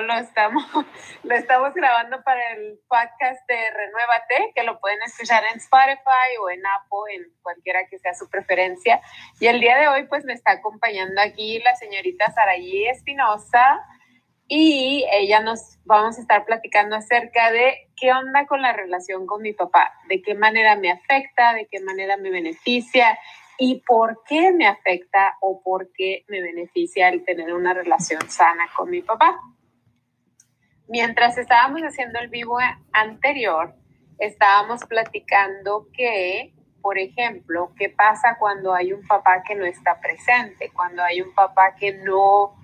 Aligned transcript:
lo 0.00 0.14
estamos, 0.14 0.64
lo 1.22 1.34
estamos 1.34 1.74
grabando 1.74 2.22
para 2.22 2.52
el 2.52 2.78
podcast 2.88 3.46
de 3.48 3.56
Renuévate, 3.70 4.52
que 4.54 4.62
lo 4.62 4.78
pueden 4.80 4.98
escuchar 5.02 5.42
en 5.52 5.58
Spotify 5.58 6.36
o 6.42 6.50
en 6.50 6.60
Apple, 6.66 7.14
en 7.14 7.24
cualquiera 7.42 7.86
que 7.88 7.98
sea 7.98 8.14
su 8.14 8.28
preferencia. 8.28 9.00
Y 9.40 9.46
el 9.46 9.60
día 9.60 9.76
de 9.78 9.88
hoy, 9.88 10.06
pues 10.06 10.24
me 10.24 10.32
está 10.32 10.52
acompañando 10.52 11.20
aquí 11.20 11.58
la 11.60 11.74
señorita 11.76 12.30
Sarayi 12.32 12.88
Espinosa 12.88 13.80
y 14.48 15.04
ella 15.12 15.40
nos 15.40 15.78
vamos 15.84 16.16
a 16.16 16.22
estar 16.22 16.46
platicando 16.46 16.96
acerca 16.96 17.52
de 17.52 17.90
qué 17.96 18.12
onda 18.12 18.46
con 18.46 18.62
la 18.62 18.72
relación 18.72 19.26
con 19.26 19.42
mi 19.42 19.52
papá, 19.52 19.92
de 20.08 20.22
qué 20.22 20.34
manera 20.34 20.74
me 20.76 20.90
afecta, 20.90 21.52
de 21.52 21.66
qué 21.70 21.80
manera 21.80 22.16
me 22.16 22.30
beneficia 22.30 23.18
y 23.58 23.82
por 23.86 24.22
qué 24.26 24.52
me 24.52 24.66
afecta 24.66 25.36
o 25.42 25.60
por 25.62 25.92
qué 25.92 26.24
me 26.28 26.40
beneficia 26.40 27.08
el 27.08 27.24
tener 27.24 27.52
una 27.52 27.74
relación 27.74 28.30
sana 28.30 28.68
con 28.74 28.88
mi 28.88 29.02
papá. 29.02 29.38
Mientras 30.88 31.36
estábamos 31.36 31.82
haciendo 31.82 32.18
el 32.18 32.28
vivo 32.28 32.58
anterior, 32.92 33.74
estábamos 34.18 34.84
platicando 34.84 35.86
que, 35.92 36.54
por 36.80 36.98
ejemplo, 36.98 37.72
qué 37.76 37.90
pasa 37.90 38.36
cuando 38.38 38.74
hay 38.74 38.94
un 38.94 39.06
papá 39.06 39.42
que 39.46 39.54
no 39.54 39.66
está 39.66 40.00
presente, 40.00 40.70
cuando 40.74 41.02
hay 41.02 41.20
un 41.20 41.34
papá 41.34 41.74
que 41.78 41.92
no 41.92 42.54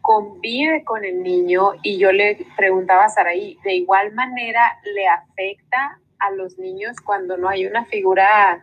convive 0.00 0.82
con 0.82 1.04
el 1.04 1.22
niño 1.22 1.72
y 1.82 1.98
yo 1.98 2.10
le 2.10 2.46
preguntaba 2.56 3.04
a 3.04 3.08
Saraí, 3.10 3.58
¿de 3.64 3.74
igual 3.74 4.12
manera 4.12 4.78
le 4.94 5.06
afecta 5.06 5.98
a 6.18 6.30
los 6.30 6.58
niños 6.58 6.96
cuando 7.00 7.36
no 7.36 7.48
hay 7.48 7.66
una 7.66 7.84
figura 7.84 8.62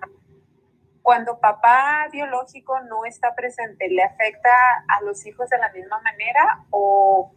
cuando 1.01 1.39
papá 1.39 2.07
biológico 2.11 2.79
no 2.81 3.05
está 3.05 3.33
presente, 3.33 3.89
¿le 3.89 4.03
afecta 4.03 4.51
a 4.87 5.01
los 5.03 5.25
hijos 5.25 5.49
de 5.49 5.57
la 5.57 5.71
misma 5.71 5.99
manera 6.01 6.63
o 6.69 7.31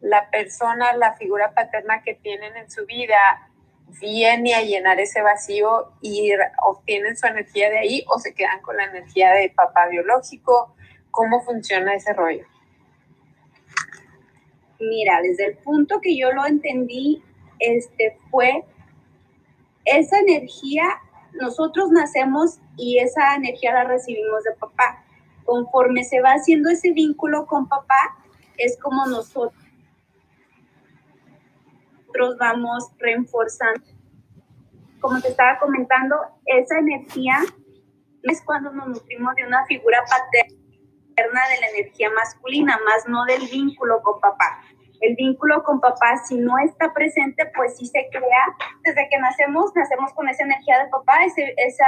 la 0.00 0.30
persona, 0.30 0.92
la 0.94 1.14
figura 1.14 1.52
paterna 1.54 2.02
que 2.02 2.14
tienen 2.14 2.56
en 2.56 2.70
su 2.70 2.86
vida 2.86 3.48
viene 4.00 4.54
a 4.54 4.62
llenar 4.62 5.00
ese 5.00 5.22
vacío 5.22 5.92
y 6.00 6.30
obtienen 6.64 7.16
su 7.16 7.26
energía 7.26 7.70
de 7.70 7.78
ahí 7.78 8.04
o 8.08 8.18
se 8.18 8.34
quedan 8.34 8.60
con 8.60 8.76
la 8.76 8.84
energía 8.84 9.32
de 9.32 9.50
papá 9.50 9.88
biológico? 9.88 10.74
¿Cómo 11.10 11.42
funciona 11.42 11.94
ese 11.94 12.12
rollo? 12.12 12.44
Mira, 14.78 15.20
desde 15.22 15.46
el 15.46 15.56
punto 15.58 16.00
que 16.00 16.16
yo 16.16 16.30
lo 16.32 16.46
entendí, 16.46 17.22
este 17.58 18.16
fue 18.30 18.64
esa 19.84 20.18
energía 20.18 20.84
nosotros 21.32 21.90
nacemos 21.90 22.58
y 22.76 22.98
esa 22.98 23.34
energía 23.34 23.72
la 23.72 23.84
recibimos 23.84 24.44
de 24.44 24.52
papá. 24.52 25.04
Conforme 25.44 26.04
se 26.04 26.20
va 26.20 26.32
haciendo 26.32 26.68
ese 26.70 26.92
vínculo 26.92 27.46
con 27.46 27.68
papá, 27.68 28.16
es 28.56 28.78
como 28.78 29.06
nosotros 29.06 29.52
vamos 32.38 32.90
reforzando. 32.98 33.84
Como 35.00 35.20
te 35.20 35.28
estaba 35.28 35.58
comentando, 35.58 36.16
esa 36.46 36.78
energía 36.78 37.38
es 38.22 38.42
cuando 38.42 38.72
nos 38.72 38.88
nutrimos 38.88 39.34
de 39.36 39.46
una 39.46 39.64
figura 39.66 40.02
paterna 40.08 41.40
de 41.48 41.60
la 41.60 41.68
energía 41.68 42.10
masculina, 42.10 42.78
más 42.84 43.06
no 43.08 43.24
del 43.24 43.48
vínculo 43.48 44.02
con 44.02 44.20
papá 44.20 44.60
el 45.00 45.14
vínculo 45.16 45.62
con 45.62 45.80
papá, 45.80 46.16
si 46.26 46.36
no 46.36 46.58
está 46.58 46.92
presente, 46.92 47.50
pues 47.54 47.76
sí 47.76 47.86
se 47.86 48.08
crea. 48.10 48.44
Desde 48.82 49.08
que 49.08 49.18
nacemos, 49.18 49.74
nacemos 49.74 50.12
con 50.12 50.28
esa 50.28 50.44
energía 50.44 50.82
de 50.82 50.90
papá, 50.90 51.24
esa, 51.24 51.84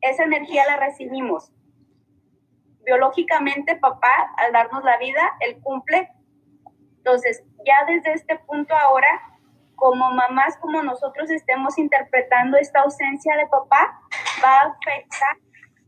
esa 0.00 0.24
energía 0.24 0.64
la 0.66 0.76
recibimos. 0.78 1.52
Biológicamente, 2.84 3.76
papá, 3.76 4.32
al 4.36 4.52
darnos 4.52 4.84
la 4.84 4.98
vida, 4.98 5.32
él 5.40 5.60
cumple. 5.62 6.10
Entonces, 6.98 7.44
ya 7.64 7.84
desde 7.86 8.12
este 8.12 8.38
punto 8.38 8.74
ahora, 8.76 9.08
como 9.74 10.10
mamás, 10.10 10.56
como 10.58 10.82
nosotros 10.82 11.30
estemos 11.30 11.78
interpretando 11.78 12.56
esta 12.56 12.80
ausencia 12.80 13.36
de 13.36 13.46
papá, 13.46 14.00
va 14.42 14.60
a 14.60 14.68
afectar 14.68 15.36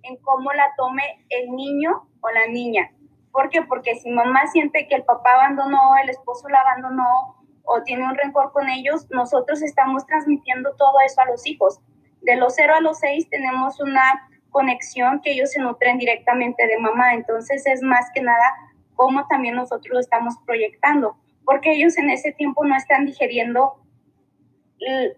en 0.02 0.16
cómo 0.18 0.52
la 0.52 0.72
tome 0.76 1.02
el 1.30 1.50
niño 1.50 2.08
o 2.20 2.30
la 2.30 2.46
niña. 2.48 2.90
¿Por 3.32 3.50
qué? 3.50 3.62
Porque 3.62 3.96
si 3.96 4.10
mamá 4.10 4.46
siente 4.46 4.88
que 4.88 4.96
el 4.96 5.04
papá 5.04 5.34
abandonó, 5.34 5.96
el 6.02 6.08
esposo 6.08 6.48
la 6.48 6.60
abandonó 6.60 7.36
o 7.64 7.82
tiene 7.82 8.04
un 8.04 8.14
rencor 8.14 8.52
con 8.52 8.68
ellos, 8.68 9.06
nosotros 9.10 9.62
estamos 9.62 10.06
transmitiendo 10.06 10.74
todo 10.76 11.00
eso 11.04 11.20
a 11.20 11.26
los 11.26 11.46
hijos. 11.46 11.80
De 12.22 12.36
los 12.36 12.54
0 12.54 12.74
a 12.76 12.80
los 12.80 12.98
6 13.00 13.28
tenemos 13.28 13.80
una 13.80 14.28
conexión 14.50 15.20
que 15.20 15.32
ellos 15.32 15.50
se 15.52 15.60
nutren 15.60 15.98
directamente 15.98 16.66
de 16.66 16.78
mamá, 16.78 17.12
entonces 17.12 17.66
es 17.66 17.82
más 17.82 18.06
que 18.14 18.22
nada 18.22 18.54
cómo 18.94 19.26
también 19.26 19.54
nosotros 19.54 19.92
lo 19.92 20.00
estamos 20.00 20.34
proyectando, 20.46 21.18
porque 21.46 21.72
ellos 21.72 21.96
en 21.96 22.10
ese 22.10 22.32
tiempo 22.32 22.66
no 22.66 22.76
están 22.76 23.06
digeriendo 23.06 23.80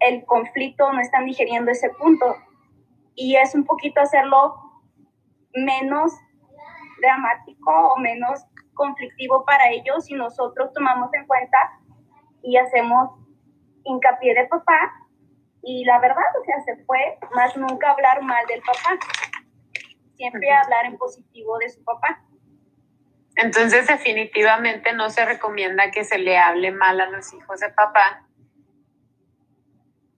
el, 0.00 0.24
conflicto, 0.26 0.92
no 0.92 1.00
están 1.00 1.24
digeriendo 1.24 1.72
ese 1.72 1.90
punto. 1.90 2.36
Y 3.14 3.34
es 3.36 3.54
un 3.54 3.64
poquito 3.64 4.00
hacerlo 4.00 4.54
menos 5.54 6.12
dramático 7.00 7.70
o 7.70 7.96
menos 7.98 8.44
conflictivo 8.74 9.44
para 9.44 9.70
ellos 9.70 10.04
si 10.04 10.14
nosotros 10.14 10.72
tomamos 10.72 11.12
en 11.14 11.26
cuenta 11.26 11.58
y 12.42 12.56
hacemos 12.58 13.10
hincapié 13.84 14.34
de 14.34 14.46
papá 14.46 14.92
y 15.62 15.84
la 15.84 15.98
verdad, 15.98 16.24
o 16.40 16.44
sea, 16.44 16.60
se 16.60 16.84
fue 16.84 17.18
más 17.34 17.56
nunca 17.56 17.90
hablar 17.90 18.22
mal 18.22 18.46
del 18.46 18.60
papá, 18.60 18.98
siempre 20.14 20.50
hablar 20.52 20.86
en 20.86 20.98
positivo 20.98 21.58
de 21.58 21.70
su 21.70 21.82
papá. 21.82 22.22
Entonces 23.38 23.86
definitivamente 23.86 24.92
no 24.92 25.10
se 25.10 25.24
recomienda 25.24 25.90
que 25.90 26.04
se 26.04 26.18
le 26.18 26.36
hable 26.36 26.72
mal 26.72 27.00
a 27.00 27.08
los 27.08 27.32
hijos 27.32 27.60
de 27.60 27.70
papá, 27.70 28.26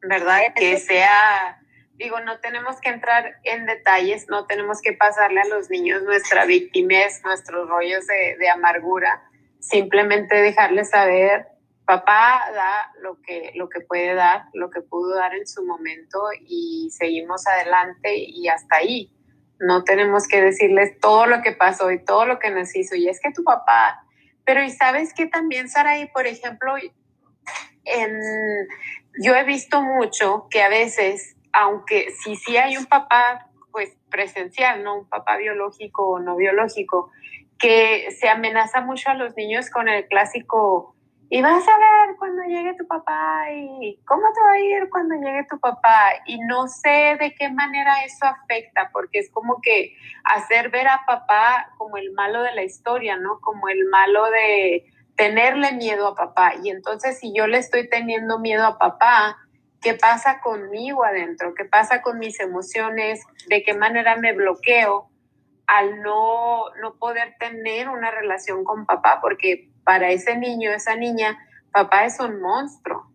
¿verdad? 0.03 0.41
Que 0.57 0.79
sea 0.79 1.61
digo, 2.01 2.19
no 2.21 2.41
tenemos 2.41 2.81
que 2.81 2.89
entrar 2.89 3.37
en 3.45 3.67
detalles, 3.67 4.27
no 4.29 4.47
tenemos 4.47 4.81
que 4.81 4.95
pasarle 4.95 5.43
a 5.43 5.49
los 5.49 5.69
niños 5.69 6.03
nuestra 6.03 6.47
victimez, 6.47 7.21
nuestros 7.25 7.69
rollos 7.69 8.07
de, 8.07 8.49
amargura, 8.49 9.23
simplemente 9.59 10.35
dejarles 10.37 10.89
saber, 10.89 11.47
papá 11.85 12.51
da 12.55 12.91
lo 13.03 13.21
que, 13.21 13.53
lo 13.55 13.69
que 13.69 13.81
puede 13.81 14.15
dar, 14.15 14.45
lo 14.55 14.71
que 14.71 14.81
pudo 14.81 15.15
dar 15.15 15.35
en 15.35 15.47
su 15.47 15.63
momento 15.67 16.19
y 16.41 16.89
seguimos 16.91 17.47
adelante 17.47 18.15
y 18.17 18.49
hasta 18.49 18.77
ahí. 18.77 19.15
No 19.61 19.85
tenemos 19.85 20.27
que 20.27 20.41
decirles 20.41 20.99
todo 21.01 21.27
lo 21.27 21.43
que 21.43 21.53
pasó 21.53 21.91
y 21.91 22.05
todo 22.05 22.27
lo 22.27 22.39
que 22.39 22.51
nos 22.51 22.75
hizo. 22.75 22.97
Y 22.97 23.09
es 23.09 23.21
que 23.21 23.33
tu 23.33 23.45
papá, 23.45 24.05
pero 24.45 24.63
y 24.63 24.71
sabes 24.71 25.15
que 25.15 25.27
también, 25.27 25.69
Saraí, 25.69 26.09
por 26.09 26.27
ejemplo, 26.27 26.75
en, 27.85 28.19
yo 29.23 29.35
he 29.37 29.45
visto 29.45 29.83
mucho 29.83 30.49
que 30.51 30.63
a 30.63 30.69
veces 30.69 31.37
aunque 31.53 32.09
sí, 32.23 32.37
sí 32.37 32.57
hay 32.57 32.77
un 32.77 32.87
papá 32.87 33.47
pues 33.73 33.97
presencial, 34.11 34.83
¿no? 34.83 34.99
Un 34.99 35.09
papá 35.09 35.37
biológico 35.37 36.09
o 36.11 36.19
no 36.19 36.37
biológico, 36.37 37.11
que 37.59 38.11
se 38.19 38.29
amenaza 38.29 38.81
mucho 38.81 39.11
a 39.11 39.15
los 39.15 39.37
niños 39.37 39.71
con 39.71 39.89
el 39.89 40.07
clásico, 40.07 40.97
y 41.33 41.43
vas 41.43 41.63
a 41.69 41.79
ver 41.79 42.17
cuando 42.19 42.43
llegue 42.43 42.75
tu 42.75 42.89
papá 42.89 43.45
y 43.53 44.01
cómo 44.05 44.23
te 44.35 44.41
va 44.43 44.51
a 44.51 44.59
ir 44.59 44.91
cuando 44.91 45.15
llegue 45.15 45.47
tu 45.49 45.61
papá. 45.61 46.11
Y 46.27 46.41
no 46.41 46.67
sé 46.67 47.17
de 47.21 47.37
qué 47.39 47.49
manera 47.49 48.05
eso 48.05 48.27
afecta, 48.27 48.91
porque 48.93 49.21
es 49.21 49.31
como 49.31 49.61
que 49.63 49.97
hacer 50.25 50.71
ver 50.71 50.89
a 50.89 51.05
papá 51.07 51.71
como 51.79 51.99
el 51.99 52.11
malo 52.15 52.43
de 52.43 52.53
la 52.53 52.65
historia, 52.65 53.17
¿no? 53.17 53.39
Como 53.41 53.69
el 53.69 53.85
malo 53.85 54.29
de 54.29 54.85
tenerle 55.15 55.71
miedo 55.73 56.09
a 56.09 56.17
papá. 56.17 56.55
Y 56.65 56.71
entonces 56.71 57.21
si 57.21 57.33
yo 57.33 57.47
le 57.47 57.59
estoy 57.59 57.89
teniendo 57.89 58.41
miedo 58.41 58.67
a 58.67 58.77
papá, 58.77 59.39
qué 59.81 59.95
pasa 59.95 60.41
conmigo 60.41 61.05
adentro, 61.05 61.55
qué 61.55 61.65
pasa 61.65 62.03
con 62.03 62.19
mis 62.19 62.41
emociones, 62.41 63.25
de 63.47 63.63
qué 63.63 63.75
manera 63.75 64.17
me 64.17 64.33
bloqueo 64.33 65.09
al 65.69 66.03
no, 66.03 66.65
no 66.83 66.97
poder 66.97 67.37
tener 67.39 67.89
una 67.89 68.11
relación 68.11 68.65
con 68.65 68.85
papá, 68.85 69.21
porque 69.23 69.70
para 69.91 70.11
ese 70.11 70.37
niño, 70.37 70.71
esa 70.71 70.95
niña, 70.95 71.37
papá 71.73 72.05
es 72.05 72.21
un 72.21 72.41
monstruo. 72.41 73.11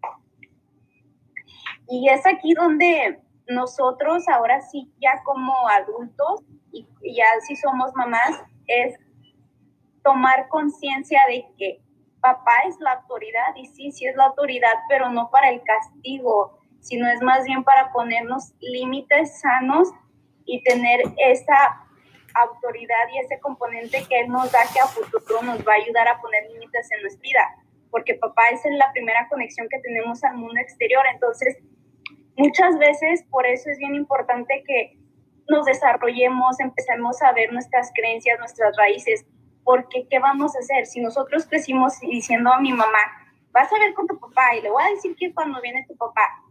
Y 1.88 2.10
es 2.10 2.26
aquí 2.26 2.54
donde 2.54 3.22
nosotros 3.48 4.28
ahora 4.28 4.60
sí, 4.60 4.92
ya 5.00 5.24
como 5.24 5.54
adultos, 5.70 6.42
y 6.74 6.86
ya 7.16 7.28
si 7.48 7.56
somos 7.56 7.96
mamás, 7.96 8.44
es 8.68 8.94
tomar 10.04 10.50
conciencia 10.50 11.22
de 11.30 11.46
que 11.58 11.82
papá 12.20 12.52
es 12.68 12.78
la 12.82 12.92
autoridad 12.92 13.56
y 13.56 13.68
sí, 13.68 13.94
sí 13.94 14.08
es 14.08 14.18
la 14.18 14.26
autoridad, 14.26 14.74
pero 14.90 15.10
no 15.10 15.30
para 15.32 15.52
el 15.52 15.62
castigo, 15.64 16.60
sino 16.82 17.08
es 17.08 17.22
más 17.22 17.46
bien 17.46 17.64
para 17.64 17.94
ponernos 17.94 18.54
límites 18.60 19.40
sanos 19.40 19.88
y 20.44 20.62
tener 20.64 21.04
esa 21.20 21.85
autoridad 22.42 23.08
y 23.14 23.20
ese 23.20 23.40
componente 23.40 24.04
que 24.08 24.20
Él 24.22 24.30
nos 24.30 24.52
da 24.52 24.60
que 24.74 24.80
a 24.80 24.88
futuro 24.88 25.42
nos 25.44 25.60
va 25.60 25.74
a 25.74 25.84
ayudar 25.84 26.08
a 26.08 26.20
poner 26.22 26.44
límites 26.52 26.92
en 26.92 27.02
nuestra 27.02 27.22
vida, 27.22 27.56
porque 27.92 28.16
papá 28.16 28.50
es 28.50 28.62
la 28.78 28.92
primera 28.92 29.28
conexión 29.30 29.68
que 29.70 29.80
tenemos 29.80 30.24
al 30.24 30.38
mundo 30.38 30.60
exterior, 30.60 31.04
entonces 31.14 31.58
muchas 32.38 32.78
veces 32.78 33.24
por 33.30 33.46
eso 33.46 33.70
es 33.70 33.78
bien 33.78 33.96
importante 33.96 34.64
que 34.66 34.98
nos 35.48 35.66
desarrollemos, 35.66 36.60
empecemos 36.60 37.22
a 37.22 37.32
ver 37.34 37.54
nuestras 37.54 37.92
creencias, 37.94 38.40
nuestras 38.40 38.76
raíces, 38.78 39.26
porque 39.64 40.08
¿qué 40.10 40.20
vamos 40.20 40.56
a 40.56 40.60
hacer? 40.60 40.86
Si 40.86 41.00
nosotros 41.00 41.46
crecimos 41.48 42.00
diciendo 42.00 42.52
a 42.52 42.60
mi 42.60 42.72
mamá, 42.72 43.00
vas 43.52 43.72
a 43.72 43.80
ver 43.80 43.94
con 43.94 44.08
tu 44.08 44.20
papá 44.20 44.56
y 44.56 44.62
le 44.62 44.70
voy 44.70 44.84
a 44.84 44.90
decir 44.90 45.16
que 45.16 45.34
cuando 45.34 45.62
viene 45.62 45.86
tu 45.88 45.96
papá, 45.96 46.45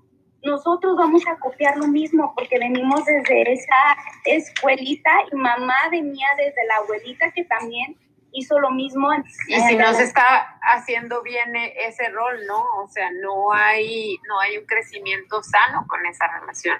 nosotros 0.44 0.96
vamos 0.96 1.26
a 1.26 1.36
copiar 1.36 1.76
lo 1.76 1.88
mismo 1.88 2.32
porque 2.34 2.58
venimos 2.58 3.04
desde 3.04 3.52
esa 3.52 3.96
escuelita 4.24 5.10
y 5.32 5.36
mamá 5.36 5.74
venía 5.90 6.28
desde 6.36 6.64
la 6.66 6.76
abuelita 6.76 7.30
que 7.32 7.44
también 7.44 7.96
hizo 8.34 8.58
lo 8.58 8.70
mismo. 8.70 9.08
Y 9.48 9.60
si 9.60 9.76
no 9.76 9.92
se 9.94 10.02
está 10.02 10.58
haciendo 10.60 11.22
bien 11.22 11.56
e, 11.56 11.86
ese 11.86 12.08
rol, 12.10 12.46
¿no? 12.46 12.62
O 12.82 12.88
sea, 12.88 13.10
no 13.22 13.52
hay, 13.52 14.18
no 14.28 14.40
hay 14.40 14.58
un 14.58 14.66
crecimiento 14.66 15.42
sano 15.42 15.86
con 15.88 16.04
esa 16.06 16.26
relación. 16.40 16.78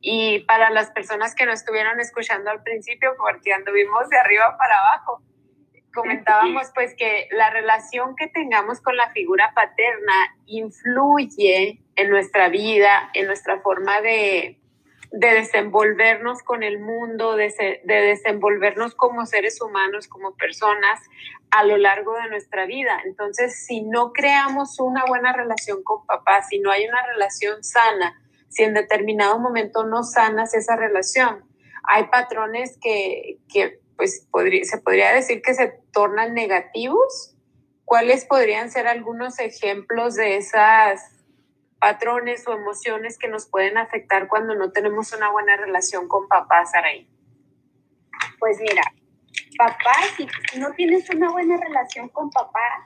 Y 0.00 0.40
para 0.40 0.70
las 0.70 0.90
personas 0.90 1.34
que 1.34 1.46
no 1.46 1.52
estuvieron 1.52 2.00
escuchando 2.00 2.50
al 2.50 2.62
principio, 2.62 3.14
porque 3.16 3.54
anduvimos 3.54 4.08
de 4.08 4.18
arriba 4.18 4.56
para 4.58 4.78
abajo, 4.78 5.22
comentábamos 5.94 6.70
pues 6.74 6.94
que 6.96 7.28
la 7.30 7.50
relación 7.50 8.16
que 8.16 8.26
tengamos 8.26 8.80
con 8.80 8.96
la 8.96 9.10
figura 9.10 9.52
paterna 9.54 10.36
influye 10.46 11.80
en 11.96 12.10
nuestra 12.10 12.48
vida, 12.48 13.10
en 13.14 13.26
nuestra 13.26 13.60
forma 13.60 14.00
de, 14.00 14.58
de 15.12 15.28
desenvolvernos 15.28 16.42
con 16.42 16.62
el 16.62 16.80
mundo, 16.80 17.36
de, 17.36 17.80
de, 17.84 17.94
desenvolvernos 17.94 18.94
como 18.94 19.26
seres 19.26 19.60
humanos, 19.62 20.08
como 20.08 20.34
personas 20.34 21.00
a 21.50 21.64
lo 21.64 21.76
largo 21.76 22.14
de 22.14 22.28
nuestra 22.28 22.66
vida. 22.66 23.00
Entonces, 23.04 23.64
si 23.64 23.82
no 23.82 24.12
creamos 24.12 24.80
una 24.80 25.04
buena 25.06 25.32
relación 25.32 25.84
con 25.84 26.04
papá, 26.04 26.42
si 26.42 26.58
no 26.58 26.70
hay 26.70 26.86
una 26.86 27.06
relación 27.06 27.62
sana, 27.62 28.20
si 28.48 28.64
en 28.64 28.74
determinado 28.74 29.38
momento 29.38 29.84
no 29.84 30.02
sanas 30.02 30.54
esa 30.54 30.74
relación, 30.74 31.44
hay 31.84 32.04
patrones 32.04 32.78
que, 32.82 33.38
que 33.52 33.83
pues 33.96 34.26
podría, 34.30 34.64
se 34.64 34.78
podría 34.78 35.12
decir 35.12 35.42
que 35.42 35.54
se 35.54 35.68
tornan 35.92 36.34
negativos. 36.34 37.36
¿Cuáles 37.84 38.24
podrían 38.24 38.70
ser 38.70 38.86
algunos 38.86 39.38
ejemplos 39.38 40.14
de 40.14 40.36
esas 40.36 41.02
patrones 41.78 42.46
o 42.48 42.52
emociones 42.52 43.18
que 43.18 43.28
nos 43.28 43.46
pueden 43.46 43.76
afectar 43.76 44.28
cuando 44.28 44.54
no 44.54 44.72
tenemos 44.72 45.12
una 45.12 45.30
buena 45.30 45.56
relación 45.56 46.08
con 46.08 46.28
papá, 46.28 46.64
Saraí? 46.64 47.08
Pues 48.38 48.58
mira, 48.58 48.82
papá, 49.58 49.94
si 50.16 50.58
no 50.58 50.72
tienes 50.72 51.08
una 51.10 51.30
buena 51.30 51.56
relación 51.58 52.08
con 52.08 52.30
papá, 52.30 52.84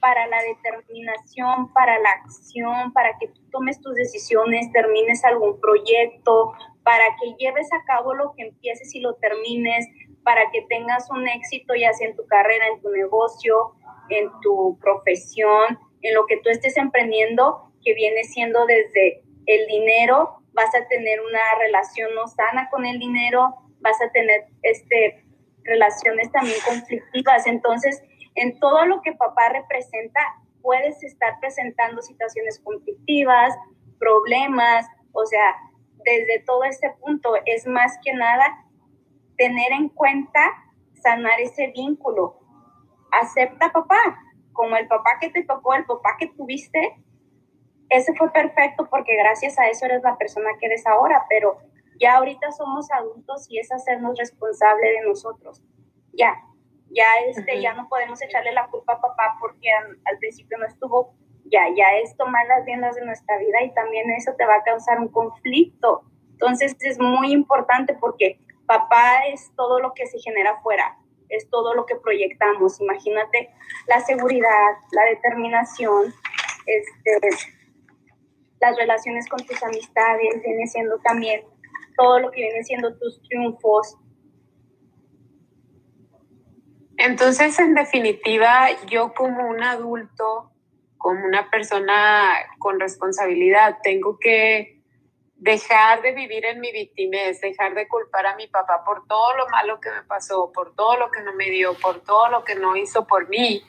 para 0.00 0.26
la 0.26 0.38
determinación, 0.42 1.72
para 1.72 1.98
la 1.98 2.10
acción, 2.10 2.92
para 2.92 3.16
que 3.18 3.28
tú 3.28 3.40
tomes 3.50 3.80
tus 3.80 3.94
decisiones, 3.94 4.72
termines 4.72 5.24
algún 5.24 5.60
proyecto, 5.60 6.54
para 6.82 7.04
que 7.20 7.34
lleves 7.38 7.68
a 7.72 7.84
cabo 7.84 8.14
lo 8.14 8.32
que 8.34 8.48
empieces 8.48 8.94
y 8.94 9.00
lo 9.00 9.14
termines, 9.16 9.86
para 10.24 10.50
que 10.52 10.62
tengas 10.68 11.10
un 11.10 11.26
éxito 11.28 11.74
ya 11.74 11.92
sea 11.92 12.08
en 12.08 12.16
tu 12.16 12.26
carrera, 12.26 12.66
en 12.68 12.80
tu 12.80 12.90
negocio, 12.90 13.74
en 14.08 14.30
tu 14.42 14.78
profesión, 14.80 15.78
en 16.02 16.14
lo 16.14 16.26
que 16.26 16.38
tú 16.38 16.50
estés 16.50 16.76
emprendiendo, 16.76 17.72
que 17.82 17.94
viene 17.94 18.24
siendo 18.24 18.66
desde 18.66 19.22
el 19.46 19.66
dinero, 19.66 20.42
vas 20.52 20.74
a 20.74 20.86
tener 20.88 21.20
una 21.20 21.40
relación 21.58 22.14
no 22.14 22.26
sana 22.28 22.68
con 22.70 22.84
el 22.84 22.98
dinero, 22.98 23.54
vas 23.80 24.00
a 24.02 24.10
tener 24.12 24.44
este, 24.62 25.24
relaciones 25.64 26.30
también 26.32 26.58
conflictivas. 26.66 27.46
Entonces, 27.46 28.02
en 28.34 28.58
todo 28.58 28.86
lo 28.86 29.00
que 29.02 29.12
papá 29.12 29.48
representa, 29.50 30.20
puedes 30.62 31.02
estar 31.02 31.38
presentando 31.40 32.02
situaciones 32.02 32.60
conflictivas, 32.60 33.54
problemas, 33.98 34.86
o 35.12 35.24
sea, 35.26 35.56
desde 36.04 36.40
todo 36.46 36.64
este 36.64 36.90
punto 37.00 37.34
es 37.46 37.66
más 37.66 37.98
que 38.02 38.12
nada 38.12 38.64
tener 39.40 39.72
en 39.72 39.88
cuenta 39.88 40.40
sanar 41.02 41.40
ese 41.40 41.68
vínculo. 41.68 42.38
Acepta 43.10 43.72
papá, 43.72 44.20
como 44.52 44.76
el 44.76 44.86
papá 44.86 45.12
que 45.18 45.30
te 45.30 45.44
tocó, 45.44 45.72
el 45.72 45.86
papá 45.86 46.16
que 46.18 46.26
tuviste, 46.26 47.02
ese 47.88 48.14
fue 48.16 48.30
perfecto 48.32 48.86
porque 48.90 49.16
gracias 49.16 49.58
a 49.58 49.68
eso 49.68 49.86
eres 49.86 50.02
la 50.02 50.18
persona 50.18 50.50
que 50.60 50.66
eres 50.66 50.86
ahora, 50.86 51.24
pero 51.30 51.56
ya 51.98 52.18
ahorita 52.18 52.52
somos 52.52 52.92
adultos 52.92 53.46
y 53.48 53.58
es 53.58 53.72
hacernos 53.72 54.18
responsable 54.18 54.90
de 54.90 55.08
nosotros. 55.08 55.62
Ya, 56.12 56.36
ya 56.90 57.06
este, 57.26 57.62
ya 57.62 57.72
no 57.72 57.88
podemos 57.88 58.20
echarle 58.20 58.52
la 58.52 58.66
culpa 58.66 58.92
a 58.92 59.00
papá 59.00 59.38
porque 59.40 59.70
al, 59.72 60.18
principio 60.18 60.58
no 60.58 60.66
estuvo, 60.66 61.14
ya, 61.46 61.62
ya 61.74 61.96
es 61.96 62.14
tomar 62.18 62.46
las 62.46 62.66
riendas 62.66 62.94
de 62.94 63.06
nuestra 63.06 63.38
vida 63.38 63.62
y 63.62 63.72
también 63.72 64.10
eso 64.10 64.34
te 64.36 64.44
va 64.44 64.56
a 64.56 64.64
causar 64.64 65.00
un 65.00 65.08
conflicto. 65.08 66.02
Entonces 66.32 66.76
es 66.80 67.00
muy 67.00 67.32
importante 67.32 67.96
porque 67.98 68.38
papá 68.70 69.26
es 69.26 69.50
todo 69.56 69.80
lo 69.80 69.94
que 69.94 70.06
se 70.06 70.20
genera 70.20 70.52
afuera, 70.52 70.96
es 71.28 71.50
todo 71.50 71.74
lo 71.74 71.86
que 71.86 71.96
proyectamos. 71.96 72.80
Imagínate 72.80 73.50
la 73.88 73.98
seguridad, 74.00 74.70
la 74.92 75.04
determinación, 75.06 76.14
este, 76.66 77.36
las 78.60 78.76
relaciones 78.76 79.28
con 79.28 79.44
tus 79.44 79.60
amistades, 79.60 80.40
viene 80.44 80.68
siendo 80.68 81.00
también 81.00 81.42
todo 81.96 82.20
lo 82.20 82.30
que 82.30 82.42
viene 82.42 82.62
siendo 82.62 82.96
tus 82.96 83.20
triunfos. 83.22 83.96
Entonces, 86.96 87.58
en 87.58 87.74
definitiva, 87.74 88.68
yo 88.86 89.14
como 89.14 89.48
un 89.48 89.64
adulto, 89.64 90.52
como 90.96 91.26
una 91.26 91.50
persona 91.50 92.30
con 92.60 92.78
responsabilidad, 92.78 93.78
tengo 93.82 94.16
que 94.20 94.79
dejar 95.40 96.02
de 96.02 96.12
vivir 96.12 96.44
en 96.44 96.60
mi 96.60 96.70
victimez, 96.70 97.40
dejar 97.40 97.74
de 97.74 97.88
culpar 97.88 98.26
a 98.26 98.36
mi 98.36 98.46
papá 98.46 98.84
por 98.84 99.06
todo 99.06 99.34
lo 99.36 99.48
malo 99.48 99.80
que 99.80 99.90
me 99.90 100.02
pasó, 100.02 100.52
por 100.52 100.74
todo 100.74 100.98
lo 100.98 101.10
que 101.10 101.22
no 101.22 101.32
me 101.32 101.48
dio, 101.48 101.74
por 101.74 102.00
todo 102.02 102.28
lo 102.28 102.44
que 102.44 102.54
no 102.56 102.76
hizo 102.76 103.06
por 103.06 103.28
mí, 103.30 103.62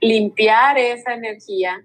limpiar 0.00 0.78
esa 0.78 1.14
energía, 1.14 1.84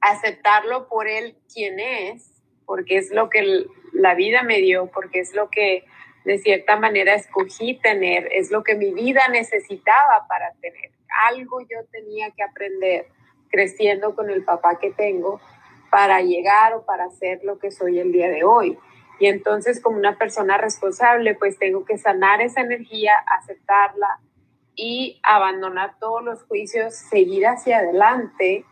aceptarlo 0.00 0.88
por 0.88 1.06
él 1.06 1.36
quien 1.52 1.78
es, 1.78 2.32
porque 2.64 2.96
es 2.96 3.10
lo 3.10 3.28
que 3.28 3.66
la 3.92 4.14
vida 4.14 4.42
me 4.42 4.58
dio, 4.58 4.86
porque 4.86 5.20
es 5.20 5.34
lo 5.34 5.50
que 5.50 5.84
de 6.24 6.38
cierta 6.38 6.76
manera 6.76 7.14
escogí 7.14 7.74
tener, 7.74 8.28
es 8.32 8.50
lo 8.50 8.64
que 8.64 8.76
mi 8.76 8.92
vida 8.92 9.28
necesitaba 9.28 10.26
para 10.26 10.52
tener. 10.62 10.90
Algo 11.28 11.60
yo 11.60 11.84
tenía 11.92 12.30
que 12.30 12.42
aprender 12.42 13.08
creciendo 13.50 14.16
con 14.16 14.30
el 14.30 14.42
papá 14.42 14.78
que 14.78 14.90
tengo 14.90 15.38
para 15.90 16.20
llegar 16.20 16.74
o 16.74 16.84
para 16.84 17.10
ser 17.10 17.40
lo 17.44 17.58
que 17.58 17.70
soy 17.70 17.98
el 17.98 18.12
día 18.12 18.28
de 18.28 18.44
hoy. 18.44 18.78
Y 19.18 19.26
entonces 19.26 19.80
como 19.80 19.96
una 19.96 20.18
persona 20.18 20.58
responsable, 20.58 21.34
pues 21.34 21.58
tengo 21.58 21.84
que 21.84 21.98
sanar 21.98 22.40
esa 22.40 22.60
energía, 22.60 23.12
aceptarla 23.38 24.20
y 24.74 25.20
abandonar 25.22 25.98
todos 25.98 26.22
los 26.22 26.42
juicios, 26.44 26.94
seguir 26.94 27.46
hacia 27.46 27.78
adelante, 27.78 28.64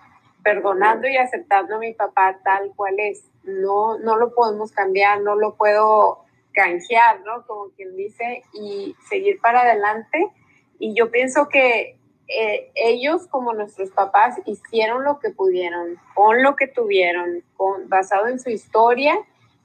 perdonando 0.42 1.08
y 1.08 1.16
aceptando 1.16 1.76
a 1.76 1.78
mi 1.78 1.94
papá 1.94 2.38
tal 2.44 2.72
cual 2.76 2.94
es. 2.98 3.24
No, 3.42 3.98
no 3.98 4.16
lo 4.16 4.34
podemos 4.34 4.72
cambiar, 4.72 5.22
no 5.22 5.34
lo 5.34 5.56
puedo 5.56 6.24
canjear, 6.52 7.20
¿no? 7.22 7.46
Como 7.46 7.70
quien 7.70 7.96
dice, 7.96 8.42
y 8.52 8.94
seguir 9.08 9.40
para 9.40 9.62
adelante. 9.62 10.30
Y 10.78 10.94
yo 10.94 11.10
pienso 11.10 11.48
que 11.48 11.98
eh, 12.28 12.70
ellos 12.74 13.26
como 13.28 13.52
nuestros 13.52 13.90
papás 13.90 14.36
hicieron 14.46 15.04
lo 15.04 15.18
que 15.18 15.30
pudieron, 15.30 15.98
con 16.14 16.42
lo 16.42 16.56
que 16.56 16.66
tuvieron, 16.66 17.42
con, 17.56 17.88
basado 17.88 18.28
en 18.28 18.40
su 18.40 18.50
historia 18.50 19.18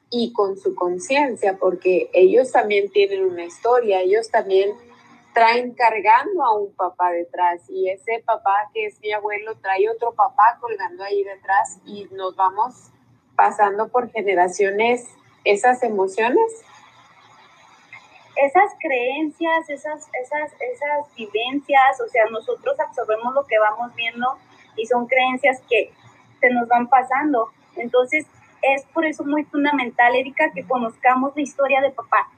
y 0.09 0.33
con 0.33 0.57
su 0.57 0.75
conciencia, 0.75 1.57
porque 1.57 2.09
ellos 2.13 2.51
también 2.51 2.91
tienen 2.91 3.23
una 3.23 3.45
historia, 3.45 4.01
ellos 4.01 4.29
también 4.29 4.71
traen 5.33 5.73
cargando 5.73 6.43
a 6.43 6.57
un 6.57 6.73
papá 6.73 7.11
detrás 7.11 7.61
y 7.69 7.89
ese 7.89 8.21
papá 8.25 8.69
que 8.73 8.87
es 8.87 8.99
mi 8.99 9.11
abuelo 9.11 9.55
trae 9.61 9.89
otro 9.89 10.13
papá 10.13 10.57
colgando 10.59 11.03
ahí 11.03 11.23
detrás 11.23 11.79
y 11.85 12.07
nos 12.11 12.35
vamos 12.35 12.91
pasando 13.35 13.87
por 13.89 14.11
generaciones 14.11 15.07
esas 15.45 15.83
emociones 15.83 16.51
esas 18.45 18.71
creencias, 18.79 19.69
esas, 19.69 20.07
esas, 20.13 20.53
esas 20.53 21.15
vivencias, 21.15 22.01
o 22.05 22.09
sea, 22.09 22.25
nosotros 22.31 22.79
absorbemos 22.79 23.33
lo 23.33 23.45
que 23.45 23.59
vamos 23.59 23.93
viendo 23.95 24.37
y 24.75 24.85
son 24.85 25.07
creencias 25.07 25.61
que 25.69 25.91
se 26.39 26.49
nos 26.49 26.67
van 26.67 26.87
pasando. 26.87 27.49
Entonces, 27.75 28.25
es 28.61 28.85
por 28.93 29.05
eso 29.05 29.23
muy 29.23 29.43
fundamental, 29.45 30.15
Erika, 30.15 30.51
que 30.53 30.65
conozcamos 30.65 31.33
la 31.35 31.41
historia 31.41 31.81
de 31.81 31.91
papá. 31.91 32.29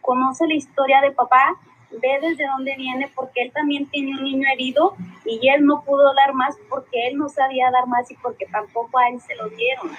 Conoce 0.00 0.46
la 0.46 0.54
historia 0.54 1.00
de 1.00 1.12
papá, 1.12 1.56
ve 1.90 2.18
desde 2.20 2.46
dónde 2.46 2.74
viene, 2.76 3.10
porque 3.14 3.42
él 3.42 3.52
también 3.52 3.86
tiene 3.86 4.12
un 4.18 4.24
niño 4.24 4.48
herido 4.52 4.94
y 5.24 5.48
él 5.48 5.64
no 5.64 5.82
pudo 5.82 6.14
dar 6.14 6.34
más 6.34 6.56
porque 6.68 7.08
él 7.08 7.16
no 7.16 7.28
sabía 7.28 7.70
dar 7.70 7.86
más 7.86 8.10
y 8.10 8.14
porque 8.16 8.46
tampoco 8.46 8.98
a 8.98 9.08
él 9.08 9.20
se 9.20 9.34
lo 9.36 9.48
dieron. 9.48 9.90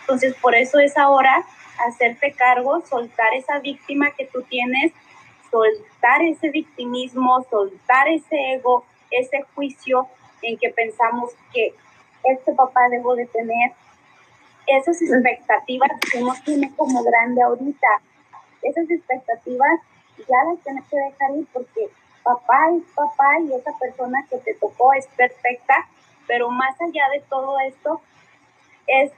Entonces, 0.00 0.34
por 0.40 0.54
eso 0.54 0.78
es 0.78 0.96
ahora 0.96 1.44
hacerte 1.78 2.32
cargo, 2.32 2.80
soltar 2.86 3.34
esa 3.34 3.58
víctima 3.58 4.10
que 4.12 4.26
tú 4.26 4.42
tienes, 4.42 4.92
soltar 5.50 6.22
ese 6.22 6.50
victimismo, 6.50 7.44
soltar 7.50 8.08
ese 8.08 8.54
ego, 8.54 8.84
ese 9.10 9.44
juicio 9.54 10.08
en 10.42 10.58
que 10.58 10.70
pensamos 10.70 11.32
que 11.52 11.74
este 12.24 12.52
papá 12.52 12.88
debo 12.90 13.14
de 13.14 13.26
tener, 13.26 13.72
esas 14.66 15.00
expectativas 15.02 15.90
que 16.10 16.22
uno 16.22 16.32
tiene 16.44 16.74
como 16.74 17.02
grande 17.02 17.42
ahorita, 17.42 17.88
esas 18.62 18.90
expectativas 18.90 19.80
ya 20.18 20.44
las 20.44 20.62
tienes 20.62 20.84
que 20.88 20.96
dejar 20.96 21.36
ir 21.36 21.46
porque 21.52 21.90
papá 22.22 22.70
es 22.74 22.82
papá 22.94 23.38
y 23.40 23.52
esa 23.52 23.72
persona 23.78 24.24
que 24.30 24.38
te 24.38 24.54
tocó 24.54 24.92
es 24.94 25.06
perfecta, 25.08 25.74
pero 26.26 26.50
más 26.50 26.74
allá 26.80 27.08
de 27.12 27.20
todo 27.28 27.58
esto 27.60 28.00
es 28.86 29.12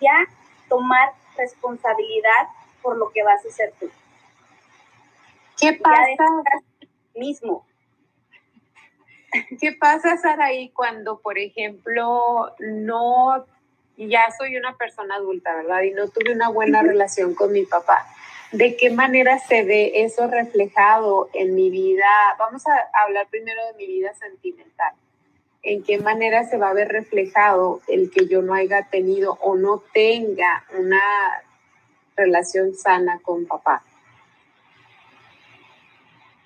ya 0.00 0.24
tomar 0.68 1.12
responsabilidad 1.36 2.48
por 2.82 2.96
lo 2.96 3.10
que 3.10 3.22
vas 3.22 3.44
a 3.44 3.48
hacer 3.48 3.72
tú. 3.78 3.90
¿Qué 5.58 5.74
pasa? 5.74 6.26
Mismo. 7.14 7.66
¿Qué 9.60 9.72
pasa, 9.72 10.16
Saraí, 10.16 10.70
cuando, 10.70 11.20
por 11.20 11.38
ejemplo, 11.38 12.54
no, 12.58 13.46
ya 13.96 14.24
soy 14.36 14.56
una 14.56 14.76
persona 14.76 15.16
adulta, 15.16 15.54
¿verdad? 15.54 15.82
Y 15.82 15.92
no 15.92 16.08
tuve 16.08 16.32
una 16.32 16.48
buena 16.48 16.82
relación 16.82 17.34
con 17.34 17.52
mi 17.52 17.64
papá. 17.64 18.06
¿De 18.52 18.76
qué 18.76 18.90
manera 18.90 19.38
se 19.38 19.64
ve 19.64 19.92
eso 20.02 20.26
reflejado 20.26 21.30
en 21.32 21.54
mi 21.54 21.70
vida? 21.70 22.06
Vamos 22.38 22.66
a 22.66 22.90
hablar 23.04 23.26
primero 23.28 23.64
de 23.68 23.74
mi 23.74 23.86
vida 23.86 24.12
sentimental. 24.14 24.94
¿En 25.62 25.84
qué 25.84 25.98
manera 25.98 26.44
se 26.44 26.58
va 26.58 26.70
a 26.70 26.74
ver 26.74 26.88
reflejado 26.88 27.80
el 27.86 28.10
que 28.10 28.26
yo 28.26 28.42
no 28.42 28.54
haya 28.54 28.88
tenido 28.90 29.38
o 29.40 29.56
no 29.56 29.82
tenga 29.92 30.64
una 30.76 31.00
relación 32.16 32.74
sana 32.74 33.20
con 33.22 33.46
papá? 33.46 33.84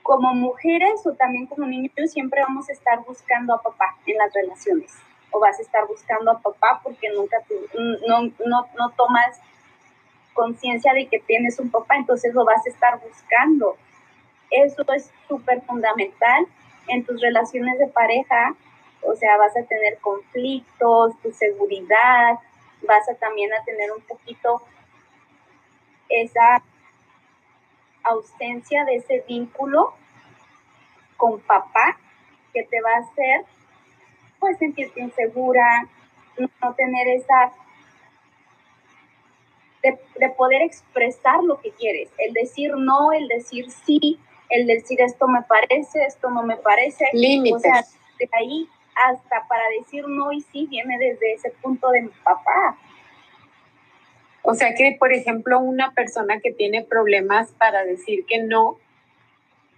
Como 0.02 0.34
mujeres 0.34 1.04
o 1.06 1.14
también 1.14 1.46
como 1.46 1.66
niños 1.66 1.92
siempre 2.12 2.42
vamos 2.42 2.68
a 2.68 2.72
estar 2.72 3.02
buscando 3.04 3.54
a 3.54 3.62
papá 3.62 3.96
en 4.04 4.18
las 4.18 4.32
relaciones 4.34 4.92
o 5.30 5.40
vas 5.40 5.58
a 5.58 5.62
estar 5.62 5.86
buscando 5.86 6.30
a 6.30 6.38
papá 6.38 6.80
porque 6.82 7.08
nunca 7.14 7.38
no, 8.06 8.20
no, 8.44 8.68
no 8.78 8.90
tomas 8.96 9.40
conciencia 10.34 10.92
de 10.92 11.08
que 11.08 11.18
tienes 11.18 11.58
un 11.58 11.70
papá, 11.70 11.96
entonces 11.96 12.34
lo 12.34 12.44
vas 12.44 12.64
a 12.66 12.68
estar 12.68 13.00
buscando. 13.00 13.76
Eso 14.50 14.84
es 14.94 15.10
súper 15.26 15.62
fundamental 15.62 16.46
en 16.86 17.04
tus 17.04 17.20
relaciones 17.20 17.78
de 17.78 17.88
pareja, 17.88 18.54
o 19.06 19.14
sea, 19.16 19.36
vas 19.36 19.56
a 19.56 19.62
tener 19.62 19.98
conflictos, 19.98 21.20
tu 21.22 21.32
seguridad, 21.32 22.38
vas 22.82 23.08
a 23.08 23.14
también 23.14 23.52
a 23.52 23.64
tener 23.64 23.90
un 23.92 24.02
poquito 24.02 24.62
esa 26.08 26.62
ausencia 28.04 28.84
de 28.84 28.96
ese 28.96 29.24
vínculo 29.26 29.94
con 31.16 31.40
papá 31.40 31.98
que 32.52 32.62
te 32.64 32.80
va 32.80 32.90
a 32.90 33.00
hacer 33.00 33.44
pues 34.38 34.58
sentirte 34.58 35.00
insegura, 35.00 35.88
no 36.38 36.74
tener 36.74 37.08
esa 37.08 37.52
de, 39.82 40.28
poder 40.30 40.62
expresar 40.62 41.42
lo 41.44 41.60
que 41.60 41.70
quieres, 41.70 42.10
el 42.18 42.32
decir 42.32 42.72
no, 42.76 43.12
el 43.12 43.28
decir 43.28 43.70
sí, 43.70 44.18
el 44.50 44.66
decir 44.66 45.00
esto 45.00 45.28
me 45.28 45.42
parece, 45.42 46.04
esto 46.04 46.30
no 46.30 46.42
me 46.42 46.56
parece. 46.56 47.06
Límites. 47.12 47.56
O 47.56 47.58
sea, 47.60 47.84
de 48.18 48.28
ahí 48.32 48.68
hasta 49.04 49.46
para 49.48 49.62
decir 49.78 50.06
no 50.08 50.32
y 50.32 50.40
sí 50.40 50.66
viene 50.68 50.98
desde 50.98 51.34
ese 51.34 51.50
punto 51.62 51.90
de 51.90 52.02
mi 52.02 52.12
papá. 52.24 52.78
O 54.42 54.54
sea 54.54 54.74
que, 54.74 54.96
por 54.98 55.12
ejemplo, 55.12 55.58
una 55.58 55.92
persona 55.92 56.40
que 56.40 56.52
tiene 56.52 56.84
problemas 56.84 57.50
para 57.52 57.84
decir 57.84 58.24
que 58.26 58.42
no 58.42 58.78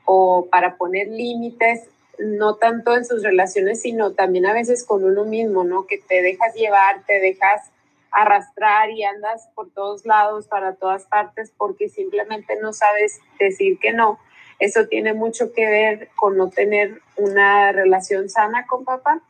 o 0.05 0.47
para 0.51 0.77
poner 0.77 1.09
límites, 1.09 1.89
no 2.19 2.57
tanto 2.57 2.97
en 2.97 3.05
sus 3.05 3.23
relaciones, 3.23 3.81
sino 3.81 4.13
también 4.13 4.47
a 4.47 4.53
veces 4.53 4.85
con 4.85 5.05
uno 5.05 5.25
mismo, 5.25 5.65
¿no? 5.65 5.87
Que 5.87 5.99
te 5.99 6.23
dejas 6.23 6.55
llevar, 6.55 7.03
te 7.07 7.21
dejas 7.21 7.71
arrastrar 8.11 8.91
y 8.91 9.05
andas 9.05 9.49
por 9.55 9.71
todos 9.71 10.05
lados, 10.05 10.47
para 10.47 10.75
todas 10.75 11.05
partes, 11.05 11.53
porque 11.57 11.89
simplemente 11.89 12.57
no 12.61 12.73
sabes 12.73 13.21
decir 13.39 13.79
que 13.79 13.93
no. 13.93 14.19
Eso 14.59 14.89
tiene 14.89 15.15
mucho 15.15 15.53
que 15.53 15.67
ver 15.67 16.09
con 16.17 16.37
no 16.37 16.51
tener 16.51 17.01
una 17.17 17.73
relación 17.73 18.29
sana 18.29 18.67
con 18.67 18.85
papá. 18.85 19.21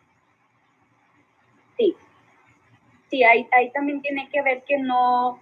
Sí, 1.76 1.96
sí, 3.10 3.22
ahí, 3.24 3.46
ahí 3.52 3.70
también 3.72 4.00
tiene 4.00 4.28
que 4.30 4.40
ver 4.42 4.62
que 4.64 4.78
no, 4.78 5.38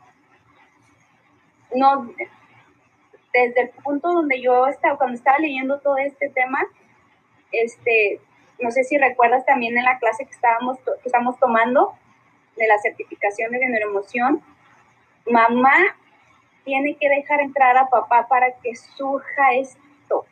no, 1.75 2.13
desde 3.33 3.61
el 3.63 3.71
punto 3.85 4.13
donde 4.13 4.41
yo 4.41 4.67
estaba, 4.67 4.99
cuando 4.99 5.17
estaba 5.17 5.39
leyendo 5.39 5.79
todo 5.81 5.99
este 5.99 6.31
tema, 6.31 6.59
este, 7.53 8.21
no 8.59 8.71
sé 8.71 8.83
si 8.85 8.99
recuerdas 8.99 9.45
también 9.47 9.79
en 9.79 9.85
la 9.85 9.99
clase 9.99 10.25
que 10.25 10.33
estábamos, 10.33 10.79
que 10.79 11.07
estamos 11.09 11.39
tomando, 11.39 11.95
de 12.57 12.67
la 12.67 12.79
certificación 12.79 13.53
de 13.53 13.69
neuroemoción, 13.69 14.43
mamá 15.27 15.97
tiene 16.67 16.97
que 16.97 17.09
dejar 17.09 17.41
entrar 17.41 17.79
a 17.79 17.89
papá 17.89 18.27
para 18.29 18.53
que 18.61 18.75
surja 18.75 19.55
esto. 19.55 20.27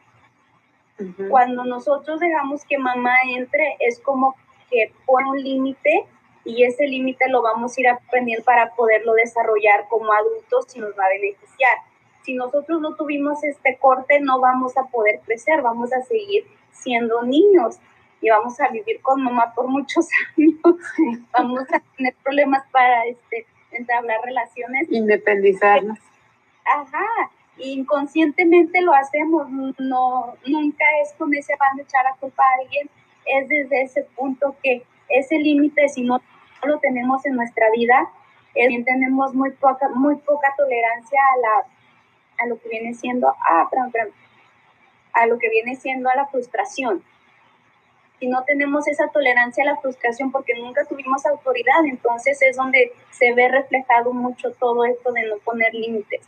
Cuando 1.30 1.64
nosotros 1.64 2.18
dejamos 2.18 2.64
que 2.64 2.76
mamá 2.76 3.14
entre, 3.36 3.76
es 3.78 4.00
como 4.00 4.34
que 4.68 4.92
pone 5.06 5.30
un 5.30 5.42
límite 5.42 6.06
y 6.44 6.64
ese 6.64 6.86
límite 6.86 7.28
lo 7.28 7.40
vamos 7.40 7.78
a 7.78 7.80
ir 7.80 7.88
aprendiendo 7.88 8.44
para 8.44 8.74
poderlo 8.74 9.14
desarrollar 9.14 9.86
como 9.88 10.12
adultos 10.12 10.74
y 10.76 10.80
nos 10.80 10.90
va 10.98 11.04
a 11.04 11.08
beneficiar. 11.08 11.78
Si 12.22 12.34
nosotros 12.34 12.80
no 12.80 12.96
tuvimos 12.96 13.42
este 13.44 13.78
corte, 13.78 14.18
no 14.20 14.40
vamos 14.40 14.76
a 14.76 14.84
poder 14.84 15.20
crecer, 15.24 15.62
vamos 15.62 15.92
a 15.92 16.02
seguir 16.02 16.44
siendo 16.72 17.22
niños 17.22 17.78
y 18.20 18.30
vamos 18.30 18.58
a 18.60 18.68
vivir 18.68 19.00
con 19.02 19.22
mamá 19.22 19.52
por 19.54 19.68
muchos 19.68 20.08
años, 20.36 20.58
vamos 21.32 21.62
a 21.72 21.80
tener 21.96 22.14
problemas 22.24 22.64
para 22.72 23.04
este, 23.06 23.46
entablar 23.70 24.20
relaciones. 24.24 24.90
Independizarnos. 24.90 25.98
Ajá, 26.64 27.30
inconscientemente 27.58 28.80
lo 28.80 28.94
hacemos, 28.94 29.48
no, 29.50 30.34
nunca 30.46 30.84
es 31.02 31.12
con 31.14 31.32
ese 31.34 31.54
van 31.58 31.76
de 31.76 31.82
echar 31.82 32.06
a 32.06 32.16
culpa 32.16 32.42
a 32.42 32.62
alguien, 32.62 32.88
es 33.26 33.48
desde 33.48 33.82
ese 33.82 34.02
punto 34.16 34.56
que 34.62 34.84
ese 35.08 35.38
límite, 35.38 35.88
si 35.88 36.02
no 36.02 36.20
lo 36.64 36.78
tenemos 36.78 37.24
en 37.26 37.36
nuestra 37.36 37.70
vida, 37.70 38.10
también 38.54 38.84
tenemos 38.84 39.34
muy 39.34 39.50
poca, 39.52 39.88
muy 39.90 40.16
poca 40.16 40.54
tolerancia 40.56 41.20
a, 42.38 42.46
lo 42.46 42.58
que 42.60 42.68
viene 42.68 42.94
siendo, 42.94 43.28
ah, 43.28 43.68
a 45.12 45.26
lo 45.26 45.38
que 45.38 45.50
viene 45.50 45.76
siendo 45.76 46.08
a 46.08 46.14
la 46.14 46.26
frustración 46.26 47.02
si 48.18 48.28
no 48.28 48.42
tenemos 48.44 48.86
esa 48.88 49.08
tolerancia 49.08 49.64
a 49.64 49.66
la 49.66 49.76
frustración 49.76 50.30
porque 50.30 50.54
nunca 50.54 50.84
tuvimos 50.84 51.26
autoridad, 51.26 51.84
entonces 51.84 52.40
es 52.42 52.56
donde 52.56 52.92
se 53.10 53.32
ve 53.34 53.48
reflejado 53.48 54.12
mucho 54.12 54.50
todo 54.52 54.84
esto 54.84 55.12
de 55.12 55.26
no 55.26 55.36
poner 55.38 55.74
límites. 55.74 56.26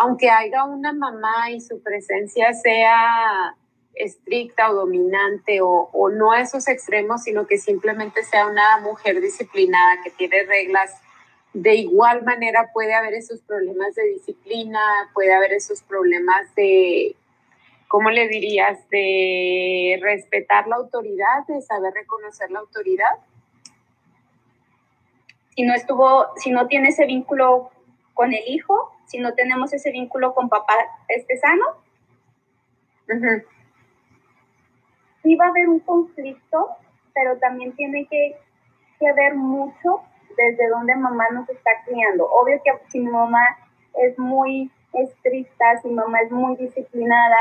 Aunque 0.00 0.30
haya 0.30 0.64
una 0.64 0.92
mamá 0.92 1.50
y 1.50 1.60
su 1.60 1.82
presencia 1.82 2.52
sea 2.52 3.56
estricta 3.94 4.70
o 4.70 4.74
dominante 4.74 5.58
o, 5.60 6.10
no 6.10 6.30
a 6.30 6.40
esos 6.40 6.68
extremos, 6.68 7.24
sino 7.24 7.48
que 7.48 7.58
simplemente 7.58 8.22
sea 8.22 8.46
una 8.46 8.78
mujer 8.78 9.20
disciplinada 9.20 10.00
que 10.04 10.10
tiene 10.10 10.44
reglas, 10.44 10.94
de 11.52 11.74
igual 11.74 12.22
manera 12.22 12.70
puede 12.72 12.94
haber 12.94 13.14
esos 13.14 13.40
problemas 13.40 13.96
de 13.96 14.04
disciplina, 14.04 14.80
puede 15.14 15.34
haber 15.34 15.52
esos 15.52 15.82
problemas 15.82 16.54
de 16.54 17.16
¿cómo 17.88 18.10
le 18.10 18.28
dirías? 18.28 18.78
De 18.90 19.98
respetar 20.00 20.68
la 20.68 20.76
autoridad, 20.76 21.44
de 21.48 21.60
saber 21.62 21.92
reconocer 21.92 22.52
la 22.52 22.60
autoridad. 22.60 23.18
Si 25.56 25.62
no 25.62 25.74
estuvo, 25.74 26.26
si 26.36 26.52
no 26.52 26.68
tiene 26.68 26.90
ese 26.90 27.06
vínculo 27.06 27.70
con 28.14 28.32
el 28.32 28.46
hijo, 28.46 28.92
si 29.08 29.18
no 29.18 29.34
tenemos 29.34 29.72
ese 29.72 29.90
vínculo 29.90 30.34
con 30.34 30.48
papá 30.48 30.74
este 31.08 31.36
sano, 31.38 31.64
sí 35.22 35.34
va 35.36 35.46
a 35.46 35.48
haber 35.48 35.68
un 35.68 35.80
conflicto, 35.80 36.68
pero 37.14 37.38
también 37.38 37.74
tiene 37.74 38.06
que, 38.06 38.36
que 39.00 39.12
ver 39.14 39.34
mucho 39.34 40.02
desde 40.36 40.68
donde 40.68 40.94
mamá 40.94 41.24
nos 41.32 41.48
está 41.48 41.70
criando. 41.86 42.30
Obvio 42.30 42.60
que 42.62 42.70
si 42.88 43.00
mi 43.00 43.10
mamá 43.10 43.58
es 43.94 44.18
muy 44.18 44.70
estricta, 44.92 45.80
si 45.82 45.88
mamá 45.88 46.20
es 46.20 46.30
muy 46.30 46.56
disciplinada, 46.56 47.38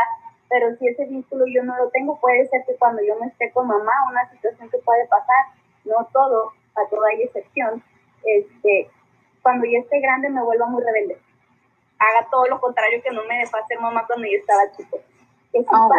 pero 0.50 0.74
si 0.78 0.88
ese 0.88 1.06
vínculo 1.06 1.46
yo 1.48 1.64
no 1.64 1.76
lo 1.76 1.90
tengo, 1.90 2.18
puede 2.20 2.48
ser 2.48 2.64
que 2.66 2.76
cuando 2.76 3.04
yo 3.04 3.16
no 3.20 3.26
esté 3.26 3.52
con 3.52 3.68
mamá, 3.68 3.92
una 4.10 4.30
situación 4.32 4.70
que 4.70 4.78
puede 4.80 5.06
pasar, 5.08 5.46
no 5.84 6.08
todo, 6.14 6.54
a 6.76 6.90
toda 6.90 7.10
hay 7.10 7.24
excepción, 7.24 7.84
este, 8.24 8.90
cuando 9.42 9.66
yo 9.66 9.80
esté 9.80 10.00
grande 10.00 10.30
me 10.30 10.44
vuelva 10.44 10.66
muy 10.68 10.82
rebelde. 10.82 11.18
Haga 12.00 12.28
todo 12.30 12.46
lo 12.48 12.60
contrario 12.60 13.02
que 13.02 13.12
no 13.12 13.24
me 13.26 13.40
dejó 13.40 13.58
hacer 13.58 13.80
mamá 13.80 14.06
cuando 14.06 14.28
yo 14.28 14.38
estaba 14.38 14.72
chico. 14.76 15.00
Oh, 15.54 15.90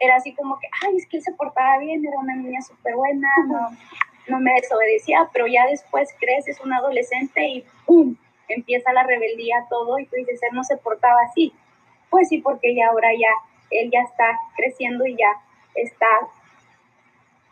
era 0.00 0.16
así 0.16 0.34
como 0.34 0.58
que, 0.58 0.68
ay, 0.82 0.96
es 0.96 1.06
que 1.06 1.18
él 1.18 1.22
se 1.22 1.32
portaba 1.32 1.78
bien, 1.78 2.04
era 2.04 2.18
una 2.18 2.34
niña 2.34 2.60
súper 2.60 2.96
buena, 2.96 3.28
no, 3.46 3.68
no 4.26 4.40
me 4.40 4.52
desobedecía, 4.54 5.28
pero 5.32 5.46
ya 5.46 5.66
después 5.66 6.14
creces, 6.18 6.60
un 6.60 6.72
adolescente 6.72 7.46
y 7.46 7.64
¡pum! 7.86 8.16
empieza 8.48 8.92
la 8.92 9.04
rebeldía, 9.04 9.66
todo, 9.70 9.98
y 9.98 10.06
tú 10.06 10.16
dices, 10.16 10.40
él 10.42 10.54
no 10.54 10.64
se 10.64 10.76
portaba 10.76 11.22
así. 11.22 11.52
Pues 12.10 12.28
sí, 12.28 12.38
porque 12.38 12.74
ya 12.74 12.88
ahora 12.88 13.12
ya 13.12 13.30
él 13.70 13.90
ya 13.90 14.00
está 14.00 14.38
creciendo 14.56 15.06
y 15.06 15.16
ya 15.16 15.32
está 15.74 16.06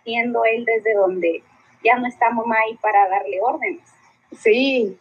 siendo 0.04 0.44
él 0.44 0.64
desde 0.64 0.94
donde 0.94 1.42
ya 1.82 1.96
no 1.96 2.06
está 2.06 2.30
mamá 2.30 2.56
ahí 2.58 2.76
para 2.76 3.08
darle 3.08 3.40
órdenes. 3.40 3.82
Sí, 4.38 4.98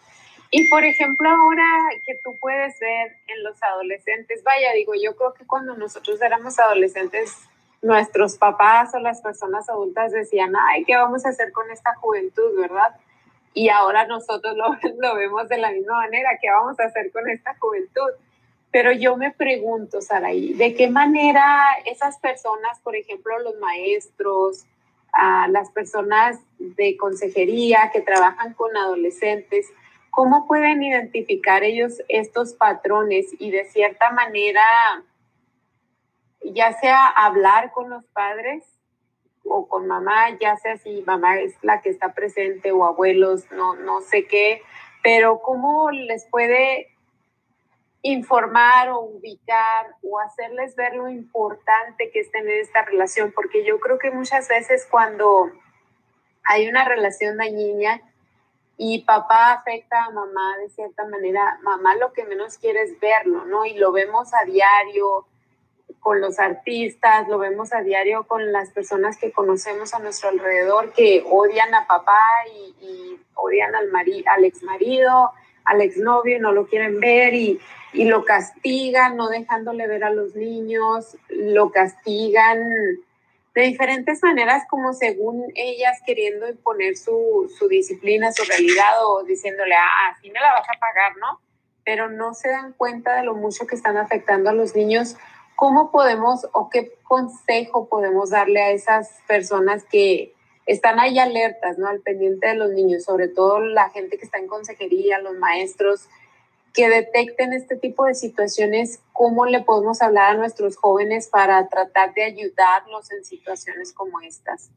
Y 0.51 0.67
por 0.67 0.83
ejemplo, 0.83 1.29
ahora 1.29 1.63
que 2.05 2.19
tú 2.21 2.37
puedes 2.37 2.77
ver 2.79 3.15
en 3.27 3.43
los 3.43 3.61
adolescentes, 3.63 4.43
vaya, 4.43 4.73
digo, 4.73 4.93
yo 5.01 5.15
creo 5.15 5.33
que 5.33 5.47
cuando 5.47 5.75
nosotros 5.75 6.21
éramos 6.21 6.59
adolescentes, 6.59 7.37
nuestros 7.81 8.37
papás 8.37 8.93
o 8.93 8.99
las 8.99 9.21
personas 9.21 9.69
adultas 9.69 10.11
decían, 10.11 10.53
ay, 10.55 10.83
¿qué 10.83 10.95
vamos 10.97 11.25
a 11.25 11.29
hacer 11.29 11.53
con 11.53 11.71
esta 11.71 11.95
juventud, 11.95 12.59
verdad? 12.59 12.95
Y 13.53 13.69
ahora 13.69 14.05
nosotros 14.05 14.55
lo, 14.57 14.75
lo 14.99 15.15
vemos 15.15 15.47
de 15.47 15.57
la 15.57 15.71
misma 15.71 15.95
manera, 15.95 16.37
¿qué 16.41 16.49
vamos 16.51 16.79
a 16.79 16.83
hacer 16.83 17.11
con 17.11 17.29
esta 17.29 17.55
juventud? 17.57 18.11
Pero 18.71 18.91
yo 18.91 19.15
me 19.15 19.31
pregunto, 19.31 20.01
Saraí, 20.01 20.53
¿de 20.53 20.75
qué 20.75 20.89
manera 20.89 21.61
esas 21.85 22.19
personas, 22.19 22.79
por 22.83 22.95
ejemplo, 22.97 23.39
los 23.39 23.55
maestros, 23.55 24.65
a 25.13 25.47
las 25.47 25.69
personas 25.71 26.39
de 26.57 26.95
consejería 26.97 27.89
que 27.91 28.01
trabajan 28.01 28.53
con 28.53 28.75
adolescentes, 28.77 29.67
¿cómo 30.11 30.45
pueden 30.45 30.83
identificar 30.83 31.63
ellos 31.63 32.03
estos 32.09 32.53
patrones 32.53 33.27
y 33.39 33.49
de 33.49 33.65
cierta 33.65 34.11
manera, 34.11 34.61
ya 36.43 36.73
sea 36.73 37.07
hablar 37.07 37.71
con 37.71 37.89
los 37.89 38.05
padres 38.07 38.63
o 39.45 39.67
con 39.67 39.87
mamá, 39.87 40.37
ya 40.39 40.57
sea 40.57 40.77
si 40.77 41.01
mamá 41.03 41.39
es 41.39 41.55
la 41.63 41.81
que 41.81 41.89
está 41.89 42.13
presente 42.13 42.71
o 42.71 42.85
abuelos, 42.85 43.49
no, 43.51 43.75
no 43.75 44.01
sé 44.01 44.27
qué, 44.27 44.61
pero 45.01 45.39
cómo 45.39 45.89
les 45.91 46.25
puede 46.25 46.89
informar 48.03 48.89
o 48.89 48.99
ubicar 49.01 49.95
o 50.03 50.19
hacerles 50.19 50.75
ver 50.75 50.95
lo 50.95 51.07
importante 51.07 52.11
que 52.11 52.19
es 52.19 52.31
tener 52.31 52.59
esta 52.59 52.83
relación, 52.83 53.31
porque 53.31 53.63
yo 53.63 53.79
creo 53.79 53.97
que 53.97 54.11
muchas 54.11 54.49
veces 54.49 54.87
cuando 54.89 55.51
hay 56.43 56.67
una 56.67 56.83
relación 56.83 57.37
dañina 57.37 58.01
y 58.83 59.03
papá 59.03 59.53
afecta 59.53 60.05
a 60.05 60.09
mamá 60.09 60.57
de 60.57 60.67
cierta 60.69 61.05
manera, 61.05 61.59
mamá 61.61 61.95
lo 61.97 62.13
que 62.13 62.25
menos 62.25 62.57
quiere 62.57 62.81
es 62.81 62.99
verlo, 62.99 63.45
¿no? 63.45 63.63
Y 63.63 63.75
lo 63.75 63.91
vemos 63.91 64.33
a 64.33 64.43
diario 64.43 65.27
con 65.99 66.19
los 66.19 66.39
artistas, 66.39 67.27
lo 67.27 67.37
vemos 67.37 67.73
a 67.73 67.83
diario 67.83 68.23
con 68.23 68.51
las 68.51 68.71
personas 68.71 69.17
que 69.17 69.31
conocemos 69.31 69.93
a 69.93 69.99
nuestro 69.99 70.29
alrededor 70.29 70.93
que 70.93 71.23
odian 71.29 71.75
a 71.75 71.85
papá 71.85 72.19
y, 72.81 73.19
odian 73.35 73.75
al, 73.75 73.91
al 74.25 74.45
ex 74.45 74.63
marido, 74.63 75.31
al 75.63 75.81
exnovio 75.81 76.37
y 76.37 76.39
no 76.39 76.51
lo 76.51 76.65
quieren 76.65 76.99
ver 76.99 77.35
y, 77.35 77.59
y 77.93 78.05
lo 78.05 78.25
castigan, 78.25 79.15
no 79.15 79.29
dejándole 79.29 79.85
ver 79.85 80.05
a 80.05 80.09
los 80.09 80.33
niños, 80.33 81.17
lo 81.29 81.69
castigan 81.69 82.67
de 83.53 83.63
diferentes 83.63 84.23
maneras, 84.23 84.63
como 84.69 84.93
según 84.93 85.51
ellas 85.55 85.99
queriendo 86.05 86.47
imponer 86.47 86.95
su, 86.95 87.53
su 87.57 87.67
disciplina, 87.67 88.31
su 88.31 88.43
realidad 88.43 89.05
o 89.05 89.23
diciéndole, 89.23 89.75
ah, 89.75 90.13
así 90.15 90.29
me 90.31 90.39
la 90.39 90.53
vas 90.53 90.67
a 90.69 90.79
pagar, 90.79 91.17
¿no? 91.17 91.41
Pero 91.83 92.09
no 92.09 92.33
se 92.33 92.49
dan 92.49 92.73
cuenta 92.73 93.15
de 93.15 93.23
lo 93.23 93.35
mucho 93.35 93.67
que 93.67 93.75
están 93.75 93.97
afectando 93.97 94.49
a 94.49 94.53
los 94.53 94.75
niños. 94.75 95.17
¿Cómo 95.55 95.91
podemos 95.91 96.47
o 96.53 96.69
qué 96.69 96.93
consejo 97.03 97.89
podemos 97.89 98.29
darle 98.29 98.61
a 98.61 98.71
esas 98.71 99.09
personas 99.27 99.83
que 99.83 100.33
están 100.65 100.99
ahí 100.99 101.19
alertas, 101.19 101.77
¿no? 101.77 101.87
Al 101.87 101.99
pendiente 101.99 102.47
de 102.47 102.55
los 102.55 102.71
niños, 102.71 103.03
sobre 103.03 103.27
todo 103.27 103.59
la 103.59 103.89
gente 103.89 104.17
que 104.17 104.25
está 104.25 104.37
en 104.37 104.47
consejería, 104.47 105.19
los 105.19 105.35
maestros, 105.35 106.07
que 106.73 106.89
detecten 106.89 107.53
este 107.53 107.75
tipo 107.75 108.05
de 108.05 108.15
situaciones, 108.15 109.01
¿cómo 109.13 109.45
le 109.45 109.61
podemos 109.61 110.01
hablar 110.01 110.31
a 110.31 110.37
nuestros 110.37 110.77
jóvenes 110.77 111.27
para 111.27 111.67
tratar 111.67 112.13
de 112.13 112.23
ayudarlos 112.23 113.11
en 113.11 113.25
situaciones 113.25 113.93
como 113.93 114.21
estas? 114.21 114.71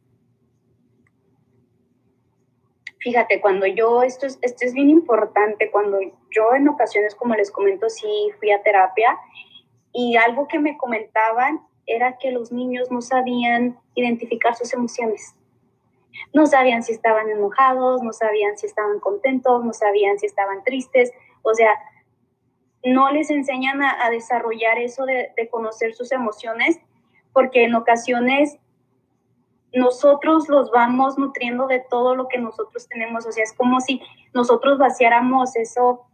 Fíjate, 2.99 3.41
cuando 3.41 3.67
yo, 3.67 4.03
esto 4.03 4.27
es, 4.27 4.39
esto 4.41 4.65
es 4.65 4.73
bien 4.73 4.89
importante, 4.89 5.71
cuando 5.71 5.99
yo 6.31 6.55
en 6.55 6.69
ocasiones, 6.69 7.15
como 7.15 7.35
les 7.35 7.51
comento, 7.51 7.91
sí 7.91 8.09
fui 8.39 8.51
a 8.51 8.63
terapia 8.63 9.19
y 9.93 10.17
algo 10.17 10.49
que 10.49 10.59
me 10.59 10.77
comentaban 10.79 11.61
era 11.87 12.17
que 12.19 12.31
los 12.31 12.51
niños 12.51 12.91
no 12.91 13.03
sabían 13.03 13.79
identificar 13.95 14.57
sus 14.57 14.73
emociones. 14.73 15.35
No 16.33 16.47
sabían 16.47 16.83
si 16.83 16.93
estaban 16.93 17.29
enojados, 17.29 18.03
no 18.03 18.13
sabían 18.13 18.57
si 18.57 18.67
estaban 18.67 19.01
contentos, 19.01 19.65
no 19.65 19.73
sabían 19.73 20.19
si 20.19 20.27
estaban 20.27 20.65
tristes, 20.65 21.13
o 21.45 21.55
sea, 21.55 21.71
no 22.85 23.11
les 23.11 23.31
enseñan 23.31 23.83
a, 23.83 24.11
desarrollar 24.11 24.79
eso 24.79 25.05
de, 25.05 25.33
conocer 25.51 25.95
sus 25.95 26.13
emociones, 26.13 26.79
porque 27.33 27.65
en 27.65 27.75
ocasiones 27.75 28.59
nosotros 29.73 30.49
los 30.49 30.71
vamos 30.71 31.19
nutriendo 31.19 31.67
de 31.67 31.81
todo 31.89 32.15
lo 32.15 32.29
que 32.29 32.39
nosotros 32.39 32.87
tenemos, 32.89 33.27
o 33.27 33.33
sea, 33.33 33.43
es 33.43 33.53
como 33.53 33.81
si 33.81 34.01
nosotros 34.33 34.79
vaciáramos 34.79 35.57
eso, 35.57 36.07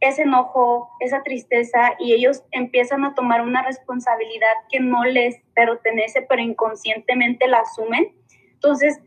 ese 0.00 0.22
enojo, 0.22 0.90
esa 1.00 1.22
tristeza, 1.22 1.94
y 1.98 2.12
ellos 2.12 2.42
empiezan 2.50 3.04
a 3.04 3.14
tomar 3.14 3.40
una 3.42 3.62
responsabilidad 3.62 4.52
que 4.70 4.80
no 4.80 5.04
les 5.04 5.36
pertenece, 5.54 6.22
pero 6.28 6.42
inconscientemente 6.42 7.48
la 7.48 7.60
asumen. 7.60 8.14
Entonces, 8.52 9.00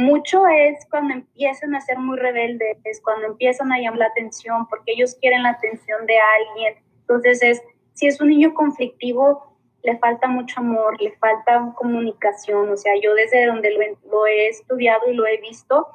mucho 0.00 0.46
es 0.46 0.86
cuando 0.88 1.14
empiezan 1.14 1.74
a 1.74 1.80
ser 1.80 1.98
muy 1.98 2.18
rebeldes, 2.18 2.78
cuando 3.02 3.26
empiezan 3.26 3.70
a 3.72 3.78
llamar 3.78 3.98
la 3.98 4.06
atención, 4.06 4.66
porque 4.68 4.92
ellos 4.92 5.16
quieren 5.20 5.42
la 5.42 5.50
atención 5.50 6.06
de 6.06 6.16
alguien. 6.18 6.74
Entonces, 7.00 7.42
es, 7.42 7.62
si 7.92 8.06
es 8.06 8.20
un 8.20 8.28
niño 8.28 8.54
conflictivo, 8.54 9.56
le 9.82 9.98
falta 9.98 10.26
mucho 10.26 10.60
amor, 10.60 11.00
le 11.00 11.12
falta 11.12 11.74
comunicación. 11.76 12.70
O 12.70 12.76
sea, 12.76 12.92
yo 13.00 13.14
desde 13.14 13.46
donde 13.46 13.70
lo, 13.70 14.26
he 14.26 14.48
estudiado 14.48 15.10
y 15.10 15.14
lo 15.14 15.26
he 15.26 15.38
visto, 15.38 15.86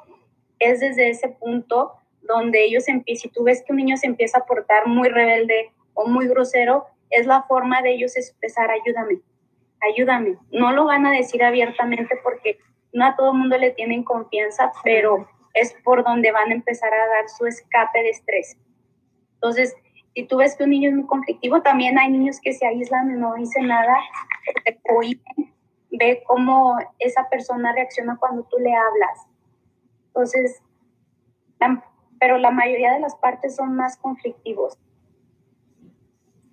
es 0.58 0.80
desde 0.80 1.10
ese 1.10 1.28
punto 1.28 1.94
donde 2.22 2.64
ellos 2.64 2.88
empiezan, 2.88 3.22
si 3.22 3.28
tú 3.28 3.44
ves 3.44 3.62
que 3.64 3.72
un 3.72 3.78
niño 3.78 3.96
se 3.96 4.06
empieza 4.06 4.38
a 4.38 4.46
portar 4.46 4.86
muy 4.86 5.08
rebelde 5.08 5.70
o 5.94 6.06
muy 6.06 6.28
grosero, 6.28 6.86
es 7.10 7.26
la 7.26 7.42
forma 7.42 7.82
de 7.82 7.94
ellos 7.94 8.16
expresar, 8.16 8.70
ayúdame, 8.70 9.20
ayúdame. 9.80 10.36
No 10.50 10.72
lo 10.72 10.84
van 10.86 11.06
a 11.06 11.12
decir 11.12 11.42
abiertamente 11.44 12.16
porque 12.22 12.58
no 12.92 13.06
a 13.06 13.16
todo 13.16 13.32
el 13.32 13.38
mundo 13.38 13.58
le 13.58 13.70
tienen 13.72 14.04
confianza, 14.04 14.72
pero 14.82 15.28
es 15.54 15.74
por 15.84 16.04
donde 16.04 16.32
van 16.32 16.50
a 16.50 16.54
empezar 16.54 16.92
a 16.92 17.06
dar 17.08 17.28
su 17.28 17.46
escape 17.46 18.02
de 18.02 18.10
estrés. 18.10 18.56
Entonces, 19.34 19.74
si 20.14 20.26
tú 20.26 20.38
ves 20.38 20.56
que 20.56 20.64
un 20.64 20.70
niño 20.70 20.90
es 20.90 20.96
muy 20.96 21.06
conflictivo, 21.06 21.62
también 21.62 21.98
hay 21.98 22.10
niños 22.10 22.40
que 22.40 22.52
se 22.52 22.66
aíslan 22.66 23.10
y 23.10 23.14
no 23.14 23.34
dicen 23.34 23.68
nada, 23.68 23.96
te 24.64 24.78
ve 25.90 26.22
cómo 26.26 26.78
esa 26.98 27.28
persona 27.28 27.72
reacciona 27.72 28.16
cuando 28.18 28.44
tú 28.44 28.58
le 28.58 28.74
hablas. 28.74 29.26
Entonces, 30.08 30.62
pero 32.18 32.38
la 32.38 32.50
mayoría 32.50 32.94
de 32.94 33.00
las 33.00 33.14
partes 33.16 33.56
son 33.56 33.76
más 33.76 33.96
conflictivos. 33.96 34.78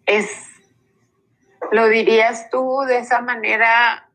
Es, 0.05 0.49
lo 1.71 1.87
dirías 1.87 2.49
tú 2.49 2.81
de 2.87 2.97
esa 2.97 3.21
manera, 3.21 4.09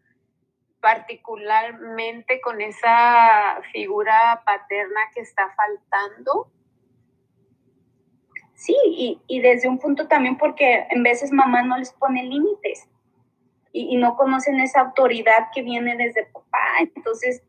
particularmente 0.80 2.40
con 2.40 2.60
esa 2.60 3.60
figura 3.72 4.42
paterna 4.44 5.00
que 5.14 5.20
está 5.20 5.54
faltando? 5.56 6.50
Sí, 8.54 8.76
y, 8.86 9.22
y 9.26 9.40
desde 9.40 9.68
un 9.68 9.78
punto 9.78 10.08
también 10.08 10.36
porque 10.36 10.86
en 10.90 11.02
veces 11.02 11.32
mamá 11.32 11.62
no 11.62 11.78
les 11.78 11.92
pone 11.92 12.24
límites 12.24 12.88
y, 13.72 13.96
no 13.96 14.16
conocen 14.16 14.60
esa 14.60 14.80
autoridad 14.80 15.48
que 15.54 15.62
viene 15.62 15.96
desde 15.96 16.26
papá. 16.26 16.80
Entonces, 16.80 17.42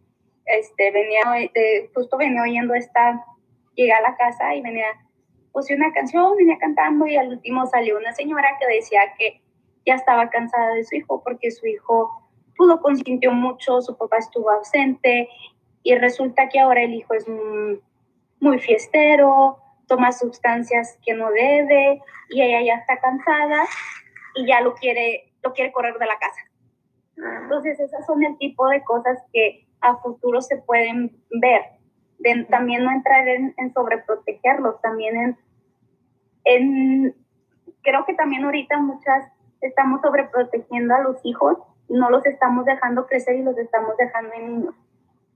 este, 0.46 0.92
venía, 0.92 1.22
justo 1.94 2.18
venía 2.18 2.42
oyendo 2.44 2.74
esta, 2.74 3.24
llegué 3.76 3.94
a 3.94 4.02
la 4.02 4.16
casa 4.16 4.56
y 4.56 4.62
venía, 4.62 4.88
puse 5.52 5.76
una 5.76 5.92
canción, 5.94 6.36
venía 6.38 6.58
cantando 6.58 7.08
y 7.08 7.16
al 7.16 7.30
último 7.30 7.66
salió 7.68 7.98
una 7.98 8.14
señora 8.14 8.58
que 8.60 8.68
decía 8.68 9.14
que 9.18 9.42
ya 9.86 9.96
estaba 9.96 10.30
cansada 10.30 10.74
de 10.76 10.84
su 10.84 10.96
hijo 10.96 11.24
porque 11.24 11.52
su 11.52 11.66
hijo 11.66 12.29
pudo 12.60 12.82
consintió 12.82 13.32
mucho, 13.32 13.82
su 13.82 13.98
papá 13.98 14.18
estuvo 14.18 14.52
ausente 14.52 15.30
y 15.82 15.96
resulta 15.96 16.50
que 16.50 16.60
ahora 16.60 16.84
el 16.84 16.94
hijo 16.94 17.14
es 17.14 17.26
muy 18.42 18.60
fiestero, 18.60 19.60
toma 19.88 20.12
sustancias 20.12 21.00
que 21.06 21.14
no 21.14 21.32
debe 21.32 22.02
y 22.30 22.42
ella 22.42 22.62
ya 22.62 22.74
está 22.76 23.00
cansada 23.00 23.64
y 24.36 24.46
ya 24.46 24.60
lo 24.60 24.76
quiere, 24.76 25.32
lo 25.42 25.54
quiere 25.54 25.72
correr 25.72 25.98
de 25.98 26.06
la 26.06 26.20
casa. 26.20 26.42
Entonces, 27.44 27.80
esas 27.80 28.06
son 28.06 28.24
el 28.26 28.38
tipo 28.38 28.68
de 28.68 28.84
cosas 28.84 29.18
que 29.32 29.66
a 29.80 29.96
futuro 29.96 30.42
se 30.42 30.58
pueden 30.58 31.18
ver. 31.30 31.62
también 32.50 32.84
no 32.84 32.92
entrar 32.92 33.26
en, 33.26 33.54
en 33.56 33.74
sobreprotegerlos, 33.74 34.82
también 34.82 35.16
en, 35.16 35.38
en, 36.44 37.16
creo 37.84 38.06
que 38.06 38.16
también 38.16 38.44
ahorita 38.44 38.78
muchas 38.80 39.32
estamos 39.62 40.02
sobreprotegiendo 40.02 40.94
a 40.94 41.02
los 41.02 41.18
hijos 41.24 41.58
no 41.90 42.10
los 42.10 42.26
estamos 42.26 42.66
dejando 42.66 43.08
crecer 43.08 43.36
y 43.36 43.44
los 43.44 43.58
estamos 43.58 43.98
dejando 43.98 44.34
en 44.34 44.48
niños. 44.48 44.76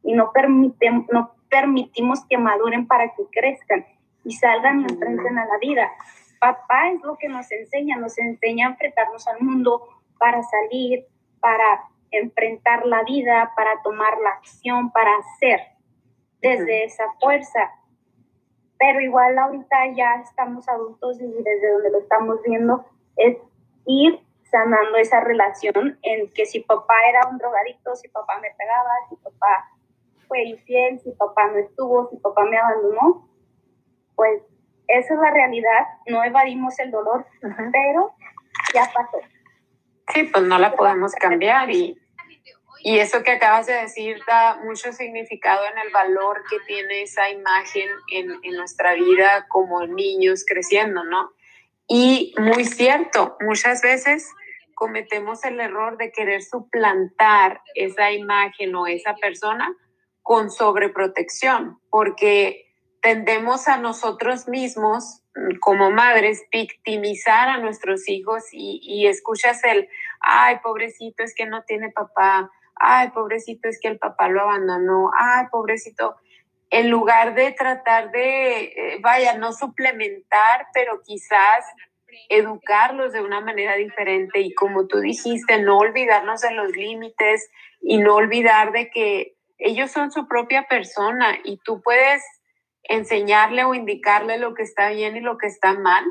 Y 0.03 0.13
no, 0.13 0.31
permitimos, 0.31 1.05
no 1.11 1.35
permitimos 1.49 2.25
que 2.29 2.37
maduren 2.37 2.87
para 2.87 3.13
que 3.13 3.23
crezcan 3.31 3.85
y 4.23 4.33
salgan 4.33 4.81
y 4.81 4.83
enfrenten 4.83 5.37
a 5.37 5.45
la 5.45 5.57
vida. 5.57 5.91
Papá 6.39 6.89
es 6.91 7.01
lo 7.01 7.17
que 7.17 7.29
nos 7.29 7.51
enseña, 7.51 7.97
nos 7.97 8.17
enseña 8.17 8.67
a 8.67 8.71
enfrentarnos 8.71 9.27
al 9.27 9.41
mundo 9.41 9.81
para 10.19 10.41
salir, 10.43 11.05
para 11.39 11.85
enfrentar 12.11 12.85
la 12.85 13.03
vida, 13.03 13.51
para 13.55 13.81
tomar 13.81 14.17
la 14.19 14.31
acción, 14.31 14.91
para 14.91 15.11
hacer 15.17 15.59
desde 16.41 16.83
esa 16.83 17.05
fuerza. 17.19 17.71
pero 18.77 18.99
igual 18.99 19.37
ahorita 19.39 19.77
ya 19.95 20.15
estamos 20.15 20.67
adultos 20.67 21.21
y 21.21 21.25
desde 21.25 21.71
donde 21.71 21.89
lo 21.89 21.99
estamos 21.99 22.41
viendo 22.43 22.85
es 23.15 23.37
ir 23.85 24.19
sanando 24.53 24.97
esa 24.97 25.19
relación 25.19 25.97
en 26.03 26.29
que 26.31 26.45
si 26.45 26.59
papá 26.59 26.93
era 27.09 27.27
un 27.27 27.39
drogadicto, 27.39 27.95
si 27.95 28.07
papá 28.09 28.39
me 28.39 28.51
pegaba, 28.55 28.91
si 29.09 29.15
papá 29.15 29.67
fue 30.27 30.43
infiel, 30.43 30.99
si 30.99 31.09
papá 31.13 31.47
no 31.47 31.57
estuvo, 31.57 32.07
si 32.11 32.17
papá 32.17 32.45
me 32.45 32.59
abandonó, 32.59 33.27
pues 34.15 34.43
esa 34.87 35.15
es 35.15 35.19
la 35.19 35.31
realidad, 35.31 35.87
no 36.05 36.23
evadimos 36.23 36.77
el 36.77 36.91
dolor, 36.91 37.25
pero 37.41 38.13
ya 38.75 38.87
pasó. 38.93 39.17
Sí, 40.13 40.25
pues 40.25 40.43
no 40.43 40.59
la 40.59 40.75
podemos 40.75 41.13
cambiar 41.13 41.71
y, 41.71 41.99
y 42.81 42.99
eso 42.99 43.23
que 43.23 43.31
acabas 43.31 43.65
de 43.65 43.73
decir 43.73 44.21
da 44.27 44.57
mucho 44.63 44.91
significado 44.91 45.65
en 45.65 45.79
el 45.79 45.91
valor 45.91 46.43
que 46.47 46.59
tiene 46.67 47.01
esa 47.01 47.27
imagen 47.31 47.89
en, 48.11 48.31
en 48.43 48.55
nuestra 48.55 48.93
vida 48.93 49.47
como 49.47 49.83
niños 49.87 50.45
creciendo, 50.47 51.03
¿no? 51.05 51.31
Y 51.87 52.35
muy 52.37 52.65
cierto, 52.65 53.35
muchas 53.41 53.81
veces 53.81 54.29
cometemos 54.83 55.45
el 55.45 55.61
error 55.61 55.95
de 55.95 56.11
querer 56.11 56.43
suplantar 56.43 57.61
esa 57.73 58.11
imagen 58.11 58.75
o 58.75 58.85
esa 58.85 59.15
persona 59.15 59.73
con 60.21 60.51
sobreprotección, 60.51 61.79
porque 61.89 62.65
tendemos 63.01 63.69
a 63.69 63.77
nosotros 63.77 64.49
mismos 64.49 65.21
mm, 65.35 65.59
como 65.61 65.89
madres 65.89 66.43
victimizar 66.51 67.47
a 67.47 67.59
nuestros 67.59 68.09
hijos 68.09 68.43
y, 68.51 69.07
escuchas 69.07 69.63
el, 69.63 69.87
ay, 70.19 70.59
pobrecito, 70.61 71.23
es 71.23 71.33
que 71.33 71.45
no 71.45 71.63
tiene 71.63 71.89
papá, 71.91 72.51
ay, 72.75 73.11
pobrecito, 73.11 73.69
es 73.69 73.79
que 73.79 73.87
el 73.87 73.99
papá 73.99 74.27
lo 74.27 74.41
abandonó, 74.41 75.11
ay, 75.17 75.45
pobrecito, 75.49 76.17
en 76.71 76.89
lugar 76.89 77.35
de 77.35 77.53
tratar 77.53 78.11
de, 78.11 78.63
eh, 78.63 78.97
vaya, 78.99 79.37
no 79.37 79.53
suplementar, 79.53 80.67
pero 80.73 81.01
quizás 81.05 81.63
educarlos 82.29 83.13
de 83.13 83.21
una 83.21 83.41
manera 83.41 83.75
diferente 83.75 84.39
y 84.39 84.53
como 84.53 84.87
tú 84.87 84.99
dijiste, 84.99 85.61
no 85.61 85.77
olvidarnos 85.77 86.41
de 86.41 86.51
los 86.51 86.71
límites 86.71 87.49
y 87.81 87.97
no 87.97 88.15
olvidar 88.15 88.71
de 88.71 88.89
que 88.89 89.35
ellos 89.57 89.91
son 89.91 90.11
su 90.11 90.27
propia 90.27 90.67
persona 90.67 91.37
y 91.43 91.57
tú 91.57 91.81
puedes 91.81 92.23
enseñarle 92.83 93.63
o 93.63 93.73
indicarle 93.73 94.37
lo 94.37 94.53
que 94.53 94.63
está 94.63 94.89
bien 94.89 95.15
y 95.15 95.21
lo 95.21 95.37
que 95.37 95.47
está 95.47 95.73
mal, 95.73 96.03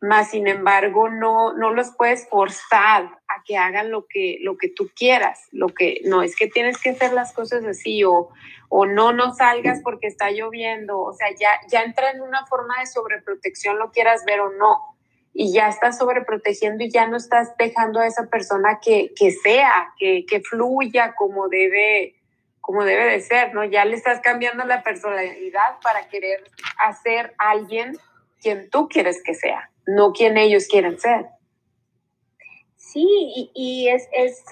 más 0.00 0.30
sin 0.30 0.48
embargo 0.48 1.08
no, 1.08 1.52
no 1.54 1.70
los 1.72 1.92
puedes 1.96 2.28
forzar 2.28 3.04
a 3.04 3.42
que 3.44 3.56
hagan 3.56 3.90
lo 3.90 4.06
que, 4.08 4.38
lo 4.40 4.56
que 4.56 4.68
tú 4.68 4.90
quieras, 4.94 5.46
lo 5.52 5.68
que 5.68 6.00
no 6.04 6.22
es 6.22 6.36
que 6.36 6.48
tienes 6.48 6.80
que 6.80 6.90
hacer 6.90 7.12
las 7.12 7.32
cosas 7.32 7.64
así 7.64 8.02
o, 8.04 8.30
o 8.68 8.86
no, 8.86 9.12
no 9.12 9.34
salgas 9.34 9.80
porque 9.82 10.06
está 10.06 10.30
lloviendo, 10.30 10.98
o 10.98 11.12
sea, 11.12 11.28
ya, 11.38 11.50
ya 11.68 11.82
entra 11.82 12.10
en 12.10 12.20
una 12.20 12.46
forma 12.46 12.80
de 12.80 12.86
sobreprotección, 12.86 13.78
lo 13.78 13.90
quieras 13.90 14.24
ver 14.24 14.40
o 14.40 14.50
no, 14.50 14.91
y 15.34 15.52
ya 15.52 15.68
estás 15.68 15.98
sobreprotegiendo 15.98 16.84
y 16.84 16.90
ya 16.90 17.06
no 17.06 17.16
estás 17.16 17.56
dejando 17.56 18.00
a 18.00 18.06
esa 18.06 18.26
persona 18.26 18.80
que, 18.82 19.12
que 19.16 19.30
sea, 19.30 19.92
que, 19.98 20.26
que 20.26 20.40
fluya 20.40 21.14
como 21.14 21.48
debe, 21.48 22.16
como 22.60 22.84
debe 22.84 23.04
de 23.04 23.20
ser, 23.20 23.54
¿no? 23.54 23.64
Ya 23.64 23.84
le 23.84 23.96
estás 23.96 24.20
cambiando 24.20 24.64
la 24.64 24.82
personalidad 24.82 25.80
para 25.82 26.08
querer 26.08 26.44
hacer 26.78 27.34
alguien 27.38 27.96
quien 28.40 28.68
tú 28.68 28.88
quieres 28.88 29.22
que 29.22 29.34
sea, 29.34 29.70
no 29.86 30.12
quien 30.12 30.36
ellos 30.36 30.66
quieren 30.66 30.98
ser. 30.98 31.26
Sí, 32.76 33.06
y, 33.08 33.50
y 33.54 33.88
es, 33.88 34.06
es 34.12 34.44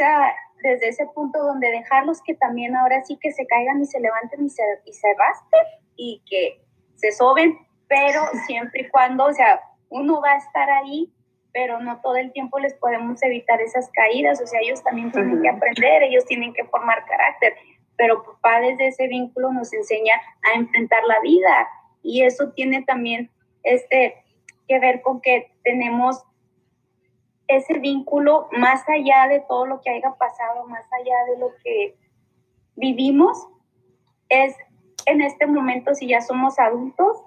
desde 0.63 0.89
ese 0.89 1.07
punto 1.15 1.43
donde 1.43 1.71
dejarlos 1.71 2.23
que 2.23 2.35
también 2.35 2.75
ahora 2.75 3.05
sí 3.05 3.19
que 3.21 3.33
se 3.33 3.47
caigan 3.47 3.83
y 3.83 3.87
se 3.87 4.01
levanten 4.01 4.47
y 4.47 4.51
se, 4.51 4.63
y 4.87 4.93
se 4.93 5.09
y 5.97 6.23
que 6.27 6.63
se 6.97 7.13
soben, 7.13 7.59
pero 7.89 8.23
siempre 8.47 8.83
y 8.83 8.89
cuando, 8.89 9.27
o 9.27 9.33
sea, 9.33 9.61
uno 9.91 10.21
va 10.21 10.33
a 10.33 10.39
estar 10.39 10.71
ahí, 10.71 11.13
pero 11.53 11.81
no 11.81 12.01
todo 12.01 12.17
el 12.17 12.33
tiempo 12.33 12.59
les 12.59 12.75
podemos 12.75 13.23
evitar 13.23 13.61
esas 13.61 13.91
caídas, 13.91 14.41
o 14.41 14.47
sea, 14.47 14.61
ellos 14.61 14.83
también 14.83 15.13
tienen 15.13 15.43
que 15.43 15.49
aprender, 15.49 16.03
ellos 16.05 16.25
tienen 16.25 16.55
que 16.55 16.65
formar 16.65 17.05
carácter, 17.05 17.55
pero 17.97 18.23
papá 18.23 18.61
desde 18.61 18.89
ese 18.89 19.09
vínculo 19.09 19.53
nos 19.53 19.73
enseña 19.73 20.15
a 20.43 20.59
enfrentar 20.59 21.03
la 21.05 21.21
vida 21.21 21.69
y 22.03 22.23
eso 22.23 22.53
tiene 22.53 22.83
también 22.83 23.31
este 23.63 24.17
que 24.67 24.79
ver 24.79 25.03
con 25.03 25.21
que 25.21 25.53
tenemos 25.65 26.23
ese 27.49 27.79
vínculo 27.81 28.49
más 28.53 28.89
allá 28.89 29.27
de 29.29 29.41
todo 29.41 29.67
lo 29.67 29.81
que 29.81 29.91
haya 29.91 30.13
pasado, 30.13 30.67
más 30.67 30.87
allá 30.93 31.17
de 31.33 31.39
lo 31.39 31.51
que 31.65 31.97
vivimos, 32.77 33.49
es 34.29 34.55
en 35.07 35.21
este 35.21 35.47
momento, 35.47 35.95
si 35.95 36.07
ya 36.07 36.21
somos 36.21 36.59
adultos, 36.59 37.25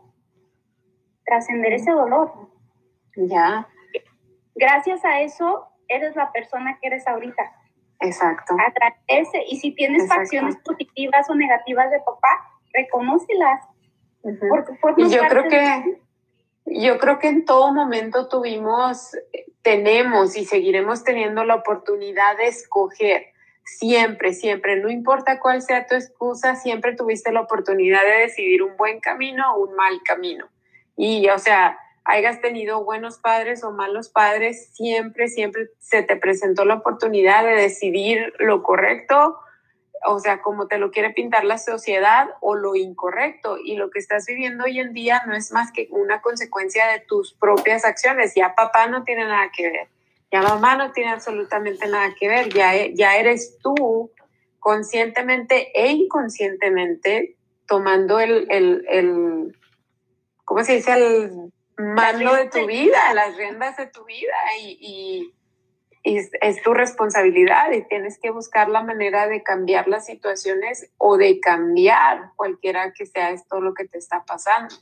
trascender 1.26 1.74
ese 1.74 1.92
dolor. 1.92 2.32
Ya. 3.16 3.68
Gracias 4.56 5.04
a 5.06 5.22
eso, 5.22 5.68
eres 5.88 6.16
la 6.16 6.32
persona 6.32 6.78
que 6.80 6.88
eres 6.88 7.08
ahorita. 7.08 7.44
Exacto. 8.00 8.56
Agradece. 8.60 9.44
Y 9.48 9.58
si 9.58 9.72
tienes 9.72 10.08
facciones 10.08 10.58
positivas 10.58 11.30
o 11.30 11.36
negativas 11.36 11.90
de 11.90 12.00
papá, 12.00 12.52
reconócelas. 12.74 13.62
y 14.98 15.10
yo 15.10 15.22
creo 15.28 15.48
que 15.48 16.04
yo 16.66 16.98
creo 16.98 17.20
que 17.20 17.28
en 17.28 17.46
todo 17.46 17.74
momento 17.74 18.28
tuvimos, 18.28 19.18
tenemos 19.62 20.38
y 20.38 20.46
seguiremos 20.46 21.04
teniendo 21.04 21.44
la 21.44 21.56
oportunidad 21.56 22.38
de 22.38 22.48
escoger. 22.48 23.28
Siempre, 23.66 24.34
siempre, 24.34 24.78
no 24.78 24.90
importa 24.90 25.40
cuál 25.40 25.62
sea 25.62 25.88
tu 25.88 25.96
excusa, 25.96 26.56
siempre 26.56 26.96
tuviste 26.96 27.32
la 27.32 27.42
oportunidad 27.42 28.02
de 28.04 28.24
decidir 28.24 28.62
un 28.62 28.76
buen 28.76 29.00
camino 29.00 29.56
o 29.56 29.66
un 29.66 29.76
mal 29.76 30.02
camino. 30.04 30.50
Y, 30.98 31.30
o 31.30 31.40
sea, 31.40 31.78
hayas 32.06 32.42
tenido 32.42 32.84
buenos 32.84 33.18
padres 33.18 33.64
o 33.64 33.72
malos 33.72 34.10
padres, 34.10 34.70
siempre, 34.74 35.28
siempre 35.28 35.70
se 35.80 36.04
te 36.04 36.16
presentó 36.16 36.66
la 36.66 36.76
oportunidad 36.76 37.44
de 37.44 37.56
decidir 37.56 38.34
lo 38.40 38.62
correcto, 38.64 39.40
o 40.06 40.20
sea, 40.20 40.42
como 40.42 40.68
te 40.68 40.78
lo 40.78 40.92
quiere 40.92 41.12
pintar 41.12 41.46
la 41.46 41.58
sociedad 41.58 42.28
o 42.42 42.56
lo 42.56 42.76
incorrecto. 42.76 43.58
Y 43.58 43.78
lo 43.78 43.90
que 43.90 44.00
estás 44.00 44.26
viviendo 44.26 44.66
hoy 44.66 44.80
en 44.80 44.92
día 44.92 45.24
no 45.26 45.34
es 45.34 45.54
más 45.54 45.72
que 45.72 45.88
una 45.92 46.22
consecuencia 46.22 46.88
de 46.88 47.00
tus 47.00 47.34
propias 47.34 47.86
acciones. 47.86 48.34
Ya 48.36 48.54
papá 48.54 48.88
no 48.88 49.06
tiene 49.06 49.24
nada 49.24 49.50
que 49.56 49.70
ver, 49.70 49.88
ya 50.32 50.42
mamá 50.42 50.76
no 50.76 50.92
tiene 50.92 51.12
absolutamente 51.12 51.88
nada 51.88 52.14
que 52.20 52.28
ver, 52.28 52.50
ya, 52.50 52.74
ya 52.94 53.16
eres 53.16 53.58
tú 53.62 54.12
conscientemente 54.60 55.72
e 55.74 55.92
inconscienteente 55.92 57.38
tomando 57.68 58.20
el, 58.20 58.48
el, 58.50 58.86
el 58.90 59.58
¿cómo 60.44 60.64
se 60.64 60.76
dice? 60.76 61.30
Mando 61.78 62.36
de 62.36 62.50
tu 62.50 62.66
vida, 62.68 63.14
las 63.14 63.36
riendas 63.36 63.78
de 63.78 63.88
tu 63.88 64.04
vida 64.06 64.36
y, 64.60 65.34
es, 66.04 66.62
tu 66.64 66.74
responsabilidad 66.74 67.72
y 67.72 67.88
tienes 67.88 68.20
que 68.20 68.30
buscar 68.30 68.68
la 68.68 68.84
manera 68.84 69.28
de 69.28 69.42
cambiar 69.42 69.88
las 69.88 70.06
situaciones 70.06 70.92
o 70.98 71.16
de 71.18 71.40
cambiar 71.40 72.32
cualquiera 72.36 72.92
que 72.92 73.06
sea 73.06 73.32
esto 73.32 73.62
lo 73.62 73.74
que 73.74 73.88
te 73.88 74.00
está 74.00 74.26
pasando. 74.26 74.76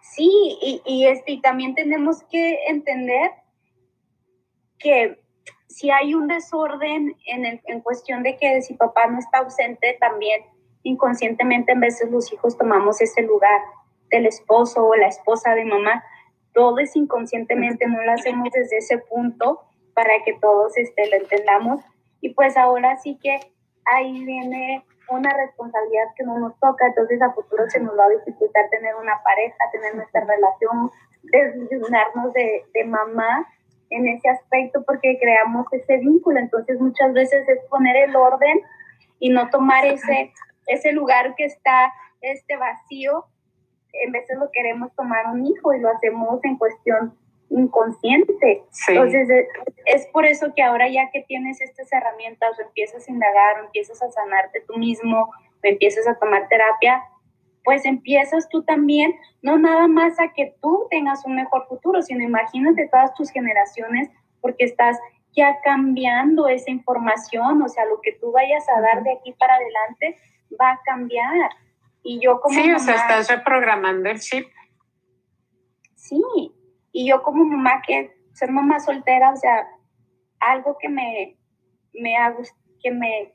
Sí, 0.00 0.30
y, 0.62 0.82
y, 0.84 1.06
este, 1.06 1.32
y 1.32 1.40
también 1.40 1.74
tenemos 1.74 2.22
que 2.30 2.66
entender 2.68 3.32
que 4.78 5.20
si 5.66 5.90
hay 5.90 6.14
un 6.14 6.28
desorden 6.28 7.16
en, 7.26 7.60
en 7.64 7.80
cuestión 7.80 8.22
de 8.22 8.36
que 8.36 8.62
si 8.62 8.74
papá 8.74 9.06
no 9.08 9.18
está 9.18 9.38
ausente, 9.38 9.96
también 10.00 10.42
inconscientemente 10.82 11.72
en 11.72 11.80
veces 11.80 12.10
los 12.10 12.32
hijos 12.32 12.56
tomamos 12.56 13.00
ese 13.00 13.22
lugar 13.22 13.60
del 14.10 14.26
esposo 14.26 14.86
o 14.86 14.94
la 14.96 15.08
esposa 15.08 15.54
de 15.54 15.64
mamá, 15.64 16.04
todo 16.52 16.78
es 16.78 16.94
inconscientemente, 16.96 17.86
no 17.86 18.02
lo 18.02 18.12
hacemos 18.12 18.48
desde 18.52 18.78
ese 18.78 18.98
punto 18.98 19.60
para 19.94 20.10
que 20.24 20.34
todos 20.40 20.76
este, 20.76 21.08
lo 21.08 21.16
entendamos. 21.16 21.80
Y 22.20 22.34
pues 22.34 22.56
ahora 22.56 22.96
sí 22.96 23.18
que 23.22 23.38
ahí 23.84 24.24
viene 24.24 24.84
una 25.08 25.32
responsabilidad 25.34 26.04
que 26.16 26.24
no 26.24 26.38
nos 26.38 26.58
toca, 26.60 26.86
entonces 26.86 27.20
a 27.22 27.32
futuro 27.32 27.64
se 27.68 27.80
nos 27.80 27.98
va 27.98 28.04
a 28.04 28.10
dificultar 28.10 28.68
tener 28.70 28.94
una 28.94 29.20
pareja, 29.22 29.56
tener 29.72 29.94
nuestra 29.96 30.24
relación, 30.24 30.90
desvincularnos 31.22 32.32
de, 32.32 32.64
de 32.72 32.84
mamá 32.84 33.46
en 33.90 34.06
ese 34.08 34.28
aspecto 34.28 34.82
porque 34.84 35.18
creamos 35.20 35.66
ese 35.72 35.98
vínculo. 35.98 36.38
Entonces 36.38 36.80
muchas 36.80 37.12
veces 37.12 37.48
es 37.48 37.58
poner 37.68 37.96
el 38.08 38.16
orden 38.16 38.60
y 39.18 39.30
no 39.30 39.50
tomar 39.50 39.84
ese, 39.84 40.32
ese 40.66 40.92
lugar 40.92 41.34
que 41.34 41.44
está 41.44 41.92
este 42.20 42.56
vacío 42.56 43.26
en 43.92 44.12
veces 44.12 44.38
lo 44.38 44.50
queremos 44.50 44.94
tomar 44.94 45.26
un 45.32 45.46
hijo 45.46 45.72
y 45.74 45.80
lo 45.80 45.88
hacemos 45.90 46.42
en 46.44 46.56
cuestión 46.56 47.14
inconsciente. 47.50 48.62
Entonces, 48.88 49.28
es, 49.86 50.06
por 50.08 50.24
eso 50.24 50.54
que 50.54 50.62
ahora 50.62 50.88
ya 50.88 51.10
que 51.10 51.22
tienes 51.22 51.60
estas 51.60 51.92
herramientas 51.92 52.58
o 52.58 52.62
empiezas 52.62 53.06
a 53.06 53.10
indagar 53.10 53.60
o 53.60 53.64
empiezas 53.66 54.00
a 54.02 54.10
sanarte 54.10 54.62
tú 54.66 54.78
mismo 54.78 55.22
o 55.22 55.30
empiezas 55.62 56.06
a 56.06 56.14
tomar 56.14 56.48
terapia, 56.48 57.02
pues 57.64 57.84
empiezas 57.84 58.48
tú 58.48 58.62
también, 58.62 59.14
no 59.42 59.58
nada 59.58 59.86
más 59.86 60.18
a 60.18 60.32
que 60.32 60.54
tú 60.62 60.86
tengas 60.90 61.24
un 61.26 61.34
mejor 61.34 61.66
futuro, 61.68 62.02
sino 62.02 62.22
imagínate 62.22 62.88
todas 62.88 63.12
tus 63.14 63.30
generaciones 63.30 64.08
porque 64.40 64.64
estás 64.64 64.98
ya 65.32 65.60
cambiando 65.62 66.48
esa 66.48 66.70
información, 66.70 67.62
o 67.62 67.68
sea, 67.68 67.84
lo 67.84 68.00
que 68.00 68.12
tú 68.12 68.32
vayas 68.32 68.64
a 68.68 68.80
dar 68.80 69.02
de 69.02 69.12
aquí 69.12 69.32
para 69.32 69.54
adelante 69.54 70.16
va 70.60 70.72
a 70.72 70.80
cambiar. 70.84 71.50
Y 72.02 72.20
yo 72.20 72.40
como 72.40 72.54
Sí, 72.54 72.72
o 72.72 72.78
sea, 72.78 72.94
estás 72.94 73.28
reprogramando 73.28 74.08
el 74.08 74.20
chip. 74.20 74.46
Sí, 75.94 76.22
y 76.92 77.08
yo 77.08 77.22
como 77.22 77.44
mamá 77.44 77.82
que 77.86 78.12
ser 78.32 78.50
mamá 78.50 78.80
soltera, 78.80 79.32
o 79.32 79.36
sea, 79.36 79.66
algo 80.40 80.76
que 80.78 80.88
me, 80.88 81.36
me 81.92 82.16
ha, 82.16 82.34
que 82.82 82.90
me 82.90 83.34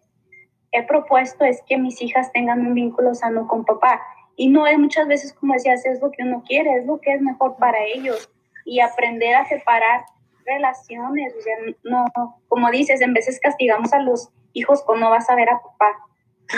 he 0.72 0.84
propuesto 0.84 1.46
es 1.46 1.62
que 1.68 1.78
mis 1.78 2.02
hijas 2.02 2.32
tengan 2.32 2.66
un 2.66 2.74
vínculo 2.74 3.14
sano 3.14 3.48
con 3.48 3.66
papá. 3.66 4.02
Y 4.36 4.50
no 4.50 4.68
es 4.68 4.78
muchas 4.78 5.08
veces, 5.08 5.34
como 5.34 5.54
decías, 5.54 5.86
es 5.86 6.02
lo 6.02 6.12
que 6.12 6.24
uno 6.24 6.44
quiere, 6.46 6.76
es 6.78 6.86
lo 6.86 7.00
que 7.00 7.14
es 7.14 7.22
mejor 7.22 7.56
para 7.58 7.78
ellos. 7.86 8.30
Y 8.66 8.82
aprender 8.82 9.36
a 9.36 9.46
separar 9.46 10.04
relaciones, 10.46 11.34
o 11.38 11.42
sea, 11.42 11.56
no, 11.84 12.06
como 12.48 12.70
dices, 12.72 13.02
en 13.02 13.14
veces 13.14 13.40
castigamos 13.40 13.94
a 13.94 14.00
los 14.00 14.30
hijos 14.54 14.84
con 14.84 15.00
no 15.00 15.10
vas 15.10 15.30
a 15.30 15.36
ver 15.36 15.50
a 15.50 15.62
papá. 15.62 16.06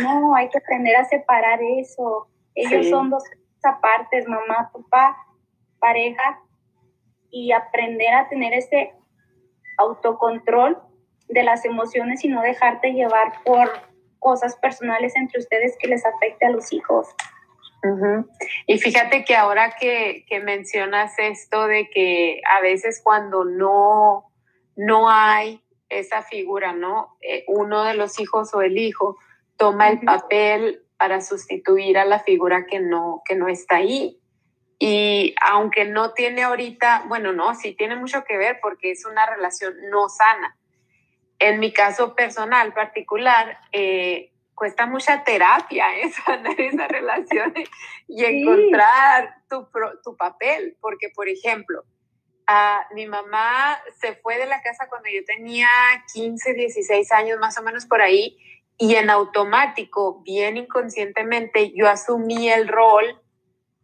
No, 0.01 0.35
hay 0.35 0.49
que 0.49 0.57
aprender 0.57 0.95
a 0.95 1.05
separar 1.05 1.59
eso. 1.61 2.27
Ellos 2.55 2.89
son 2.89 3.09
dos 3.09 3.23
partes, 3.81 4.27
mamá, 4.27 4.71
papá, 4.71 5.17
pareja, 5.79 6.39
y 7.29 7.51
aprender 7.51 8.13
a 8.13 8.29
tener 8.29 8.53
ese 8.53 8.93
autocontrol 9.77 10.77
de 11.27 11.43
las 11.43 11.65
emociones 11.65 12.23
y 12.23 12.29
no 12.29 12.41
dejarte 12.41 12.93
llevar 12.93 13.43
por 13.43 13.69
cosas 14.19 14.55
personales 14.55 15.15
entre 15.15 15.39
ustedes 15.39 15.75
que 15.79 15.87
les 15.87 16.05
afecte 16.05 16.45
a 16.45 16.49
los 16.49 16.71
hijos. 16.73 17.07
Y 18.65 18.79
fíjate 18.79 19.23
que 19.23 19.35
ahora 19.35 19.75
que, 19.79 20.25
mencionas 20.43 21.17
esto 21.19 21.67
de 21.67 21.89
que 21.89 22.41
a 22.49 22.61
veces 22.61 23.01
cuando 23.03 23.45
no, 23.45 24.25
no 24.75 25.09
hay 25.09 25.63
esa 25.89 26.21
figura, 26.23 26.73
¿no? 26.73 27.17
Eh, 27.21 27.45
uno 27.47 27.83
de 27.83 27.93
los 27.93 28.19
hijos 28.19 28.53
o 28.53 28.61
el 28.61 28.77
hijo 28.77 29.17
toma 29.57 29.89
el 29.89 30.01
papel 30.01 30.83
para 30.97 31.21
sustituir 31.21 31.97
a 31.97 32.05
la 32.05 32.19
figura 32.19 32.65
que 32.65 32.79
no, 32.79 33.21
que 33.25 33.35
no 33.35 33.47
está 33.47 33.77
ahí. 33.77 34.19
Y 34.79 35.35
aunque 35.41 35.85
no 35.85 36.13
tiene 36.13 36.43
ahorita, 36.43 37.05
bueno, 37.07 37.33
no, 37.33 37.55
sí 37.55 37.73
tiene 37.73 37.95
mucho 37.95 38.23
que 38.23 38.37
ver 38.37 38.59
porque 38.61 38.91
es 38.91 39.05
una 39.05 39.25
relación 39.25 39.73
no 39.89 40.07
sana. 40.09 40.55
En 41.39 41.59
mi 41.59 41.71
caso 41.71 42.15
personal 42.15 42.73
particular, 42.73 43.59
eh, 43.71 44.31
cuesta 44.53 44.87
mucha 44.87 45.23
terapia 45.23 45.85
¿eh? 45.99 46.11
sanar 46.25 46.59
esa 46.59 46.87
relación 46.87 47.53
y 48.07 48.25
encontrar 48.25 49.35
tu, 49.49 49.67
tu, 50.03 50.15
papel, 50.15 50.77
porque 50.81 51.09
por 51.15 51.27
ejemplo, 51.27 51.83
mi 52.93 53.05
mamá 53.07 53.77
se 53.99 54.15
fue 54.15 54.37
de 54.37 54.45
la 54.45 54.61
casa 54.61 54.87
cuando 54.87 55.09
yo 55.09 55.23
tenía 55.25 55.67
15, 56.13 56.53
16 56.53 57.11
años 57.11 57.39
más 57.39 57.57
o 57.59 57.63
menos 57.63 57.85
por 57.85 58.01
ahí 58.01 58.37
y 58.77 58.95
en 58.95 59.09
automático, 59.09 60.21
bien 60.23 60.57
inconscientemente, 60.57 61.73
yo 61.75 61.89
asumí 61.89 62.49
el 62.49 62.67
rol 62.67 63.21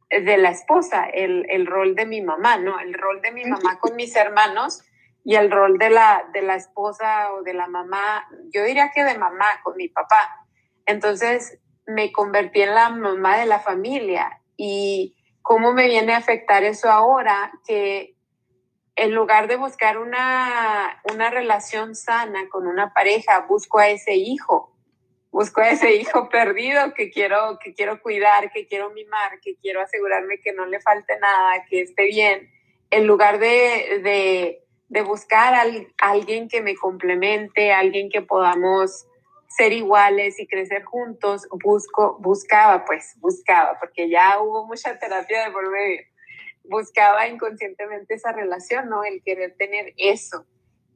de 0.10 0.38
la 0.38 0.50
esposa, 0.50 1.06
el, 1.06 1.48
el, 1.50 1.66
rol 1.66 1.96
de 1.96 2.06
mi 2.06 2.22
mamá, 2.22 2.58
¿no? 2.58 2.80
El 2.80 2.94
rol 2.94 3.20
de 3.22 3.32
mi 3.32 3.46
mamá 3.46 3.80
con 3.80 3.96
mis 3.96 4.16
hermanos 4.16 4.84
y 5.24 5.36
el 5.36 5.50
rol 5.50 5.80
de 5.80 5.90
la, 5.90 6.26
de 6.34 6.44
la 6.44 6.56
esposa 6.56 7.34
o 7.34 7.42
de 7.42 7.56
la 7.56 7.68
mamá, 7.68 8.28
yo 8.54 8.64
diría 8.64 8.92
que 8.94 9.04
de 9.04 9.18
mamá 9.18 9.48
con 9.64 9.76
mi 9.78 9.88
papá. 9.88 10.46
Entonces 10.86 11.60
me 11.88 12.12
convertí 12.12 12.62
en 12.62 12.76
la 12.76 12.90
mamá 12.90 13.38
de 13.38 13.48
la 13.48 13.60
familia 13.60 14.42
y 14.56 15.16
cómo 15.42 15.74
me 15.74 15.88
viene 15.88 16.14
a 16.14 16.18
afectar 16.18 16.64
eso 16.64 16.92
ahora 16.92 17.52
que 17.66 18.16
en 18.96 19.16
lugar 19.16 19.48
de 19.48 19.56
buscar 19.56 19.98
una, 19.98 21.02
una 21.12 21.32
relación 21.32 21.96
sana 21.96 22.48
con 22.50 22.68
una 22.68 22.94
pareja, 22.94 23.48
busco 23.48 23.80
a 23.80 23.88
ese 23.88 24.14
hijo 24.14 24.73
busco 25.34 25.62
a 25.62 25.72
ese 25.72 25.96
hijo 25.96 26.30
perdido 26.30 26.93
que 26.93 27.10
quiero, 27.10 27.58
que 27.60 27.74
quiero 27.74 28.00
cuidar, 28.02 28.52
que 28.52 28.67
quiero 28.67 28.91
mimar, 28.91 29.39
que 29.41 29.56
quiero 29.56 29.82
asegurarme 29.82 30.39
que 30.39 30.54
no 30.54 30.67
le 30.67 30.80
falte 30.80 31.17
nada, 31.19 31.65
que 31.67 31.82
esté 31.82 32.06
bien, 32.06 32.52
en 32.91 33.08
lugar 33.08 33.39
de, 33.39 34.60
de, 34.89 35.02
buscar 35.02 35.56
a 35.56 35.65
alguien 35.98 36.48
que 36.48 36.62
me 36.62 36.76
complemente, 36.76 37.74
alguien 37.74 38.10
que 38.10 38.22
podamos 38.22 39.08
ser 39.48 39.74
iguales 39.74 40.39
y 40.39 40.46
crecer 40.46 40.84
juntos, 40.84 41.48
busco, 41.63 42.19
buscaba, 42.19 42.86
pues, 42.86 43.15
buscaba, 43.19 43.80
porque 43.80 44.10
ya 44.10 44.39
hubo 44.39 44.67
mucha 44.67 45.00
terapia 45.00 45.46
de 45.46 45.52
por 45.52 45.67
medio, 45.72 46.02
buscaba 46.63 47.28
inconscientemente 47.28 48.13
esa 48.13 48.32
relación, 48.34 48.88
¿no? 48.88 49.04
El 49.04 49.24
querer 49.24 49.56
tener 49.58 49.96
eso. 49.98 50.46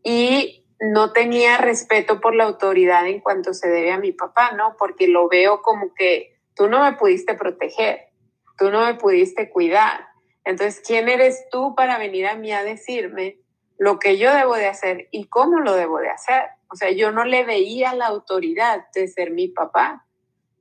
Y 0.04 0.67
no 0.80 1.12
tenía 1.12 1.58
respeto 1.58 2.22
por 2.22 2.36
la 2.36 2.44
autoridad 2.44 3.08
en 3.08 3.20
cuanto 3.20 3.54
se 3.54 3.68
debe 3.68 3.92
a 3.92 3.98
mi 3.98 4.12
papá, 4.12 4.52
¿no? 4.52 4.76
Porque 4.78 5.08
lo 5.08 5.28
veo 5.28 5.62
como 5.62 5.94
que 5.94 6.38
tú 6.56 6.68
no 6.68 6.84
me 6.84 6.94
pudiste 6.94 7.34
proteger, 7.34 8.10
tú 8.58 8.70
no 8.70 8.86
me 8.86 8.96
pudiste 8.96 9.50
cuidar. 9.50 10.08
Entonces, 10.44 10.82
¿quién 10.86 11.10
eres 11.10 11.46
tú 11.52 11.76
para 11.76 11.98
venir 11.98 12.28
a 12.28 12.36
mí 12.36 12.52
a 12.52 12.64
decirme 12.64 13.40
lo 13.78 14.00
que 14.00 14.18
yo 14.18 14.34
debo 14.34 14.56
de 14.56 14.68
hacer 14.68 15.08
y 15.12 15.26
cómo 15.26 15.60
lo 15.60 15.74
debo 15.74 16.00
de 16.00 16.10
hacer? 16.10 16.44
O 16.70 16.76
sea, 16.76 16.92
yo 16.92 17.12
no 17.12 17.26
le 17.26 17.44
veía 17.44 17.94
la 17.94 18.08
autoridad 18.08 18.88
de 18.94 19.08
ser 19.08 19.32
mi 19.32 19.48
papá. 19.48 20.06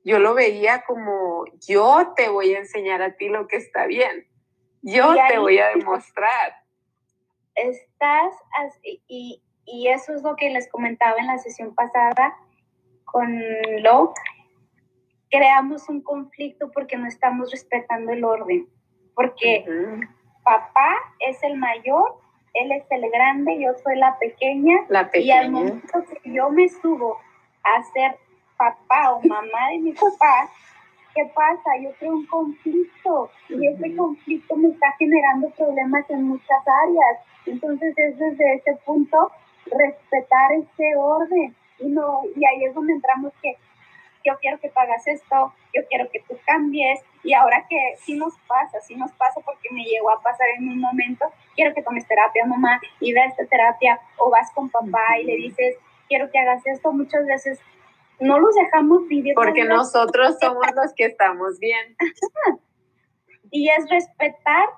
Yo 0.03 0.19
lo 0.19 0.33
veía 0.33 0.83
como 0.85 1.45
yo 1.67 2.13
te 2.15 2.29
voy 2.29 2.53
a 2.53 2.59
enseñar 2.59 3.01
a 3.01 3.15
ti 3.15 3.29
lo 3.29 3.47
que 3.47 3.57
está 3.57 3.85
bien. 3.87 4.27
Yo 4.81 5.15
te 5.27 5.37
voy 5.37 5.59
a 5.59 5.67
demostrar. 5.69 6.53
Estás 7.55 8.33
así, 8.59 9.03
y 9.07 9.43
y 9.67 9.89
eso 9.89 10.13
es 10.13 10.23
lo 10.23 10.35
que 10.35 10.49
les 10.49 10.69
comentaba 10.69 11.17
en 11.19 11.27
la 11.27 11.37
sesión 11.37 11.75
pasada 11.75 12.35
con 13.03 13.29
Lo. 13.81 14.13
Creamos 15.29 15.89
un 15.89 16.01
conflicto 16.01 16.71
porque 16.71 16.97
no 16.97 17.05
estamos 17.05 17.51
respetando 17.51 18.13
el 18.13 18.23
orden, 18.23 18.67
porque 19.13 19.65
papá 20.43 20.95
es 21.19 21.43
el 21.43 21.57
mayor, 21.57 22.15
él 22.53 22.71
es 22.71 22.85
el 22.89 23.09
grande, 23.11 23.59
yo 23.59 23.73
soy 23.83 23.97
la 23.97 24.17
pequeña, 24.17 24.85
la 24.87 25.11
pequeña. 25.11 25.25
y 25.25 25.37
al 25.37 25.51
momento 25.51 26.05
que 26.23 26.31
yo 26.31 26.49
me 26.49 26.69
subo 26.69 27.17
a 27.63 27.83
ser 27.91 28.15
papá 28.57 29.11
o 29.11 29.21
mamá 29.27 29.69
de 29.71 29.79
mi 29.79 29.91
papá, 29.91 30.49
¿qué 31.13 31.25
pasa? 31.35 31.71
Yo 31.81 31.91
creo 31.99 32.13
un 32.13 32.25
conflicto 32.27 33.29
y 33.49 33.67
ese 33.67 33.95
conflicto 33.97 34.55
me 34.55 34.69
está 34.69 34.93
generando 34.97 35.49
problemas 35.49 36.09
en 36.09 36.23
muchas 36.23 36.67
áreas. 36.85 37.19
Entonces 37.45 37.93
es 37.97 38.17
desde 38.17 38.55
ese 38.55 38.75
punto 38.85 39.29
respetar 39.71 40.51
ese 40.53 40.95
orden. 40.97 41.55
Y, 41.79 41.87
no, 41.87 42.21
y 42.35 42.45
ahí 42.45 42.65
es 42.65 42.73
donde 42.73 42.93
entramos 42.93 43.33
que 43.41 43.57
yo 44.25 44.33
quiero 44.41 44.59
que 44.59 44.69
pagas 44.69 45.07
esto, 45.07 45.53
yo 45.73 45.81
quiero 45.89 46.09
que 46.11 46.21
tú 46.27 46.37
cambies. 46.45 46.99
Y 47.23 47.33
ahora 47.33 47.65
que 47.69 47.77
sí 47.99 48.17
nos 48.17 48.33
pasa, 48.47 48.79
sí 48.81 48.95
nos 48.95 49.11
pasa 49.13 49.41
porque 49.41 49.69
me 49.71 49.83
llegó 49.83 50.11
a 50.11 50.21
pasar 50.21 50.47
en 50.57 50.69
un 50.69 50.79
momento, 50.79 51.25
quiero 51.55 51.73
que 51.73 51.81
tomes 51.81 52.07
terapia, 52.07 52.45
mamá, 52.45 52.79
y 52.99 53.13
de 53.13 53.25
esta 53.25 53.45
terapia, 53.45 53.99
o 54.17 54.29
vas 54.29 54.51
con 54.53 54.69
papá 54.69 55.19
y 55.21 55.25
le 55.25 55.35
dices, 55.35 55.75
quiero 56.07 56.29
que 56.31 56.39
hagas 56.39 56.65
esto, 56.65 56.91
muchas 56.91 57.25
veces 57.25 57.59
no 58.19 58.39
los 58.39 58.55
dejamos 58.55 59.07
vivir. 59.07 59.33
Porque 59.35 59.65
nosotros 59.65 60.37
somos 60.39 60.65
los 60.75 60.93
que 60.93 61.05
estamos 61.05 61.59
bien. 61.59 61.95
y 63.51 63.69
es 63.69 63.89
respetar 63.89 64.69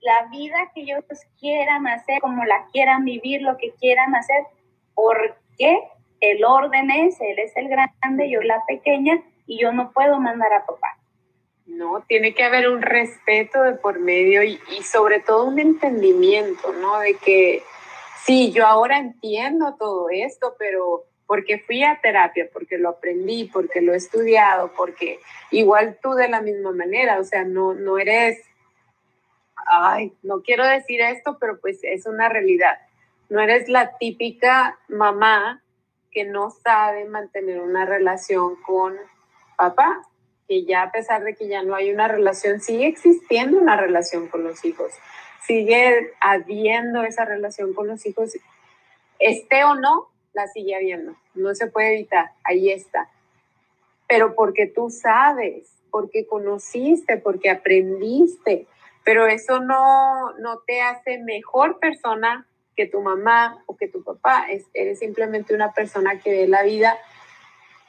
la 0.00 0.28
vida 0.30 0.70
que 0.74 0.82
ellos 0.82 1.04
quieran 1.40 1.86
hacer, 1.86 2.20
como 2.20 2.44
la 2.44 2.66
quieran 2.72 3.04
vivir, 3.04 3.42
lo 3.42 3.56
que 3.56 3.72
quieran 3.72 4.14
hacer, 4.14 4.44
porque 4.94 5.80
el 6.20 6.44
orden 6.44 6.90
es, 6.90 7.20
él 7.20 7.38
es 7.38 7.56
el 7.56 7.68
grande, 7.68 8.30
yo 8.30 8.40
la 8.42 8.62
pequeña, 8.66 9.22
y 9.46 9.60
yo 9.60 9.72
no 9.72 9.92
puedo 9.92 10.20
mandar 10.20 10.52
a 10.52 10.66
papá. 10.66 10.98
No, 11.66 12.02
tiene 12.06 12.34
que 12.34 12.44
haber 12.44 12.68
un 12.68 12.82
respeto 12.82 13.62
de 13.62 13.72
por 13.72 13.98
medio 13.98 14.42
y, 14.42 14.58
y 14.76 14.82
sobre 14.82 15.20
todo 15.20 15.44
un 15.44 15.58
entendimiento, 15.58 16.72
¿no? 16.72 16.98
De 16.98 17.14
que 17.14 17.62
sí, 18.24 18.52
yo 18.52 18.66
ahora 18.66 18.98
entiendo 18.98 19.76
todo 19.78 20.08
esto, 20.10 20.54
pero 20.58 21.04
porque 21.26 21.58
fui 21.58 21.84
a 21.84 22.00
terapia, 22.00 22.48
porque 22.52 22.78
lo 22.78 22.88
aprendí, 22.88 23.44
porque 23.44 23.82
lo 23.82 23.92
he 23.92 23.96
estudiado, 23.96 24.72
porque 24.74 25.20
igual 25.50 25.98
tú 26.02 26.14
de 26.14 26.28
la 26.28 26.40
misma 26.40 26.72
manera, 26.72 27.20
o 27.20 27.24
sea, 27.24 27.44
no, 27.44 27.74
no 27.74 27.98
eres 27.98 28.47
ay, 29.66 30.12
no 30.22 30.42
quiero 30.42 30.66
decir 30.66 31.00
esto, 31.00 31.38
pero 31.38 31.60
pues 31.60 31.78
es 31.82 32.06
una 32.06 32.28
realidad. 32.28 32.78
No 33.28 33.40
eres 33.40 33.68
la 33.68 33.96
típica 33.98 34.78
mamá 34.88 35.62
que 36.10 36.24
no 36.24 36.50
sabe 36.50 37.04
mantener 37.04 37.60
una 37.60 37.84
relación 37.84 38.56
con 38.62 38.96
papá, 39.56 40.02
que 40.46 40.64
ya 40.64 40.82
a 40.82 40.90
pesar 40.90 41.22
de 41.24 41.34
que 41.34 41.48
ya 41.48 41.62
no 41.62 41.74
hay 41.74 41.90
una 41.92 42.08
relación, 42.08 42.60
sigue 42.60 42.86
existiendo 42.86 43.58
una 43.58 43.76
relación 43.76 44.28
con 44.28 44.44
los 44.44 44.64
hijos, 44.64 44.92
sigue 45.46 46.12
habiendo 46.20 47.02
esa 47.02 47.24
relación 47.24 47.74
con 47.74 47.88
los 47.88 48.06
hijos, 48.06 48.32
esté 49.18 49.64
o 49.64 49.74
no, 49.74 50.08
la 50.32 50.46
sigue 50.48 50.74
habiendo, 50.74 51.16
no 51.34 51.54
se 51.54 51.66
puede 51.66 51.94
evitar, 51.94 52.30
ahí 52.44 52.70
está. 52.70 53.10
Pero 54.06 54.34
porque 54.34 54.66
tú 54.66 54.88
sabes, 54.88 55.70
porque 55.90 56.26
conociste, 56.26 57.18
porque 57.18 57.50
aprendiste, 57.50 58.66
pero 59.08 59.26
eso 59.26 59.58
no, 59.60 60.34
no 60.34 60.58
te 60.66 60.82
hace 60.82 61.16
mejor 61.16 61.78
persona 61.78 62.46
que 62.76 62.84
tu 62.84 63.00
mamá 63.00 63.56
o 63.64 63.74
que 63.74 63.88
tu 63.88 64.04
papá. 64.04 64.44
Es, 64.50 64.66
eres 64.74 64.98
simplemente 64.98 65.54
una 65.54 65.72
persona 65.72 66.18
que 66.18 66.30
ve 66.30 66.46
la 66.46 66.62
vida 66.62 66.94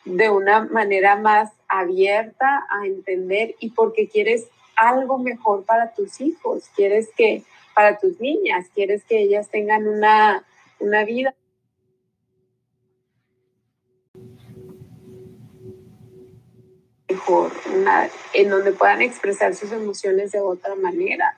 de 0.05 0.29
una 0.29 0.63
manera 0.63 1.17
más 1.17 1.51
abierta 1.67 2.65
a 2.69 2.85
entender 2.85 3.53
y 3.59 3.71
porque 3.71 4.07
quieres 4.07 4.47
algo 4.77 5.17
mejor 5.17 5.65
para 5.65 5.93
tus 5.93 6.21
hijos, 6.21 6.69
quieres 6.73 7.09
que 7.17 7.43
para 7.75 7.97
tus 7.97 8.21
niñas, 8.21 8.67
quieres 8.73 9.03
que 9.03 9.19
ellas 9.19 9.49
tengan 9.49 9.89
una, 9.89 10.45
una 10.79 11.03
vida 11.03 11.35
mejor, 17.19 17.51
una, 17.75 18.09
en 18.33 18.49
donde 18.49 18.71
puedan 18.71 19.01
expresar 19.01 19.53
sus 19.53 19.71
emociones 19.71 20.31
de 20.31 20.39
otra 20.39 20.75
manera. 20.75 21.35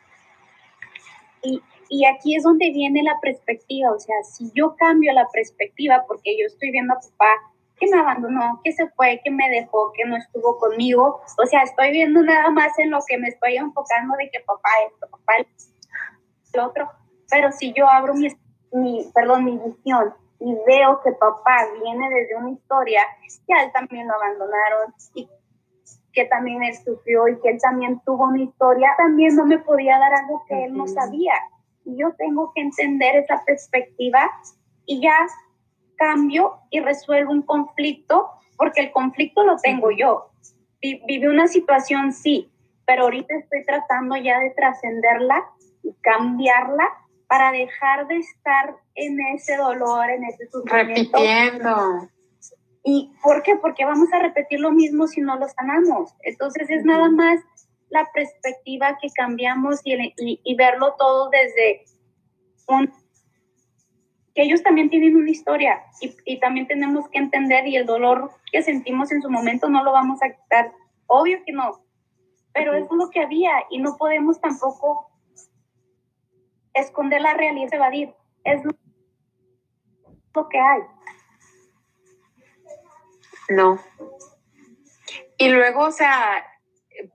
Y, 1.41 1.62
y 1.89 2.06
aquí 2.06 2.36
es 2.36 2.44
donde 2.44 2.72
viene 2.72 3.04
la 3.04 3.20
perspectiva, 3.20 3.91
o 3.91 4.00
sea, 4.00 4.15
si 4.24 4.52
yo 4.54 4.76
cambio 4.78 5.12
la 5.13 5.28
perspectiva 5.34 6.06
porque 6.08 6.38
yo 6.39 6.46
estoy 6.46 6.72
viendo 6.72 6.94
a 6.94 7.00
papá 7.00 7.34
que 7.80 7.88
me 7.88 8.00
abandonó, 8.00 8.62
que 8.63 8.72
se 8.74 8.88
fue, 8.89 9.20
que 9.24 9.32
me 9.32 9.50
dejó, 9.50 9.91
que 9.94 10.06
no 10.06 10.15
estuvo 10.15 10.60
conmigo. 10.60 11.20
O 11.41 11.46
sea, 11.48 11.63
estoy 11.63 11.91
viendo 11.91 12.22
nada 12.22 12.52
más 12.52 12.78
en 12.78 12.91
lo 12.91 13.00
que 13.08 13.17
me 13.17 13.30
estoy 13.30 13.58
enfocando 13.58 14.15
de 14.17 14.30
que 14.30 14.39
papá 14.41 14.70
esto, 14.88 15.08
papá 15.10 15.38
el 15.38 16.60
otro. 16.60 16.91
Pero 17.28 17.52
si 17.52 17.74
yo 17.74 17.89
abro 17.89 18.13
mi, 18.13 18.28
mi, 18.72 19.10
perdón, 19.15 19.46
mi 19.46 19.58
visión 19.58 20.13
y 20.39 20.56
veo 20.67 21.02
que 21.04 21.12
papá 21.13 21.67
viene 21.82 22.08
desde 22.10 22.36
una 22.36 22.52
historia, 22.52 23.02
que 23.48 23.54
a 23.54 23.63
él 23.63 23.72
también 23.72 24.08
lo 24.08 24.13
abandonaron 24.13 24.94
y 25.15 25.28
que 26.13 26.26
también 26.26 26.63
él 26.63 26.74
sufrió 26.76 27.28
y 27.28 27.39
que 27.39 27.50
él 27.50 27.58
también 27.62 28.02
tuvo 28.06 28.26
una 28.28 28.41
historia, 28.41 28.93
también 28.97 29.36
no 29.36 29.45
me 29.45 29.60
podía 29.60 29.97
dar 29.97 30.13
algo 30.13 30.43
que 30.47 30.65
él 30.65 30.74
no 30.74 30.88
sabía. 30.88 31.34
Y 31.86 31.97
yo 31.97 32.13
tengo 32.17 32.52
que 32.54 32.62
entender 32.62 33.15
esa 33.15 33.43
perspectiva 33.45 34.30
y 34.86 35.02
ya 35.02 35.15
cambio 35.97 36.60
y 36.69 36.80
resuelvo 36.80 37.32
un 37.32 37.43
conflicto, 37.43 38.30
porque 38.58 38.82
el 38.82 38.91
conflicto 38.91 39.43
lo 39.43 39.58
tengo 39.58 39.91
yo. 39.91 40.32
Vive 40.82 41.30
una 41.30 41.47
situación, 41.47 42.12
sí, 42.12 42.52
pero 42.86 43.04
ahorita 43.04 43.36
estoy 43.36 43.63
tratando 43.65 44.15
ya 44.17 44.39
de 44.39 44.50
trascenderla 44.52 45.45
y 45.84 45.93
cambiarla 46.02 46.88
para 47.28 47.52
dejar 47.52 48.08
de 48.08 48.17
estar 48.17 48.76
en 48.95 49.17
ese 49.34 49.56
dolor, 49.56 50.10
en 50.10 50.26
ese 50.26 50.47
sufrimiento. 50.47 51.17
Repitiendo. 51.17 52.10
¿Y 52.84 53.13
por 53.22 53.44
qué? 53.44 53.56
Porque 53.58 53.86
vamos 53.86 54.12
a 54.13 54.20
repetir 54.20 54.60
lo 54.60 54.72
mismo 54.72 55.08
si 55.08 55.22
no 55.22 55.38
lo 55.38 55.48
sanamos. 55.48 56.15
Entonces 56.22 56.70
es 56.70 56.84
nada 56.84 57.10
más 57.10 57.39
la 57.89 58.08
perspectiva 58.13 58.98
que 59.02 59.10
cambiamos 59.15 59.82
y, 59.84 60.13
y 60.17 60.56
verlo 60.56 60.96
todo 60.98 61.30
desde 61.30 61.84
un 62.67 62.91
que 64.34 64.44
ellos 64.44 64.63
también 64.63 64.89
tienen 64.89 65.17
una 65.17 65.30
historia 65.30 65.84
y, 66.00 66.15
y, 66.24 66.39
también 66.39 66.65
tenemos 66.65 67.10
que 67.10 67.17
entender 67.17 67.67
y 67.67 67.76
el 67.76 67.86
dolor 67.86 68.32
que 68.50 68.62
sentimos 68.62 69.12
en 69.12 69.22
su 69.22 69.30
momento 69.30 69.67
no 69.70 69.84
lo 69.84 69.91
vamos 69.91 70.24
a 70.24 70.30
quitar. 70.30 70.72
Obvio 71.08 71.39
que 71.46 71.52
no, 71.52 71.84
pero 72.54 72.74
es 72.74 72.88
lo 72.89 73.10
que 73.10 73.22
había 73.22 73.52
y 73.70 73.80
no 73.80 73.98
podemos 73.98 74.39
tampoco 74.39 75.12
esconder 76.74 77.22
la 77.22 77.34
realidad 77.34 77.70
y 77.72 77.76
evadir. 77.76 78.13
Es 78.44 78.62
lo 80.34 80.50
que 80.50 80.60
hay. 80.60 80.82
No. 83.52 83.84
Y 85.38 85.50
luego, 85.50 85.82
o 85.82 85.92
sea, 85.92 86.46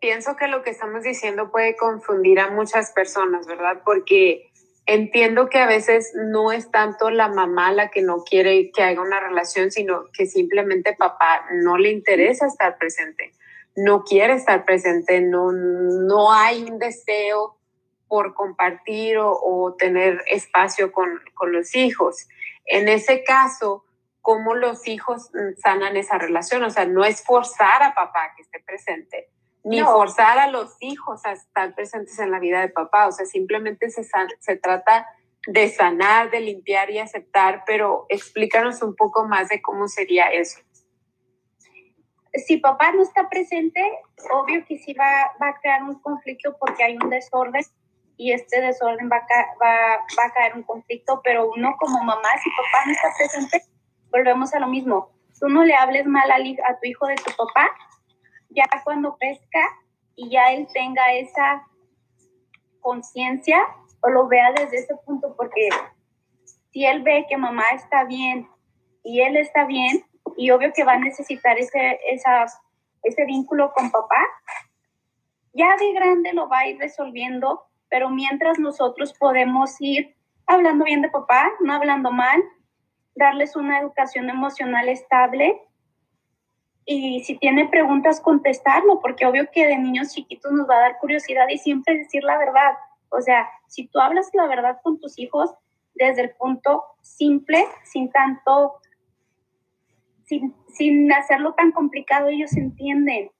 pienso 0.00 0.36
que 0.36 0.48
lo 0.48 0.62
que 0.62 0.70
estamos 0.70 1.02
diciendo 1.02 1.50
puede 1.50 1.76
confundir 1.76 2.40
a 2.40 2.50
muchas 2.50 2.90
personas, 2.92 3.46
¿verdad? 3.46 3.80
Porque 3.84 4.50
entiendo 4.84 5.48
que 5.48 5.58
a 5.58 5.66
veces 5.66 6.12
no 6.14 6.52
es 6.52 6.70
tanto 6.70 7.10
la 7.10 7.28
mamá 7.28 7.72
la 7.72 7.88
que 7.88 8.02
no 8.02 8.18
quiere 8.18 8.70
que 8.70 8.82
haya 8.82 9.00
una 9.00 9.18
relación, 9.18 9.70
sino 9.70 10.04
que 10.12 10.26
simplemente 10.26 10.94
papá 10.94 11.46
no 11.52 11.78
le 11.78 11.90
interesa 11.90 12.46
estar 12.46 12.76
presente, 12.76 13.32
no 13.74 14.04
quiere 14.04 14.34
estar 14.34 14.66
presente, 14.66 15.22
no, 15.22 15.52
no 15.52 16.32
hay 16.32 16.64
un 16.64 16.78
deseo 16.78 17.56
por 18.08 18.34
compartir 18.34 19.16
o, 19.18 19.74
tener 19.78 20.22
espacio 20.30 20.92
con, 20.92 21.08
con 21.32 21.52
los 21.52 21.74
hijos. 21.74 22.28
En 22.66 22.88
ese 22.88 23.24
caso, 23.24 23.85
¿cómo 24.26 24.56
los 24.56 24.88
hijos 24.88 25.30
sanan 25.62 25.96
esa 25.96 26.18
relación? 26.18 26.64
O 26.64 26.70
sea, 26.70 26.84
no 26.84 27.04
es 27.04 27.22
forzar 27.22 27.84
a 27.84 27.94
papá 27.94 28.32
que 28.34 28.42
esté 28.42 28.58
presente, 28.58 29.30
ni 29.62 29.80
forzar 29.82 30.40
a 30.40 30.48
los 30.48 30.76
hijos 30.80 31.24
a 31.24 31.30
estar 31.30 31.76
presentes 31.76 32.18
en 32.18 32.32
la 32.32 32.40
vida 32.40 32.60
de 32.60 32.68
papá. 32.68 33.06
O 33.06 33.12
sea, 33.12 33.24
simplemente 33.24 33.88
se, 33.88 34.02
se 34.40 34.56
trata 34.56 35.06
de 35.46 35.68
sanar, 35.68 36.32
de 36.32 36.40
limpiar 36.40 36.90
y 36.90 36.98
aceptar, 36.98 37.62
pero 37.66 38.06
explícanos 38.08 38.82
un 38.82 38.96
poco 38.96 39.28
más 39.28 39.48
de 39.48 39.62
cómo 39.62 39.86
sería 39.86 40.26
eso. 40.32 40.58
Si 42.34 42.56
papá 42.56 42.90
no 42.90 43.02
está 43.02 43.28
presente, 43.28 43.80
obvio 44.32 44.64
que 44.64 44.76
sí 44.78 44.92
va, 44.94 45.36
va 45.40 45.50
a 45.50 45.60
crear 45.60 45.84
un 45.84 46.00
conflicto 46.00 46.56
porque 46.58 46.82
hay 46.82 46.96
un 46.96 47.10
desorden 47.10 47.62
y 48.16 48.32
este 48.32 48.60
desorden 48.60 49.08
va 49.08 49.18
a, 49.18 49.64
va, 49.64 49.98
va 50.18 50.24
a 50.26 50.32
caer 50.32 50.56
un 50.56 50.64
conflicto, 50.64 51.20
pero 51.22 51.48
uno 51.48 51.76
como 51.78 52.02
mamá, 52.02 52.30
si 52.42 52.50
papá 52.50 52.86
no 52.86 52.92
está 52.92 53.08
presente, 53.16 53.75
volvemos 54.16 54.54
a 54.54 54.60
lo 54.60 54.68
mismo. 54.68 55.10
Tú 55.38 55.48
no 55.48 55.62
le 55.62 55.74
hables 55.74 56.06
mal 56.06 56.30
a, 56.30 56.36
a 56.36 56.78
tu 56.80 56.88
hijo 56.88 57.06
de 57.06 57.16
tu 57.16 57.30
papá, 57.36 57.70
ya 58.48 58.64
cuando 58.84 59.16
pesca 59.18 59.60
y 60.14 60.30
ya 60.30 60.52
él 60.52 60.66
tenga 60.72 61.12
esa 61.12 61.66
conciencia 62.80 63.58
o 64.00 64.08
lo 64.08 64.26
vea 64.28 64.52
desde 64.52 64.78
ese 64.78 64.94
punto, 65.04 65.34
porque 65.36 65.68
si 66.70 66.86
él 66.86 67.02
ve 67.02 67.26
que 67.28 67.36
mamá 67.36 67.64
está 67.74 68.04
bien 68.04 68.48
y 69.04 69.20
él 69.20 69.36
está 69.36 69.64
bien, 69.64 70.04
y 70.36 70.50
obvio 70.50 70.72
que 70.72 70.84
va 70.84 70.92
a 70.94 70.98
necesitar 70.98 71.58
ese, 71.58 72.00
esa, 72.10 72.46
ese 73.02 73.24
vínculo 73.26 73.72
con 73.72 73.90
papá, 73.90 74.20
ya 75.52 75.76
de 75.76 75.92
grande 75.92 76.32
lo 76.32 76.48
va 76.48 76.60
a 76.60 76.68
ir 76.68 76.78
resolviendo, 76.78 77.66
pero 77.88 78.10
mientras 78.10 78.58
nosotros 78.58 79.12
podemos 79.18 79.76
ir 79.80 80.16
hablando 80.46 80.84
bien 80.84 81.02
de 81.02 81.10
papá, 81.10 81.52
no 81.60 81.74
hablando 81.74 82.10
mal, 82.10 82.42
darles 83.16 83.56
una 83.56 83.80
educación 83.80 84.30
emocional 84.30 84.88
estable 84.88 85.60
y 86.88 87.24
si 87.24 87.36
tiene 87.36 87.68
preguntas, 87.68 88.20
contestarlo, 88.20 89.00
porque 89.00 89.26
obvio 89.26 89.50
que 89.50 89.66
de 89.66 89.76
niños 89.76 90.14
chiquitos 90.14 90.52
nos 90.52 90.70
va 90.70 90.76
a 90.76 90.80
dar 90.80 90.98
curiosidad 90.98 91.48
y 91.48 91.58
siempre 91.58 91.98
decir 91.98 92.22
la 92.22 92.38
verdad. 92.38 92.74
O 93.08 93.20
sea, 93.20 93.48
si 93.66 93.88
tú 93.88 93.98
hablas 93.98 94.30
la 94.34 94.46
verdad 94.46 94.78
con 94.82 95.00
tus 95.00 95.18
hijos 95.18 95.52
desde 95.94 96.22
el 96.22 96.30
punto 96.30 96.84
simple, 97.02 97.64
sin 97.82 98.10
tanto, 98.12 98.76
sin, 100.26 100.54
sin 100.68 101.12
hacerlo 101.12 101.54
tan 101.54 101.72
complicado, 101.72 102.28
ellos 102.28 102.56
entienden 102.56 103.32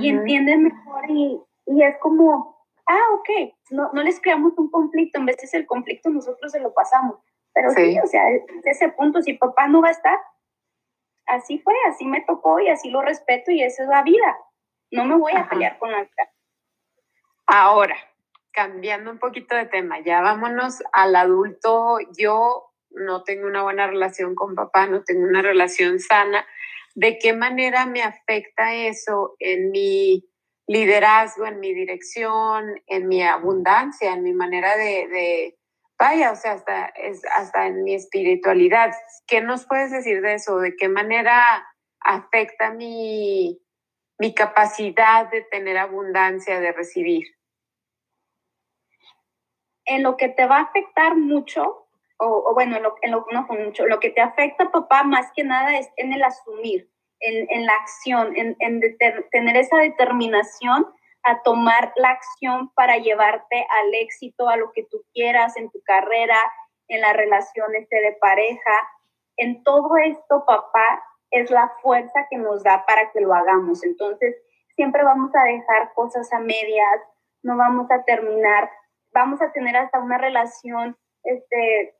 y 0.00 0.08
entienden 0.08 0.64
mejor 0.64 1.10
y, 1.10 1.40
y, 1.66 1.82
es 1.82 1.96
como, 1.98 2.56
ah, 2.86 3.14
ok, 3.14 3.54
no, 3.70 3.90
no 3.92 4.02
les 4.02 4.20
creamos 4.20 4.52
un 4.56 4.70
conflicto, 4.70 5.18
en 5.18 5.26
vez 5.26 5.36
de 5.38 5.44
ese 5.44 5.56
el 5.58 5.66
conflicto 5.66 6.10
nosotros 6.10 6.52
se 6.52 6.60
lo 6.60 6.72
pasamos. 6.72 7.18
Pero 7.58 7.72
sí, 7.72 7.92
sí 7.92 7.98
o 7.98 8.06
sea, 8.06 8.22
ese 8.64 8.88
punto, 8.90 9.20
si 9.20 9.32
papá 9.32 9.66
no 9.66 9.82
va 9.82 9.88
a 9.88 9.92
estar, 9.92 10.16
así 11.26 11.58
fue, 11.58 11.74
así 11.88 12.04
me 12.04 12.20
tocó 12.20 12.60
y 12.60 12.68
así 12.68 12.88
lo 12.88 13.02
respeto 13.02 13.50
y 13.50 13.64
esa 13.64 13.82
es 13.82 13.88
la 13.88 14.04
vida. 14.04 14.38
No 14.92 15.04
me 15.04 15.16
voy 15.16 15.32
a 15.32 15.48
pelear 15.48 15.76
con 15.78 15.90
la 15.90 16.02
vida. 16.02 16.30
Ahora, 17.46 17.96
cambiando 18.52 19.10
un 19.10 19.18
poquito 19.18 19.56
de 19.56 19.66
tema, 19.66 19.98
ya 19.98 20.20
vámonos 20.20 20.82
al 20.92 21.16
adulto. 21.16 21.98
Yo 22.16 22.70
no 22.90 23.24
tengo 23.24 23.48
una 23.48 23.64
buena 23.64 23.88
relación 23.88 24.36
con 24.36 24.54
papá, 24.54 24.86
no 24.86 25.02
tengo 25.02 25.26
una 25.26 25.42
relación 25.42 25.98
sana. 25.98 26.46
¿De 26.94 27.18
qué 27.18 27.32
manera 27.32 27.86
me 27.86 28.02
afecta 28.02 28.72
eso 28.72 29.34
en 29.40 29.72
mi 29.72 30.28
liderazgo, 30.68 31.46
en 31.46 31.58
mi 31.58 31.74
dirección, 31.74 32.80
en 32.86 33.08
mi 33.08 33.22
abundancia, 33.22 34.12
en 34.12 34.22
mi 34.22 34.32
manera 34.32 34.76
de, 34.76 35.57
vaya, 35.98 36.32
o 36.32 36.36
sea, 36.36 36.52
hasta, 36.52 36.86
es, 36.86 37.22
hasta 37.36 37.66
en 37.66 37.82
mi 37.82 37.94
espiritualidad. 37.94 38.92
¿Qué 39.26 39.40
nos 39.40 39.66
puedes 39.66 39.90
decir 39.90 40.20
de 40.22 40.34
eso? 40.34 40.58
¿De 40.58 40.76
qué 40.76 40.88
manera 40.88 41.66
afecta 42.00 42.70
mi, 42.70 43.60
mi 44.18 44.34
capacidad 44.34 45.30
de 45.30 45.42
tener 45.42 45.76
abundancia, 45.76 46.60
de 46.60 46.72
recibir? 46.72 47.26
En 49.84 50.02
lo 50.02 50.16
que 50.16 50.28
te 50.28 50.46
va 50.46 50.58
a 50.58 50.62
afectar 50.62 51.16
mucho, 51.16 51.88
o, 52.18 52.52
bueno, 52.54 52.76
en 52.76 52.82
lo, 52.82 52.94
en 53.02 53.10
lo, 53.10 53.26
no 53.32 53.46
mucho, 53.48 53.86
lo 53.86 54.00
que 54.00 54.10
te 54.10 54.20
afecta, 54.20 54.70
papá, 54.70 55.02
más 55.02 55.30
que 55.34 55.44
nada 55.44 55.78
es 55.78 55.88
en 55.96 56.12
el 56.12 56.22
asumir, 56.22 56.90
en, 57.20 57.46
en 57.50 57.66
la 57.66 57.72
acción, 57.72 58.36
en, 58.36 58.56
en 58.60 58.80
tener 59.30 59.56
esa 59.56 59.78
determinación 59.78 60.86
a 61.28 61.42
tomar 61.42 61.92
la 61.96 62.10
acción 62.10 62.70
para 62.74 62.96
llevarte 62.96 63.66
al 63.82 63.94
éxito, 63.94 64.48
a 64.48 64.56
lo 64.56 64.72
que 64.72 64.84
tú 64.84 65.04
quieras 65.12 65.56
en 65.56 65.70
tu 65.70 65.80
carrera, 65.82 66.38
en 66.88 67.02
las 67.02 67.14
relaciones 67.14 67.88
de 67.90 68.16
pareja. 68.20 68.72
En 69.36 69.62
todo 69.62 69.96
esto, 69.98 70.44
papá 70.46 71.02
es 71.30 71.50
la 71.50 71.70
fuerza 71.82 72.26
que 72.30 72.38
nos 72.38 72.62
da 72.62 72.84
para 72.86 73.10
que 73.12 73.20
lo 73.20 73.34
hagamos. 73.34 73.84
Entonces, 73.84 74.36
siempre 74.74 75.04
vamos 75.04 75.30
a 75.34 75.44
dejar 75.44 75.92
cosas 75.94 76.32
a 76.32 76.38
medias, 76.38 77.00
no 77.42 77.56
vamos 77.56 77.90
a 77.90 78.02
terminar, 78.04 78.70
vamos 79.12 79.42
a 79.42 79.52
tener 79.52 79.76
hasta 79.76 80.00
una 80.00 80.18
relación, 80.18 80.96
este, 81.24 81.94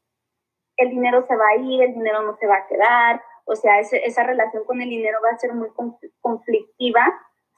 el 0.77 0.91
dinero 0.91 1.27
se 1.27 1.37
va 1.37 1.49
a 1.51 1.57
ir, 1.57 1.83
el 1.83 1.95
dinero 1.95 2.23
no 2.23 2.37
se 2.37 2.47
va 2.47 2.57
a 2.57 2.67
quedar, 2.67 3.23
O 3.45 3.57
sea, 3.57 3.81
esa 3.81 4.23
relación 4.25 4.65
con 4.65 4.81
el 4.83 4.91
dinero 4.91 5.19
va 5.25 5.31
a 5.31 5.39
ser 5.39 5.55
muy 5.55 5.69
conflictiva, 6.21 7.03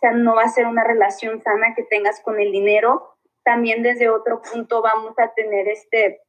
o 0.01 0.07
sea, 0.09 0.13
no 0.13 0.35
va 0.35 0.45
a 0.45 0.49
ser 0.49 0.67
una 0.67 0.83
relación 0.83 1.43
sana 1.43 1.75
que 1.75 1.83
tengas 1.83 2.23
con 2.23 2.41
el 2.41 2.51
dinero. 2.53 3.19
También 3.45 3.83
desde 3.83 4.09
otro 4.09 4.41
punto 4.41 4.81
vamos 4.81 5.13
a 5.19 5.35
tener 5.35 5.69
este, 5.69 6.23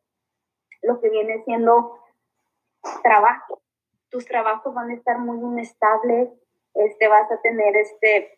lo 0.82 0.99
que 0.99 1.09
viene 1.09 1.41
siendo 1.45 1.97
trabajo. 3.01 3.61
Tus 4.09 4.26
trabajos 4.26 4.74
van 4.74 4.89
a 4.89 4.93
estar 4.93 5.19
muy 5.19 5.38
inestables, 5.38 6.28
este, 6.74 7.07
vas 7.07 7.32
a 7.32 7.39
tener 7.41 7.78
este, 7.78 8.38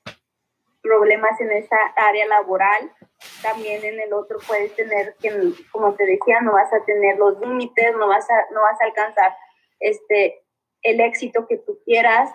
problemas 0.84 1.42
en 1.42 1.52
esa 1.54 1.78
área 1.96 2.28
laboral. 2.28 2.94
También 3.42 3.84
en 3.84 4.00
el 4.02 4.14
otro 4.14 4.38
puedes 4.46 4.76
tener 4.76 5.16
que, 5.20 5.32
como 5.72 5.96
te 5.96 6.06
decía, 6.06 6.42
no 6.42 6.54
vas 6.54 6.72
a 6.72 6.86
tener 6.86 7.18
los 7.18 7.40
límites, 7.40 7.96
no 7.96 8.08
vas 8.08 8.30
a, 8.30 8.36
no 8.52 8.62
vas 8.62 8.80
a 8.80 8.86
alcanzar 8.86 9.36
este, 9.80 10.46
el 10.84 11.00
éxito 11.00 11.48
que 11.48 11.58
tú 11.58 11.80
quieras. 11.86 12.30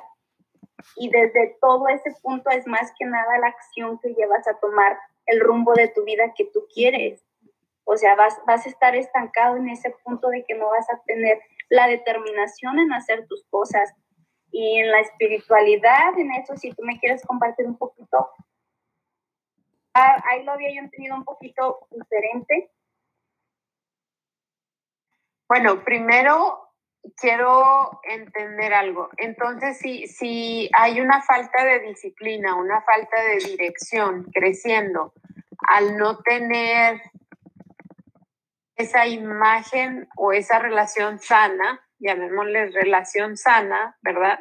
Y 0.97 1.11
desde 1.11 1.57
todo 1.61 1.89
ese 1.89 2.13
punto 2.23 2.51
es 2.51 2.67
más 2.67 2.93
que 2.99 3.05
nada 3.05 3.39
la 3.39 3.49
acción 3.49 3.99
que 3.99 4.15
llevas 4.15 4.47
a 4.47 4.59
tomar 4.59 4.99
el 5.27 5.41
rumbo 5.41 5.75
de 5.75 5.89
tu 5.89 6.05
vida 6.05 6.33
que 6.37 6.47
tú 6.47 6.67
quieres. 6.73 7.25
O 7.85 7.97
sea, 7.97 8.15
vas, 8.15 8.39
vas 8.47 8.67
a 8.67 8.69
estar 8.69 8.95
estancado 8.95 9.57
en 9.57 9.69
ese 9.69 9.91
punto 10.05 10.29
de 10.29 10.45
que 10.45 10.55
no 10.55 10.69
vas 10.69 10.89
a 10.91 11.01
tener 11.03 11.41
la 11.69 11.89
determinación 11.89 12.79
en 12.79 12.93
hacer 12.93 13.27
tus 13.27 13.45
cosas. 13.47 13.95
Y 14.51 14.79
en 14.79 14.91
la 14.91 15.01
espiritualidad, 15.01 16.19
en 16.19 16.33
eso, 16.33 16.57
si 16.57 16.73
tú 16.73 16.83
me 16.83 16.99
quieres 16.99 17.25
compartir 17.27 17.67
un 17.67 17.77
poquito, 17.77 18.31
ah, 19.95 20.23
ahí 20.31 20.43
lo 20.45 20.53
había 20.53 20.73
yo 20.75 20.81
entendido 20.81 21.17
un 21.17 21.25
poquito 21.25 21.87
diferente. 21.91 22.71
Bueno, 25.49 25.83
primero 25.83 26.68
quiero 27.17 28.01
entender 28.05 28.75
algo. 28.75 29.09
Entonces, 29.17 29.79
si, 29.79 30.07
si 30.07 30.71
hay 30.73 31.01
una 31.01 31.23
falta 31.23 31.65
de 31.65 31.81
disciplina, 31.81 32.55
una 32.55 32.83
falta 32.83 33.23
de 33.23 33.37
dirección 33.39 34.25
creciendo, 34.33 35.13
al 35.69 35.97
no 35.97 36.19
tener 36.19 37.01
esa 38.77 39.07
imagen 39.07 40.09
o 40.17 40.33
esa 40.33 40.59
relación 40.59 41.19
sana, 41.19 41.81
llamémosle 41.99 42.71
relación 42.71 43.37
sana, 43.37 43.97
¿verdad? 44.03 44.41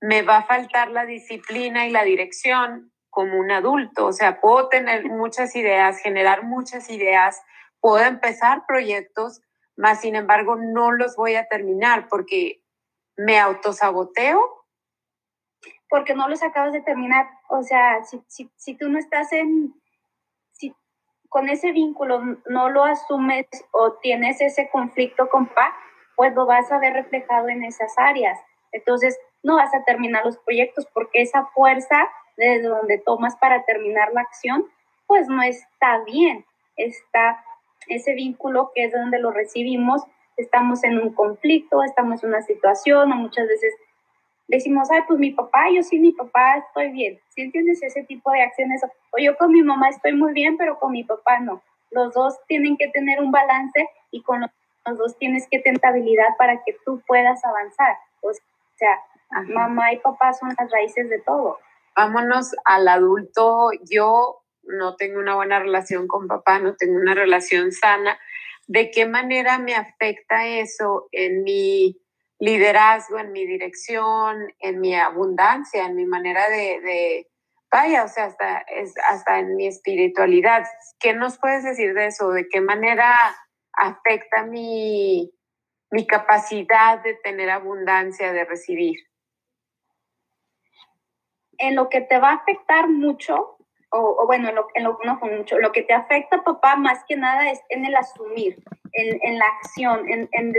Me 0.00 0.22
va 0.22 0.38
a 0.38 0.44
faltar 0.44 0.90
la 0.90 1.06
disciplina 1.06 1.86
y 1.86 1.90
la 1.90 2.04
dirección 2.04 2.92
como 3.08 3.38
un 3.38 3.50
adulto. 3.50 4.06
O 4.06 4.12
sea, 4.12 4.40
puedo 4.40 4.68
tener 4.68 5.06
muchas 5.06 5.56
ideas, 5.56 5.98
generar 5.98 6.44
muchas 6.44 6.90
ideas, 6.90 7.40
puedo 7.80 8.04
empezar 8.04 8.64
proyectos, 8.66 9.40
más 9.76 10.00
sin 10.00 10.16
embargo 10.16 10.56
no 10.56 10.92
los 10.92 11.16
voy 11.16 11.34
a 11.34 11.46
terminar 11.46 12.08
porque 12.08 12.62
me 13.16 13.38
autosaboteo. 13.38 14.40
Porque 15.88 16.14
no 16.14 16.28
los 16.28 16.42
acabas 16.42 16.72
de 16.72 16.80
terminar. 16.80 17.28
O 17.48 17.62
sea, 17.62 18.02
si, 18.04 18.22
si, 18.26 18.50
si 18.56 18.74
tú 18.74 18.88
no 18.88 18.98
estás 18.98 19.32
en, 19.32 19.74
con 21.32 21.48
ese 21.48 21.72
vínculo 21.72 22.20
no 22.46 22.68
lo 22.68 22.84
asumes 22.84 23.46
o 23.70 23.94
tienes 23.94 24.42
ese 24.42 24.68
conflicto 24.70 25.30
con 25.30 25.46
Pa, 25.46 25.74
pues 26.14 26.34
lo 26.34 26.44
vas 26.44 26.70
a 26.70 26.78
ver 26.78 26.92
reflejado 26.92 27.48
en 27.48 27.64
esas 27.64 27.96
áreas. 27.96 28.38
Entonces, 28.70 29.18
no 29.42 29.56
vas 29.56 29.74
a 29.74 29.82
terminar 29.84 30.26
los 30.26 30.36
proyectos 30.36 30.86
porque 30.92 31.22
esa 31.22 31.46
fuerza 31.46 32.06
desde 32.36 32.68
donde 32.68 32.98
tomas 32.98 33.34
para 33.36 33.64
terminar 33.64 34.12
la 34.12 34.20
acción, 34.20 34.70
pues 35.06 35.26
no 35.28 35.42
está 35.42 36.04
bien. 36.04 36.44
Está 36.76 37.42
ese 37.88 38.14
vínculo 38.14 38.70
que 38.74 38.84
es 38.84 38.92
donde 38.92 39.18
lo 39.18 39.30
recibimos, 39.30 40.02
estamos 40.36 40.84
en 40.84 40.98
un 40.98 41.12
conflicto, 41.12 41.82
estamos 41.82 42.22
en 42.22 42.30
una 42.30 42.42
situación 42.42 43.12
o 43.12 43.16
muchas 43.16 43.46
veces 43.48 43.74
decimos, 44.48 44.90
ay, 44.90 45.00
pues 45.06 45.18
mi 45.18 45.30
papá, 45.30 45.64
yo 45.74 45.82
sí, 45.82 45.98
mi 45.98 46.12
papá 46.12 46.58
estoy 46.58 46.90
bien. 46.90 47.20
¿Sí 47.30 47.42
entiendes 47.42 47.82
ese 47.82 48.02
tipo 48.04 48.30
de 48.30 48.42
acciones? 48.42 48.82
O 49.10 49.18
yo 49.18 49.36
con 49.36 49.50
mi 49.50 49.62
mamá 49.62 49.88
estoy 49.88 50.12
muy 50.12 50.32
bien, 50.32 50.56
pero 50.56 50.78
con 50.78 50.92
mi 50.92 51.04
papá 51.04 51.40
no. 51.40 51.62
Los 51.90 52.12
dos 52.12 52.38
tienen 52.48 52.76
que 52.76 52.88
tener 52.88 53.20
un 53.20 53.30
balance 53.30 53.88
y 54.10 54.22
con 54.22 54.40
los, 54.40 54.98
dos 54.98 55.16
tienes 55.18 55.46
que 55.50 55.58
tener 55.60 55.80
habilidad 55.84 56.36
para 56.38 56.62
que 56.64 56.76
tú 56.84 57.02
puedas 57.06 57.44
avanzar. 57.44 57.96
O 58.20 58.30
sea, 58.74 59.00
mamá 59.48 59.92
y 59.92 59.98
papá 59.98 60.32
son 60.32 60.54
las 60.58 60.70
raíces 60.70 61.08
de 61.08 61.20
todo. 61.20 61.58
Vámonos 61.96 62.54
al 62.64 62.88
adulto. 62.88 63.70
Yo 63.90 64.41
no 64.64 64.96
tengo 64.96 65.18
una 65.18 65.34
buena 65.34 65.58
relación 65.58 66.06
con 66.06 66.28
papá, 66.28 66.58
no 66.58 66.74
tengo 66.76 66.96
una 66.96 67.14
relación 67.14 67.72
sana. 67.72 68.18
¿De 68.66 68.90
qué 68.90 69.06
manera 69.06 69.58
me 69.58 69.74
afecta 69.74 70.46
eso 70.46 71.08
en 71.12 71.42
mi 71.42 72.02
liderazgo, 72.42 73.20
en 73.20 73.30
mi 73.30 73.46
dirección, 73.46 74.52
en 74.58 74.80
mi 74.80 74.96
abundancia, 74.96 75.86
en 75.86 75.94
mi 75.94 76.06
manera 76.06 76.48
de, 76.48 77.28
vaya, 77.70 78.02
o 78.02 78.08
sea, 78.08 78.24
hasta, 78.24 78.58
es, 78.62 78.94
hasta 79.08 79.38
en 79.38 79.54
mi 79.54 79.68
espiritualidad. 79.68 80.64
¿Qué 80.98 81.14
nos 81.14 81.38
puedes 81.38 81.62
decir 81.62 81.94
de 81.94 82.06
eso? 82.06 82.30
¿De 82.30 82.48
qué 82.48 82.60
manera 82.60 83.14
afecta 83.74 84.44
mi, 84.44 85.32
mi 85.92 86.04
capacidad 86.04 87.00
de 87.04 87.14
tener 87.22 87.48
abundancia, 87.48 88.32
de 88.32 88.44
recibir? 88.44 88.96
En 91.58 91.76
lo 91.76 91.88
que 91.88 92.00
te 92.00 92.18
va 92.18 92.30
a 92.30 92.36
afectar 92.38 92.88
mucho 92.88 93.56
o, 93.92 94.26
bueno, 94.26 94.48
en 94.48 94.54
lo, 94.54 94.66
en 94.74 94.84
lo, 94.84 94.98
mucho, 95.22 95.58
lo 95.58 95.70
que 95.70 95.82
te 95.82 95.92
afecta, 95.92 96.42
papá, 96.42 96.76
más 96.76 97.04
que 97.06 97.16
nada 97.16 97.50
es 97.50 97.60
en 97.68 97.84
el 97.84 97.94
asumir, 97.94 98.62
en, 98.92 99.18
en 99.22 99.38
la 99.38 99.44
acción, 99.44 100.08
en, 100.10 100.28
en 100.32 100.52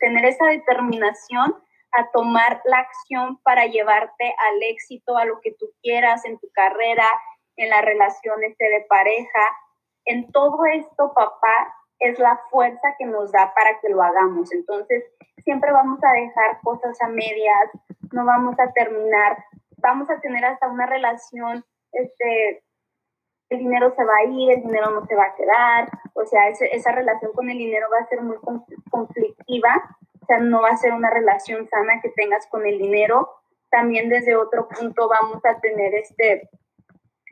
tener 0.00 0.24
esa 0.24 0.46
determinación 0.46 1.54
a 1.92 2.10
tomar 2.10 2.60
la 2.64 2.78
acción 2.78 3.38
para 3.42 3.66
llevarte 3.66 4.24
al 4.24 4.62
éxito, 4.62 5.16
a 5.16 5.24
lo 5.24 5.40
que 5.40 5.52
tú 5.52 5.66
quieras 5.82 6.24
en 6.24 6.38
tu 6.38 6.48
carrera, 6.52 7.06
en 7.56 7.70
la 7.70 7.82
relación 7.82 8.42
este 8.44 8.64
de 8.64 8.86
pareja. 8.88 9.40
En 10.04 10.30
todo 10.32 10.58
esto, 10.72 11.12
papá, 11.14 11.74
es 11.98 12.18
la 12.18 12.40
fuerza 12.50 12.94
que 12.98 13.04
nos 13.04 13.32
da 13.32 13.52
para 13.54 13.78
que 13.80 13.88
lo 13.88 14.02
hagamos. 14.02 14.52
Entonces, 14.52 15.04
siempre 15.44 15.72
vamos 15.72 15.98
a 16.02 16.12
dejar 16.12 16.60
cosas 16.62 17.00
a 17.02 17.08
medias, 17.08 17.70
no 18.12 18.24
vamos 18.24 18.58
a 18.58 18.72
terminar, 18.72 19.44
vamos 19.78 20.08
a 20.10 20.20
tener 20.20 20.44
hasta 20.44 20.68
una 20.68 20.86
relación 20.86 21.64
este, 21.92 22.62
el 23.50 23.58
dinero 23.58 23.94
se 23.96 24.04
va 24.04 24.16
a 24.16 24.24
ir, 24.24 24.52
el 24.52 24.62
dinero 24.62 24.90
no 24.90 25.06
se 25.06 25.14
va 25.14 25.24
a 25.24 25.34
quedar, 25.34 25.88
o 26.14 26.24
sea, 26.26 26.48
esa 26.48 26.92
relación 26.92 27.32
con 27.32 27.48
el 27.48 27.58
dinero 27.58 27.86
va 27.90 28.04
a 28.04 28.08
ser 28.08 28.20
muy 28.22 28.36
conflictiva, 28.90 29.96
o 30.20 30.26
sea, 30.26 30.38
no 30.38 30.60
va 30.60 30.70
a 30.70 30.76
ser 30.76 30.92
una 30.92 31.10
relación 31.10 31.68
sana 31.68 32.00
que 32.02 32.10
tengas 32.10 32.46
con 32.48 32.66
el 32.66 32.78
dinero. 32.78 33.30
También 33.70 34.08
desde 34.08 34.36
otro 34.36 34.68
punto 34.68 35.08
vamos 35.08 35.42
a 35.44 35.58
tener 35.60 35.94
este, 35.94 36.50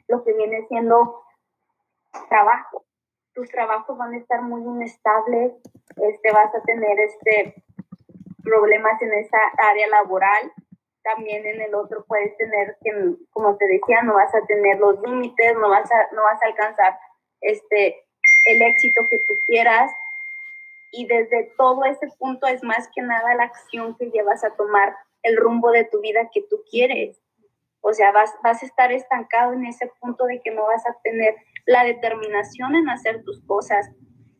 lo 0.08 0.24
que 0.24 0.32
viene 0.32 0.66
siendo 0.68 1.22
trabajo. 2.28 2.84
Tus 3.34 3.50
trabajos 3.50 3.98
van 3.98 4.14
a 4.14 4.18
estar 4.18 4.40
muy 4.40 4.62
inestables, 4.62 5.52
este, 5.96 6.32
vas 6.32 6.54
a 6.54 6.62
tener 6.62 6.98
este, 7.00 7.62
problemas 8.42 9.00
en 9.02 9.12
esa 9.12 9.38
área 9.58 9.88
laboral 9.88 10.52
también 11.06 11.46
en 11.46 11.60
el 11.60 11.74
otro 11.74 12.04
puedes 12.06 12.36
tener 12.36 12.76
que, 12.82 12.90
como 13.32 13.56
te 13.56 13.66
decía, 13.66 14.02
no 14.02 14.14
vas 14.14 14.34
a 14.34 14.44
tener 14.46 14.78
los 14.78 15.00
límites, 15.02 15.54
no 15.54 15.70
vas 15.70 15.90
a, 15.92 16.14
no 16.14 16.22
vas 16.24 16.42
a 16.42 16.46
alcanzar 16.46 16.98
este, 17.40 18.02
el 18.44 18.62
éxito 18.62 19.06
que 19.08 19.18
tú 19.20 19.34
quieras. 19.46 19.92
Y 20.90 21.06
desde 21.06 21.52
todo 21.56 21.84
ese 21.84 22.08
punto 22.18 22.46
es 22.46 22.62
más 22.62 22.88
que 22.94 23.02
nada 23.02 23.34
la 23.34 23.44
acción 23.44 23.96
que 23.96 24.10
llevas 24.10 24.42
a 24.44 24.50
tomar 24.56 24.96
el 25.22 25.36
rumbo 25.36 25.70
de 25.70 25.84
tu 25.84 26.00
vida 26.00 26.28
que 26.32 26.42
tú 26.42 26.56
quieres. 26.70 27.20
O 27.82 27.92
sea, 27.92 28.10
vas, 28.10 28.34
vas 28.42 28.62
a 28.62 28.66
estar 28.66 28.90
estancado 28.90 29.52
en 29.52 29.66
ese 29.66 29.90
punto 30.00 30.24
de 30.24 30.40
que 30.40 30.50
no 30.50 30.66
vas 30.66 30.84
a 30.86 30.96
tener 31.02 31.36
la 31.66 31.84
determinación 31.84 32.74
en 32.74 32.88
hacer 32.88 33.22
tus 33.22 33.40
cosas. 33.46 33.90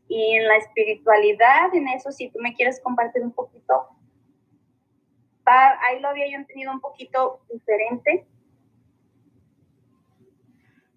Y 0.09 0.37
en 0.37 0.49
la 0.49 0.57
espiritualidad, 0.57 1.75
en 1.75 1.89
eso, 1.89 2.11
si 2.11 2.31
tú 2.31 2.39
me 2.41 2.55
quieres 2.55 2.81
compartir 2.81 3.23
un 3.23 3.33
poquito, 3.33 3.87
ahí 5.53 6.01
lo 6.01 6.09
había 6.09 6.29
yo 6.29 6.37
entendido 6.37 6.73
un 6.73 6.81
poquito 6.81 7.41
diferente. 7.51 8.27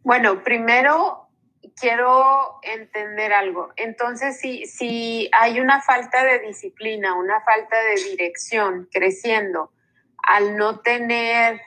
Bueno, 0.04 0.44
primero 0.44 1.30
quiero 1.76 2.60
entender 2.64 3.34
algo. 3.34 3.72
Entonces, 3.76 4.40
si, 4.40 4.66
si 4.66 5.30
hay 5.34 5.60
una 5.60 5.82
falta 5.82 6.24
de 6.24 6.40
disciplina, 6.40 7.16
una 7.16 7.42
falta 7.42 7.78
de 7.82 7.96
dirección 8.10 8.90
creciendo, 8.92 9.72
al 10.18 10.58
no 10.58 10.80
tener 10.80 11.62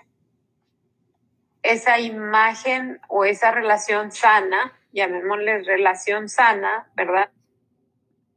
esa 1.63 1.99
imagen 1.99 3.01
o 3.09 3.25
esa 3.25 3.53
relación 3.53 4.13
sana, 4.13 4.73
llamémosle 4.93 5.63
relación 5.63 6.29
sana, 6.29 6.91
¿verdad? 6.95 7.31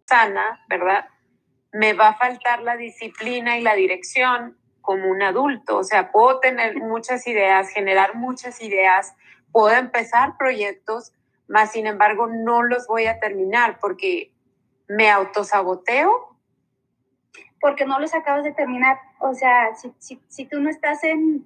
Sana, 0.05 0.63
¿verdad? 0.69 1.09
Me 1.75 1.91
va 1.91 2.07
a 2.07 2.15
faltar 2.15 2.61
la 2.61 2.77
disciplina 2.77 3.57
y 3.57 3.61
la 3.61 3.75
dirección 3.75 4.57
como 4.79 5.11
un 5.11 5.21
adulto. 5.21 5.77
O 5.77 5.83
sea, 5.83 6.09
puedo 6.09 6.39
tener 6.39 6.77
muchas 6.77 7.27
ideas, 7.27 7.67
generar 7.69 8.15
muchas 8.15 8.61
ideas, 8.61 9.13
puedo 9.51 9.75
empezar 9.75 10.37
proyectos, 10.37 11.11
más 11.49 11.73
sin 11.73 11.85
embargo 11.85 12.27
no 12.27 12.63
los 12.63 12.87
voy 12.87 13.07
a 13.07 13.19
terminar 13.19 13.77
porque 13.81 14.31
me 14.87 15.11
autosaboteo. 15.11 16.37
porque 17.59 17.85
no 17.85 17.99
los 17.99 18.13
acabas 18.13 18.45
de 18.45 18.53
terminar. 18.53 18.97
O 19.19 19.33
sea, 19.33 19.75
si, 19.75 19.91
si, 19.99 20.21
si 20.29 20.45
tú 20.45 20.61
no 20.61 20.69
estás 20.69 21.03
en, 21.03 21.43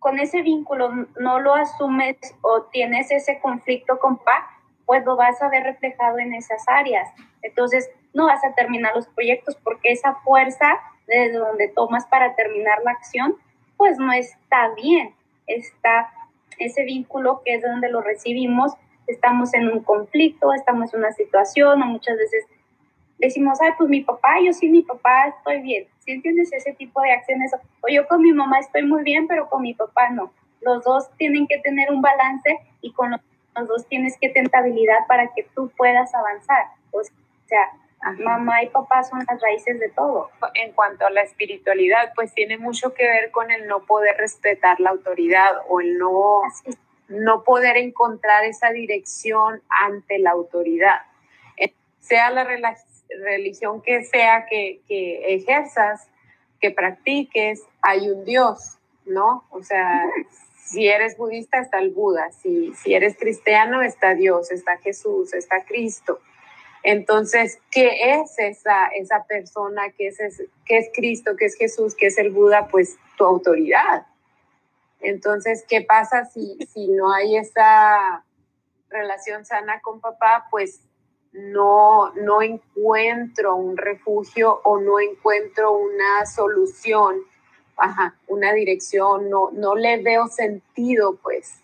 con 0.00 0.18
ese 0.18 0.42
vínculo 0.42 0.90
no 1.20 1.38
lo 1.38 1.54
asumes 1.54 2.16
o 2.40 2.64
tienes 2.72 3.12
ese 3.12 3.38
conflicto 3.40 4.00
con 4.00 4.16
pa, 4.16 4.50
pues 4.84 5.04
lo 5.04 5.14
vas 5.14 5.40
a 5.42 5.48
ver 5.48 5.62
reflejado 5.62 6.18
en 6.18 6.34
esas 6.34 6.64
áreas. 6.66 7.08
Entonces, 7.42 7.88
no 8.14 8.26
vas 8.26 8.42
a 8.44 8.54
terminar 8.54 8.94
los 8.94 9.06
proyectos 9.08 9.56
porque 9.62 9.92
esa 9.92 10.14
fuerza 10.24 10.80
desde 11.06 11.38
donde 11.38 11.68
tomas 11.68 12.06
para 12.06 12.34
terminar 12.34 12.78
la 12.84 12.92
acción, 12.92 13.36
pues 13.76 13.98
no 13.98 14.12
está 14.12 14.70
bien. 14.74 15.14
Está 15.46 16.10
ese 16.58 16.84
vínculo 16.84 17.42
que 17.44 17.54
es 17.54 17.62
de 17.62 17.68
donde 17.68 17.90
lo 17.90 18.00
recibimos, 18.00 18.72
estamos 19.06 19.52
en 19.54 19.68
un 19.68 19.80
conflicto, 19.80 20.54
estamos 20.54 20.94
en 20.94 21.00
una 21.00 21.12
situación, 21.12 21.82
o 21.82 21.86
muchas 21.86 22.16
veces 22.16 22.46
decimos, 23.18 23.58
ay, 23.60 23.72
pues 23.76 23.90
mi 23.90 24.00
papá, 24.00 24.36
yo 24.44 24.52
sí, 24.52 24.68
mi 24.68 24.82
papá 24.82 25.28
estoy 25.28 25.60
bien. 25.62 25.86
Si 25.98 26.12
entiendes 26.12 26.52
ese 26.52 26.72
tipo 26.72 27.00
de 27.00 27.12
acciones? 27.12 27.52
O 27.80 27.88
yo 27.88 28.06
con 28.06 28.20
mi 28.20 28.32
mamá 28.32 28.58
estoy 28.58 28.84
muy 28.84 29.02
bien, 29.02 29.26
pero 29.26 29.48
con 29.48 29.62
mi 29.62 29.74
papá 29.74 30.10
no. 30.10 30.32
Los 30.60 30.84
dos 30.84 31.10
tienen 31.16 31.46
que 31.46 31.58
tener 31.58 31.90
un 31.90 32.00
balance 32.00 32.58
y 32.80 32.92
con 32.92 33.10
los, 33.10 33.20
dos 33.68 33.86
tienes 33.86 34.16
que 34.18 34.30
tener 34.30 34.50
habilidad 34.54 35.06
para 35.08 35.28
que 35.28 35.46
tú 35.54 35.70
puedas 35.76 36.14
avanzar. 36.14 36.66
O 36.92 37.02
sea, 37.46 37.70
mamá 38.12 38.62
y 38.62 38.68
papá 38.68 39.02
son 39.02 39.24
las 39.28 39.40
raíces 39.40 39.80
de 39.80 39.88
todo. 39.90 40.30
En 40.54 40.72
cuanto 40.72 41.06
a 41.06 41.10
la 41.10 41.22
espiritualidad, 41.22 42.12
pues 42.14 42.32
tiene 42.34 42.58
mucho 42.58 42.92
que 42.94 43.04
ver 43.04 43.30
con 43.30 43.50
el 43.50 43.66
no 43.66 43.84
poder 43.84 44.16
respetar 44.16 44.80
la 44.80 44.90
autoridad 44.90 45.52
o 45.68 45.80
el 45.80 45.98
no, 45.98 46.42
no 47.08 47.42
poder 47.44 47.76
encontrar 47.76 48.44
esa 48.44 48.70
dirección 48.70 49.62
ante 49.68 50.18
la 50.18 50.32
autoridad. 50.32 51.00
Eh, 51.56 51.72
sea 52.00 52.30
la 52.30 52.44
religión 53.24 53.80
que 53.80 54.04
sea 54.04 54.46
que, 54.46 54.80
que 54.86 55.34
ejerzas, 55.34 56.08
que 56.60 56.70
practiques, 56.70 57.62
hay 57.82 58.10
un 58.10 58.24
Dios, 58.24 58.78
¿no? 59.06 59.44
O 59.50 59.62
sea, 59.62 60.04
si 60.64 60.88
eres 60.88 61.16
budista 61.16 61.58
está 61.60 61.78
el 61.78 61.90
Buda, 61.90 62.32
si, 62.32 62.74
si 62.74 62.94
eres 62.94 63.16
cristiano 63.18 63.82
está 63.82 64.14
Dios, 64.14 64.50
está 64.50 64.78
Jesús, 64.78 65.34
está 65.34 65.64
Cristo. 65.64 66.20
Entonces, 66.84 67.58
¿qué 67.70 68.12
es 68.12 68.38
esa, 68.38 68.88
esa 68.88 69.24
persona? 69.24 69.90
¿Qué 69.96 70.08
es, 70.08 70.18
¿Qué 70.66 70.78
es 70.78 70.90
Cristo? 70.94 71.34
¿Qué 71.36 71.46
es 71.46 71.56
Jesús? 71.56 71.94
¿Qué 71.94 72.06
es 72.08 72.18
el 72.18 72.30
Buda? 72.30 72.68
Pues 72.68 72.98
tu 73.16 73.24
autoridad. 73.24 74.06
Entonces, 75.00 75.64
¿qué 75.66 75.80
pasa 75.80 76.26
si, 76.26 76.58
si 76.72 76.88
no 76.88 77.10
hay 77.10 77.38
esa 77.38 78.22
relación 78.90 79.46
sana 79.46 79.80
con 79.80 80.02
papá? 80.02 80.46
Pues 80.50 80.82
no, 81.32 82.12
no 82.16 82.42
encuentro 82.42 83.56
un 83.56 83.78
refugio 83.78 84.60
o 84.62 84.78
no 84.78 85.00
encuentro 85.00 85.72
una 85.72 86.26
solución, 86.26 87.16
ajá, 87.78 88.14
una 88.28 88.52
dirección, 88.52 89.30
no, 89.30 89.50
no 89.52 89.74
le 89.74 90.02
veo 90.02 90.26
sentido 90.28 91.16
pues 91.22 91.62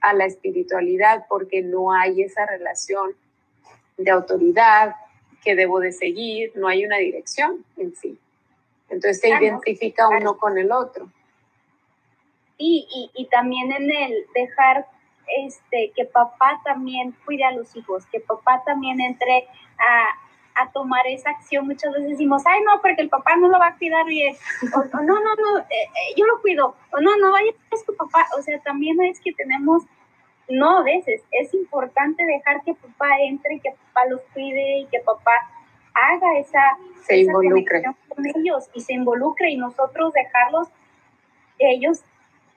a 0.00 0.14
la 0.14 0.26
espiritualidad 0.26 1.26
porque 1.28 1.60
no 1.60 1.92
hay 1.92 2.22
esa 2.22 2.46
relación 2.46 3.16
de 3.96 4.10
autoridad 4.10 4.96
que 5.42 5.54
debo 5.54 5.80
de 5.80 5.92
seguir, 5.92 6.52
no 6.54 6.68
hay 6.68 6.84
una 6.84 6.96
dirección 6.96 7.64
en 7.76 7.94
sí. 7.94 8.18
Entonces 8.88 9.20
se 9.20 9.28
identifica 9.28 10.08
uno 10.08 10.36
con 10.36 10.58
el 10.58 10.72
otro. 10.72 11.08
Y, 12.56 12.86
y, 12.94 13.10
y, 13.20 13.26
también 13.26 13.72
en 13.72 13.90
el 13.90 14.26
dejar 14.32 14.86
este, 15.44 15.92
que 15.96 16.04
papá 16.04 16.60
también 16.64 17.14
cuide 17.24 17.44
a 17.44 17.52
los 17.52 17.74
hijos, 17.74 18.06
que 18.06 18.20
papá 18.20 18.62
también 18.64 19.00
entre 19.00 19.48
a, 19.78 20.62
a 20.62 20.70
tomar 20.70 21.06
esa 21.06 21.30
acción. 21.30 21.66
Muchas 21.66 21.92
veces 21.92 22.10
decimos, 22.10 22.42
ay, 22.46 22.60
no, 22.62 22.80
porque 22.80 23.02
el 23.02 23.08
papá 23.08 23.36
no 23.36 23.48
lo 23.48 23.58
va 23.58 23.68
a 23.68 23.76
cuidar 23.76 24.06
bien. 24.06 24.36
O, 24.74 25.02
no, 25.02 25.20
no, 25.20 25.34
no, 25.34 25.58
eh, 25.58 25.64
eh, 25.70 26.14
yo 26.16 26.26
lo 26.26 26.40
cuido. 26.40 26.76
O 26.92 27.00
no, 27.00 27.16
no, 27.16 27.32
vaya, 27.32 27.52
es 27.72 27.84
tu 27.84 27.94
papá. 27.96 28.26
O 28.38 28.42
sea, 28.42 28.58
también 28.60 29.00
es 29.02 29.20
que 29.20 29.32
tenemos 29.32 29.82
no 30.48 30.78
a 30.78 30.82
veces, 30.82 31.22
es 31.30 31.54
importante 31.54 32.24
dejar 32.24 32.62
que 32.62 32.74
papá 32.74 33.08
entre, 33.22 33.60
que 33.60 33.70
papá 33.70 34.06
los 34.08 34.20
cuide 34.32 34.80
y 34.80 34.86
que 34.86 35.00
papá 35.00 35.32
haga 35.94 36.38
esa, 36.38 36.76
se 37.04 37.18
involucre. 37.18 37.82
con 38.08 38.26
ellos 38.26 38.68
y 38.74 38.80
se 38.80 38.94
involucre 38.94 39.50
y 39.50 39.56
nosotros 39.56 40.12
dejarlos, 40.12 40.68
ellos 41.58 42.02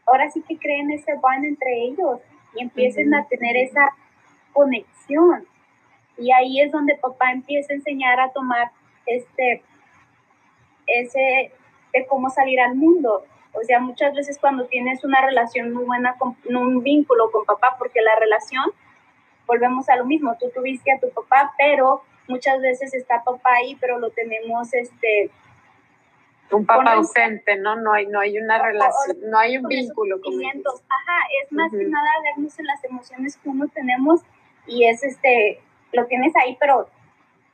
ahora 0.05 0.29
sí 0.29 0.41
que 0.41 0.57
creen 0.57 0.91
ese 0.91 1.15
van 1.21 1.45
entre 1.45 1.83
ellos 1.83 2.19
y 2.55 2.61
empiecen 2.61 3.13
a 3.13 3.27
tener 3.27 3.55
esa 3.57 3.93
conexión. 4.53 5.45
Y 6.17 6.31
ahí 6.31 6.61
es 6.61 6.71
donde 6.71 6.95
papá 6.95 7.31
empieza 7.31 7.73
a 7.73 7.75
enseñar 7.75 8.19
a 8.19 8.31
tomar 8.31 8.71
este, 9.05 9.61
ese, 10.88 11.51
de 11.93 12.05
cómo 12.07 12.29
salir 12.29 12.59
al 12.59 12.75
mundo 12.75 13.23
o 13.59 13.63
sea, 13.63 13.79
muchas 13.79 14.13
veces 14.13 14.37
cuando 14.39 14.65
tienes 14.65 15.03
una 15.03 15.21
relación 15.21 15.73
muy 15.73 15.85
buena, 15.85 16.15
con, 16.17 16.35
un 16.45 16.83
vínculo 16.83 17.31
con 17.31 17.45
papá, 17.45 17.75
porque 17.77 18.01
la 18.01 18.15
relación, 18.15 18.65
volvemos 19.45 19.89
a 19.89 19.95
lo 19.95 20.05
mismo, 20.05 20.35
tú 20.39 20.49
tuviste 20.53 20.91
a 20.91 20.99
tu 20.99 21.09
papá, 21.09 21.53
pero 21.57 22.03
muchas 22.27 22.61
veces 22.61 22.93
está 22.93 23.23
papá 23.23 23.53
ahí, 23.55 23.75
pero 23.79 23.99
lo 23.99 24.09
tenemos, 24.11 24.73
este... 24.73 25.31
Un 26.49 26.65
papá 26.65 26.93
ausente, 26.93 27.57
¿no? 27.57 27.75
No 27.75 27.91
hay, 27.91 28.07
no 28.07 28.21
hay 28.21 28.37
una 28.37 28.61
relación, 28.63 29.17
no 29.25 29.37
hay 29.37 29.57
un 29.57 29.67
vínculo. 29.67 30.21
Con 30.21 30.33
Ajá, 30.33 31.27
es 31.43 31.51
más 31.51 31.69
que 31.71 31.83
nada 31.83 32.09
vernos 32.23 32.57
en 32.57 32.65
las 32.65 32.81
emociones 32.85 33.35
que 33.35 33.49
uno 33.49 33.67
tenemos 33.67 34.21
y 34.65 34.85
es 34.85 35.03
este, 35.03 35.61
lo 35.91 36.05
tienes 36.05 36.33
ahí, 36.37 36.55
pero 36.57 36.89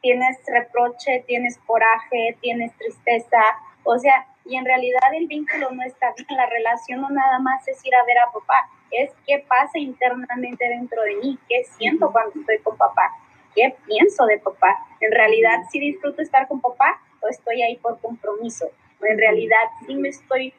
tienes 0.02 0.38
reproche, 0.46 1.24
tienes 1.26 1.58
coraje, 1.66 2.38
tienes 2.42 2.72
tristeza, 2.78 3.42
o 3.84 3.98
sea, 3.98 4.28
y 4.46 4.58
en 4.58 4.66
realidad 4.66 5.14
el 5.14 5.28
vínculo 5.28 5.72
no 5.72 5.84
está 5.84 6.14
bien, 6.16 6.28
la 6.38 6.46
relación 6.48 7.02
no 7.02 7.10
nada 7.10 7.40
más 7.40 7.68
es 7.68 7.84
ir 7.86 7.96
a 7.96 8.04
ver 8.06 8.18
a 8.20 8.32
papá, 8.32 8.70
es 8.92 9.12
qué 9.26 9.44
pasa 9.48 9.80
internamente 9.80 10.68
dentro 10.68 11.02
de 11.02 11.16
mí, 11.16 11.40
qué 11.48 11.64
siento 11.64 12.12
cuando 12.12 12.40
estoy 12.40 12.60
con 12.60 12.78
papá, 12.78 13.12
qué 13.56 13.76
pienso 13.86 14.26
de 14.26 14.40
papá. 14.40 14.78
En 15.00 15.12
realidad, 15.12 15.60
si 15.72 15.80
disfruto 15.80 16.22
estar 16.22 16.48
con 16.48 16.62
papá 16.62 17.02
o 17.22 17.28
estoy 17.28 17.62
ahí 17.62 17.78
por 17.78 18.00
compromiso, 18.00 18.70
o 19.02 19.06
en 19.06 19.18
realidad 19.18 19.64
si 19.86 19.96
me 19.96 20.10
estoy 20.10 20.54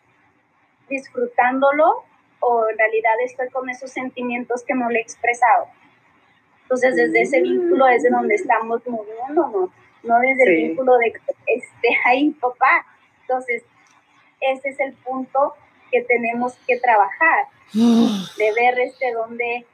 disfrutándolo 0.89 2.05
o 2.41 2.69
en 2.69 2.79
realidad 2.79 3.15
estoy 3.25 3.49
con 3.51 3.69
esos 3.71 3.91
sentimientos 3.91 4.65
que 4.65 4.75
no 4.75 4.91
le 4.91 4.99
he 4.99 5.03
expresado. 5.03 5.67
Entonces, 6.63 6.97
desde 6.97 7.23
ese 7.23 7.41
vínculo 7.43 7.87
es 7.89 8.03
de 8.03 8.11
donde 8.11 8.35
estamos 8.35 8.87
moviéndonos, 8.87 9.71
no 10.03 10.19
desde 10.21 10.45
el 10.45 10.69
vínculo 10.69 10.97
de 10.99 11.13
este, 11.47 11.89
ahí 12.07 12.31
papá. 12.33 12.87
Entonces, 13.23 13.65
ese 14.53 14.71
es 14.71 14.81
el 14.81 14.93
punto 14.95 15.55
que 15.91 16.03
tenemos 16.03 16.55
que 16.67 16.79
trabajar, 16.79 17.47
de 17.73 18.53
ver 18.55 18.79
este 18.81 19.13
donde 19.13 19.67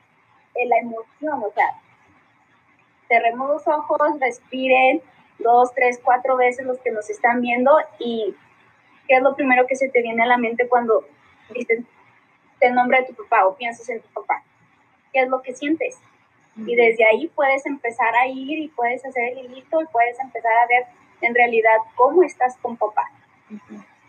la 0.67 0.79
emoción, 0.79 1.43
o 1.43 1.51
sea, 1.55 1.75
cerremos 3.09 3.49
los 3.49 3.69
ojos, 3.69 4.21
respiren 4.21 5.03
dos, 5.39 5.73
tres, 5.75 6.01
cuatro 6.03 6.37
veces 6.37 6.67
los 6.67 6.79
que 6.81 6.91
nos 6.91 7.09
están 7.09 7.41
viendo 7.41 7.73
y 7.99 8.35
qué 9.09 9.17
es 9.17 9.23
lo 9.23 9.35
primero 9.35 9.67
que 9.67 9.77
se 9.77 9.89
te 9.89 10.03
viene 10.03 10.23
a 10.23 10.27
la 10.27 10.37
mente 10.37 10.69
cuando 10.69 11.05
dices 11.55 11.83
el 12.61 12.75
nombre 12.75 13.01
de 13.01 13.07
tu 13.07 13.15
papá 13.15 13.47
o 13.47 13.57
piensas 13.57 13.89
en 13.89 14.03
tu 14.03 14.09
papá. 14.09 14.43
¿Qué 15.13 15.23
es 15.23 15.29
lo 15.29 15.41
que 15.41 15.55
sientes? 15.55 15.99
Y 16.57 16.77
desde 16.77 17.07
ahí 17.07 17.29
puedes 17.29 17.65
empezar 17.65 18.15
a 18.15 18.27
ir 18.27 18.59
y 18.59 18.69
puedes 18.69 19.05
hacer 19.05 19.33
el 19.33 19.47
hilito 19.47 19.81
y 19.81 19.87
puedes 19.87 20.21
empezar 20.21 20.53
a 20.53 20.67
ver 20.67 20.85
en 21.23 21.35
realidad 21.35 21.79
cómo 21.97 22.23
estás 22.23 22.57
con 22.59 22.77
papá 22.77 23.11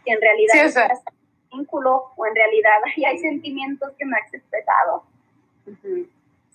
que 0.05 0.13
en 0.13 0.21
realidad 0.21 0.53
sí, 0.53 0.79
o 0.79 1.57
vínculo 1.57 2.11
o 2.15 2.25
en 2.25 2.35
realidad 2.35 2.77
hay 3.07 3.19
sentimientos 3.19 3.91
que 3.97 4.05
no 4.05 4.15
has 4.15 4.33
expresado. 4.33 5.03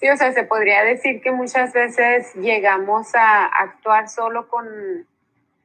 Sí, 0.00 0.08
o 0.10 0.16
sea, 0.16 0.32
se 0.32 0.44
podría 0.44 0.82
decir 0.82 1.20
que 1.22 1.30
muchas 1.30 1.72
veces 1.72 2.34
llegamos 2.34 3.14
a 3.14 3.46
actuar 3.46 4.08
solo 4.08 4.48
con 4.48 4.66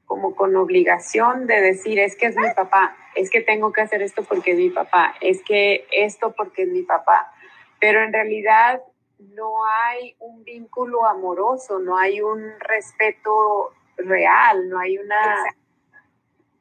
como 0.05 0.35
con 0.35 0.53
obligación 0.57 1.47
de 1.47 1.61
decir 1.61 1.97
es 1.97 2.17
que 2.17 2.25
es 2.25 2.35
mi 2.35 2.49
papá, 2.53 2.97
es 3.15 3.29
que 3.29 3.39
tengo 3.39 3.71
que 3.71 3.79
hacer 3.79 4.01
esto 4.01 4.23
porque 4.25 4.51
es 4.51 4.57
mi 4.57 4.69
papá, 4.69 5.15
es 5.21 5.41
que 5.41 5.87
esto 5.89 6.33
porque 6.33 6.63
es 6.63 6.67
mi 6.67 6.81
papá, 6.81 7.31
pero 7.79 8.03
en 8.03 8.11
realidad 8.11 8.81
no 9.19 9.65
hay 9.65 10.15
un 10.19 10.43
vínculo 10.43 11.05
amoroso, 11.05 11.79
no 11.79 11.97
hay 11.97 12.21
un 12.21 12.43
respeto 12.59 13.71
real, 13.95 14.67
no 14.67 14.79
hay 14.79 14.97
una 14.97 15.45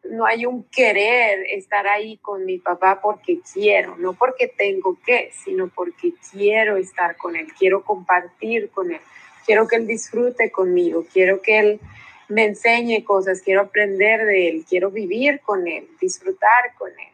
no 0.05 0.27
hay 0.27 0.47
un 0.47 0.65
querer 0.65 1.45
estar 1.51 1.87
ahí 1.87 2.17
con 2.19 2.45
mi 2.45 2.59
papá 2.59 3.01
porque 3.03 3.41
quiero, 3.53 3.97
no 3.97 4.15
porque 4.15 4.49
tengo 4.49 4.99
que, 5.05 5.31
sino 5.33 5.69
porque 5.69 6.15
quiero 6.31 6.77
estar 6.77 7.17
con 7.17 7.37
él, 7.37 7.49
quiero 7.59 7.85
compartir 7.85 8.71
con 8.71 8.91
él, 8.93 9.01
quiero 9.45 9.69
que 9.69 9.77
él 9.77 9.87
disfrute 9.87 10.51
conmigo, 10.51 11.05
quiero 11.13 11.43
que 11.43 11.59
él 11.59 11.81
me 12.29 12.45
enseñe 12.45 13.05
cosas, 13.05 13.43
quiero 13.43 13.63
aprender 13.63 14.25
de 14.25 14.49
él, 14.49 14.65
quiero 14.69 14.91
vivir 14.91 15.41
con 15.41 15.67
él, 15.67 15.89
disfrutar 16.01 16.75
con 16.79 16.91
él. 16.91 17.13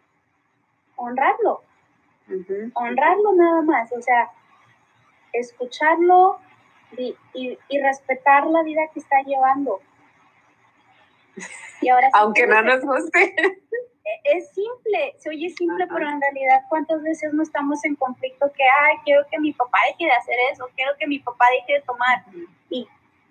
Honrarlo, 0.96 1.62
honrarlo 2.74 3.34
nada 3.34 3.62
más, 3.62 3.92
o 3.92 4.00
sea, 4.00 4.30
escucharlo 5.32 6.38
y, 6.96 7.14
y 7.34 7.80
respetar 7.80 8.46
la 8.46 8.62
vida 8.62 8.82
que 8.94 9.00
está 9.00 9.20
llevando 9.22 9.80
Y 11.80 11.88
ahora 11.88 12.08
Aunque 12.14 12.46
no 12.46 12.62
nos 12.62 12.82
guste. 12.82 13.34
Es 14.22 14.50
simple, 14.50 15.14
se 15.18 15.30
oye 15.30 15.50
simple, 15.50 15.84
pero 15.88 16.08
en 16.08 16.20
realidad 16.20 16.62
cuántas 16.68 17.02
veces 17.02 17.32
no 17.32 17.42
estamos 17.42 17.84
en 17.84 17.96
conflicto 17.96 18.50
que, 18.52 18.62
ay, 18.62 18.96
quiero 19.04 19.26
que 19.30 19.38
mi 19.38 19.52
papá 19.52 19.78
deje 19.90 20.04
de 20.04 20.12
hacer 20.12 20.34
eso, 20.52 20.68
quiero 20.76 20.92
que 20.98 21.08
mi 21.08 21.18
papá 21.18 21.46
deje 21.50 21.80
de 21.80 21.84
tomar. 21.84 22.24
Y, 22.70 22.88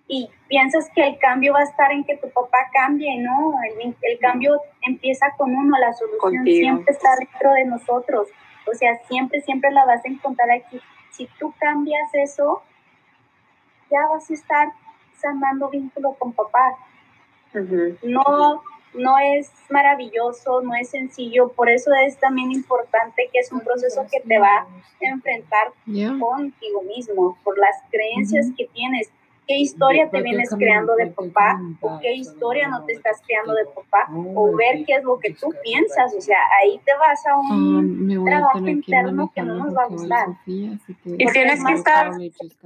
y 0.08 0.30
piensas 0.48 0.90
que 0.94 1.08
el 1.08 1.18
cambio 1.18 1.54
va 1.54 1.60
a 1.60 1.64
estar 1.64 1.92
en 1.92 2.04
que 2.04 2.18
tu 2.18 2.30
papá 2.30 2.70
cambie, 2.74 3.18
¿no? 3.20 3.54
El, 3.64 3.96
el 4.02 4.20
cambio 4.20 4.60
empieza 4.82 5.28
con 5.38 5.56
uno, 5.56 5.78
la 5.78 5.94
solución 5.94 6.44
siempre 6.44 6.94
está 6.94 7.10
dentro 7.20 7.52
de 7.54 7.66
nosotros. 7.66 8.28
O 8.68 8.74
sea, 8.74 8.98
siempre, 9.08 9.42
siempre 9.42 9.72
la 9.72 9.86
vas 9.86 10.04
a 10.04 10.10
encontrar 10.10 10.52
aquí. 10.52 10.82
Si 11.12 11.28
tú 11.40 11.54
cambias 11.60 12.10
eso, 12.14 12.64
ya 13.90 14.08
vas 14.08 14.30
a 14.30 14.34
estar 14.34 14.68
sanando 15.18 15.70
vínculo 15.70 16.14
con 16.14 16.34
papá. 16.34 16.78
No, 18.04 18.62
no 18.98 19.18
es 19.20 19.52
maravilloso, 19.70 20.62
no 20.62 20.74
es 20.76 20.90
sencillo, 20.90 21.50
por 21.50 21.70
eso 21.70 21.92
es 22.06 22.18
también 22.18 22.52
importante 22.52 23.30
que 23.32 23.40
es 23.40 23.52
un 23.52 23.62
proceso 23.62 24.06
que 24.12 24.22
te 24.22 24.40
va 24.40 24.60
a 24.60 24.68
enfrentar 25.02 25.74
contigo 26.20 26.82
mismo, 26.84 27.38
por 27.44 27.58
las 27.58 27.76
creencias 27.92 28.48
que 28.58 28.68
tienes. 28.68 29.12
Qué 29.48 29.60
historia 29.60 30.10
te 30.10 30.24
vienes 30.24 30.50
creando 30.58 30.96
de 30.96 31.06
papá 31.08 31.62
o 31.80 32.00
qué 32.00 32.14
historia 32.14 32.68
no 32.68 32.84
te 32.84 32.94
estás 32.94 33.22
creando 33.28 33.54
de 33.54 33.66
papá 33.66 34.10
o 34.12 34.56
ver 34.56 34.84
qué 34.86 34.96
es 34.96 35.04
lo 35.04 35.20
que 35.20 35.34
tú 35.34 35.54
piensas, 35.62 36.16
o 36.16 36.22
sea, 36.22 36.40
ahí 36.62 36.82
te 36.84 36.92
vas 36.96 37.24
a 37.28 37.38
un 37.38 38.26
trabajo 38.26 38.68
interno 38.68 39.32
que 39.34 39.44
no 39.44 39.56
nos 39.56 39.76
va 39.76 39.84
a 39.84 39.88
gustar. 39.88 40.28
Y 40.48 40.78
tienes 41.32 41.64
que 41.64 41.74
estar 41.74 42.12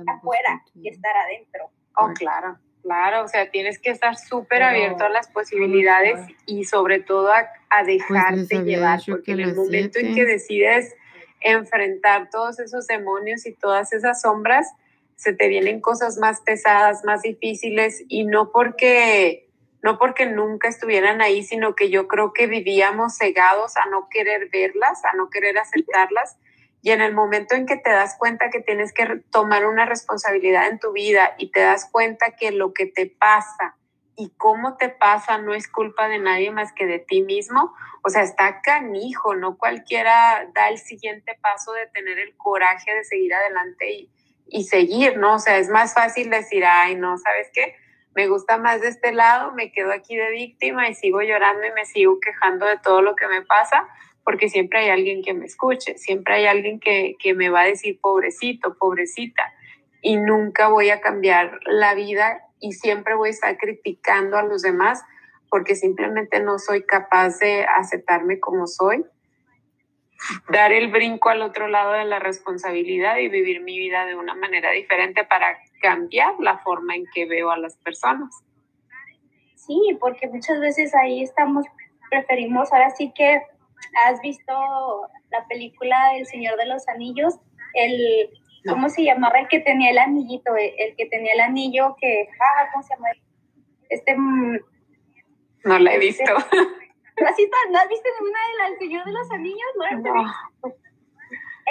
afuera 0.08 0.64
que 0.82 0.90
estar 0.90 1.18
adentro. 1.18 1.70
Oh, 1.98 2.14
claro. 2.14 2.58
Claro, 2.84 3.26
o 3.26 3.28
sea, 3.28 3.50
tienes 3.52 3.78
que 3.80 3.90
estar 3.90 4.18
súper 4.18 4.64
abierto 4.64 5.04
a 5.04 5.10
las 5.10 5.28
posibilidades 5.28 6.20
y 6.46 6.64
sobre 6.64 7.00
todo 7.00 7.32
a, 7.32 7.40
a 7.70 7.84
pues, 7.84 7.88
dejarte 7.88 8.64
llevar, 8.64 9.02
porque 9.06 9.34
en 9.34 9.42
el 9.42 9.56
momento 9.56 10.00
en 10.00 10.16
que 10.16 10.26
decides 10.26 10.96
enfrentar 11.42 12.30
todos 12.30 12.60
esos 12.60 12.88
demonios 12.88 13.46
y 13.46 13.54
todas 13.54 13.94
esas 13.94 14.22
sombras, 14.22 14.68
se 15.16 15.34
te 15.34 15.50
vienen 15.50 15.82
cosas 15.82 16.18
más 16.18 16.40
pesadas, 16.42 17.04
más 17.04 17.22
difíciles 17.22 18.04
y 18.08 18.24
no 18.24 18.52
porque 18.52 19.50
no 19.82 19.98
porque 19.98 20.26
nunca 20.26 20.68
estuvieran 20.68 21.22
ahí, 21.22 21.44
sino 21.44 21.74
que 21.74 21.90
yo 21.90 22.08
creo 22.08 22.34
que 22.34 22.48
vivíamos 22.48 23.18
cegados 23.18 23.78
a 23.78 23.90
no 23.90 24.08
querer 24.10 24.50
verlas, 24.50 25.04
a 25.06 25.16
no 25.16 25.30
querer 25.30 25.58
aceptarlas. 25.58 26.38
Y 26.82 26.92
en 26.92 27.02
el 27.02 27.14
momento 27.14 27.56
en 27.56 27.66
que 27.66 27.78
te 27.78 27.90
das 27.90 28.16
cuenta 28.18 28.50
que 28.50 28.62
tienes 28.62 28.94
que 28.94 29.06
tomar 29.32 29.66
una 29.66 29.86
responsabilidad 29.86 30.68
en 30.68 30.80
tu 30.80 30.94
vida 30.94 31.36
y 31.38 31.52
te 31.52 31.60
das 31.62 31.90
cuenta 31.92 32.36
que 32.36 32.52
lo 32.52 32.74
que 32.74 32.86
te 32.86 33.06
pasa 33.06 33.76
y 34.16 34.32
cómo 34.38 34.76
te 34.76 34.90
pasa 34.90 35.38
no 35.38 35.54
es 35.54 35.70
culpa 35.70 36.10
de 36.10 36.20
nadie 36.20 36.52
más 36.52 36.74
que 36.74 36.86
de 36.86 37.00
ti 37.00 37.22
mismo, 37.22 37.74
o 38.04 38.10
sea, 38.10 38.22
está 38.22 38.62
canijo, 38.62 39.34
no 39.34 39.58
cualquiera 39.58 40.46
da 40.54 40.68
el 40.70 40.78
siguiente 40.78 41.38
paso 41.42 41.72
de 41.72 41.88
tener 41.88 42.20
el 42.20 42.36
coraje 42.36 42.94
de 42.94 43.06
seguir 43.06 43.34
adelante 43.34 43.92
y, 43.92 44.12
y 44.48 44.66
seguir, 44.66 45.18
¿no? 45.18 45.36
O 45.36 45.40
sea, 45.40 45.58
es 45.58 45.70
más 45.70 45.94
fácil 45.94 46.30
decir, 46.30 46.66
ay, 46.66 46.96
no, 46.96 47.18
¿sabes 47.18 47.50
qué? 47.54 47.76
Me 48.14 48.28
gusta 48.28 48.58
más 48.58 48.82
de 48.82 48.90
este 48.90 49.14
lado, 49.14 49.54
me 49.54 49.72
quedo 49.72 49.94
aquí 49.94 50.18
de 50.18 50.32
víctima 50.32 50.90
y 50.90 50.96
sigo 50.96 51.22
llorando 51.22 51.66
y 51.66 51.72
me 51.72 51.86
sigo 51.86 52.20
quejando 52.20 52.66
de 52.66 52.78
todo 52.78 53.02
lo 53.02 53.16
que 53.16 53.28
me 53.28 53.44
pasa, 53.44 53.88
porque 54.30 54.48
siempre 54.48 54.78
hay 54.78 54.90
alguien 54.90 55.24
que 55.24 55.34
me 55.34 55.48
escuche, 55.48 55.98
siempre 55.98 56.36
hay 56.36 56.46
alguien 56.46 56.80
que, 56.80 57.16
que 57.18 57.34
me 57.34 57.50
va 57.50 57.62
a 57.62 57.66
decir, 57.66 58.00
pobrecito, 58.00 58.78
pobrecita, 58.78 59.42
y 60.04 60.18
nunca 60.18 60.68
voy 60.68 60.92
a 60.92 61.02
cambiar 61.02 61.60
la 61.66 61.96
vida 61.96 62.44
y 62.60 62.74
siempre 62.74 63.16
voy 63.16 63.30
a 63.30 63.32
estar 63.32 63.58
criticando 63.58 64.38
a 64.38 64.44
los 64.44 64.62
demás 64.62 65.04
porque 65.50 65.76
simplemente 65.76 66.42
no 66.42 66.60
soy 66.60 66.84
capaz 66.84 67.40
de 67.40 67.66
aceptarme 67.66 68.40
como 68.40 68.68
soy 68.68 69.04
dar 70.48 70.74
el 70.74 70.92
brinco 70.92 71.30
al 71.30 71.42
otro 71.42 71.68
lado 71.68 71.94
de 71.94 72.06
la 72.06 72.20
responsabilidad 72.20 73.18
y 73.18 73.30
vivir 73.30 73.62
mi 73.62 73.80
vida 73.80 74.06
de 74.06 74.14
una 74.14 74.36
manera 74.36 74.70
diferente 74.70 75.24
para 75.24 75.58
cambiar 75.82 76.36
la 76.38 76.60
forma 76.60 76.96
en 76.96 77.06
que 77.16 77.26
veo 77.26 77.50
a 77.50 77.58
las 77.58 77.78
personas. 77.78 78.44
Sí, 79.56 79.98
porque 80.00 80.28
muchas 80.28 80.60
veces 80.60 80.94
ahí 80.94 81.24
estamos, 81.24 81.66
preferimos, 82.12 82.72
ahora 82.72 82.92
sí 82.92 83.12
que 83.16 83.42
has 84.06 84.22
visto 84.22 84.54
la 85.32 85.46
película 85.48 86.16
El 86.16 86.26
Señor 86.26 86.58
de 86.58 86.66
los 86.66 86.88
Anillos, 86.88 87.40
el, 87.74 88.30
¿cómo 88.68 88.90
se 88.90 89.04
llamaba? 89.04 89.40
El 89.40 89.48
que 89.48 89.60
tenía 89.60 89.92
el 89.92 89.98
anillito, 89.98 90.56
el, 90.56 90.96
que 90.96 91.06
tenía 91.08 91.34
el 91.34 91.42
anillo 91.42 91.96
que, 92.00 92.28
ah, 92.40 92.70
¿cómo 92.72 92.84
se 92.84 92.96
llama? 92.96 93.08
Este... 93.90 94.16
Mm, 94.16 94.60
no 95.66 95.80
la 95.80 95.94
he 95.94 96.00
visto. 96.00 96.24
¿No 97.20 97.28
has 97.28 97.36
visto 97.90 98.10
ninguna 98.20 98.40
de 98.48 98.70
las 98.70 98.80
Señor 98.80 99.06
de 99.06 99.12
los 99.12 99.32
Anillos? 99.32 99.72
¿No? 99.76 100.72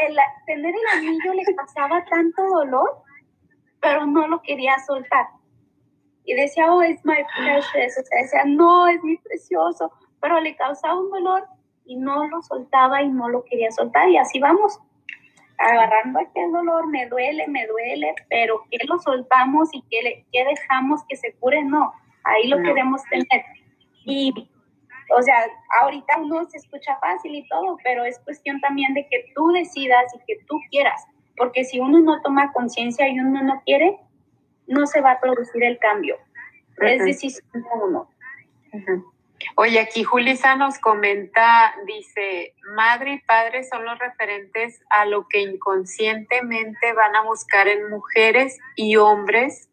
El, 0.07 0.17
tener 0.47 0.75
el 0.75 0.99
anillo 0.99 1.33
le 1.33 1.45
causaba 1.57 2.05
tanto 2.05 2.43
dolor, 2.43 3.03
pero 3.81 4.07
no 4.07 4.29
lo 4.29 4.41
quería 4.43 4.79
soltar. 4.87 5.27
Y 6.25 6.35
decía, 6.35 6.73
oh, 6.73 6.83
es 6.83 7.05
my 7.05 7.25
precious. 7.37 7.99
O 7.99 8.05
sea, 8.05 8.23
decía, 8.23 8.45
no, 8.45 8.87
es 8.87 9.03
mi 9.03 9.17
precioso. 9.17 9.91
Pero 10.21 10.39
le 10.41 10.55
causaba 10.57 11.01
un 11.01 11.11
dolor 11.11 11.49
y 11.89 11.97
no 11.97 12.29
lo 12.29 12.43
soltaba 12.43 13.03
y 13.03 13.09
no 13.09 13.29
lo 13.29 13.45
quería 13.45 13.73
soltar. 13.73 14.09
Y 14.09 14.19
así 14.19 14.39
vamos, 14.39 14.79
agarrando 15.59 16.21
aquel 16.21 16.53
dolor, 16.53 16.87
me 16.87 17.09
duele, 17.09 17.49
me 17.49 17.67
duele, 17.67 18.15
pero 18.29 18.63
que 18.71 18.79
lo 18.87 18.99
soltamos 18.99 19.71
y 19.73 19.83
que, 19.91 20.25
que 20.31 20.45
dejamos 20.45 21.01
que 21.09 21.17
se 21.17 21.33
cure, 21.35 21.65
no. 21.65 21.93
Ahí 22.23 22.47
lo 22.47 22.63
queremos 22.63 23.03
tener. 23.11 23.45
Y 24.05 24.33
o 25.17 25.23
sea, 25.23 25.37
ahorita 25.81 26.19
uno 26.21 26.45
se 26.51 26.59
escucha 26.59 26.99
fácil 27.01 27.35
y 27.35 27.49
todo, 27.49 27.79
pero 27.83 28.05
es 28.05 28.19
cuestión 28.21 28.61
también 28.61 28.93
de 28.95 29.07
que 29.09 29.33
tú 29.35 29.49
decidas 29.49 30.05
y 30.15 30.19
que 30.27 30.45
tú 30.47 30.61
quieras, 30.71 31.07
porque 31.37 31.65
si 31.65 31.81
uno 31.81 32.01
no 32.01 32.21
toma 32.21 32.53
conciencia 32.53 33.09
y 33.09 33.19
uno 33.19 33.43
no 33.43 33.63
quiere, 33.65 33.99
no 34.67 34.87
se 34.87 35.01
va 35.01 35.13
a 35.13 35.21
producir 35.21 35.65
el 35.65 35.79
cambio. 35.79 36.19
Es 36.81 37.05
decisión 37.05 37.47
de 37.53 37.61
uno. 37.83 38.09
Oye, 39.57 39.81
aquí 39.81 40.05
Julisa 40.05 40.57
nos 40.57 40.79
comenta, 40.79 41.75
dice, 41.87 42.55
madre 42.75 43.15
y 43.15 43.19
padre 43.21 43.65
son 43.65 43.85
los 43.85 43.99
referentes 43.99 44.81
a 44.91 45.05
lo 45.05 45.29
que 45.29 45.41
inconscientemente 45.41 46.93
van 46.93 47.15
a 47.17 47.23
buscar 47.23 47.69
en 47.69 47.89
mujeres 47.89 48.59
y 48.75 48.97
hombres 48.97 49.69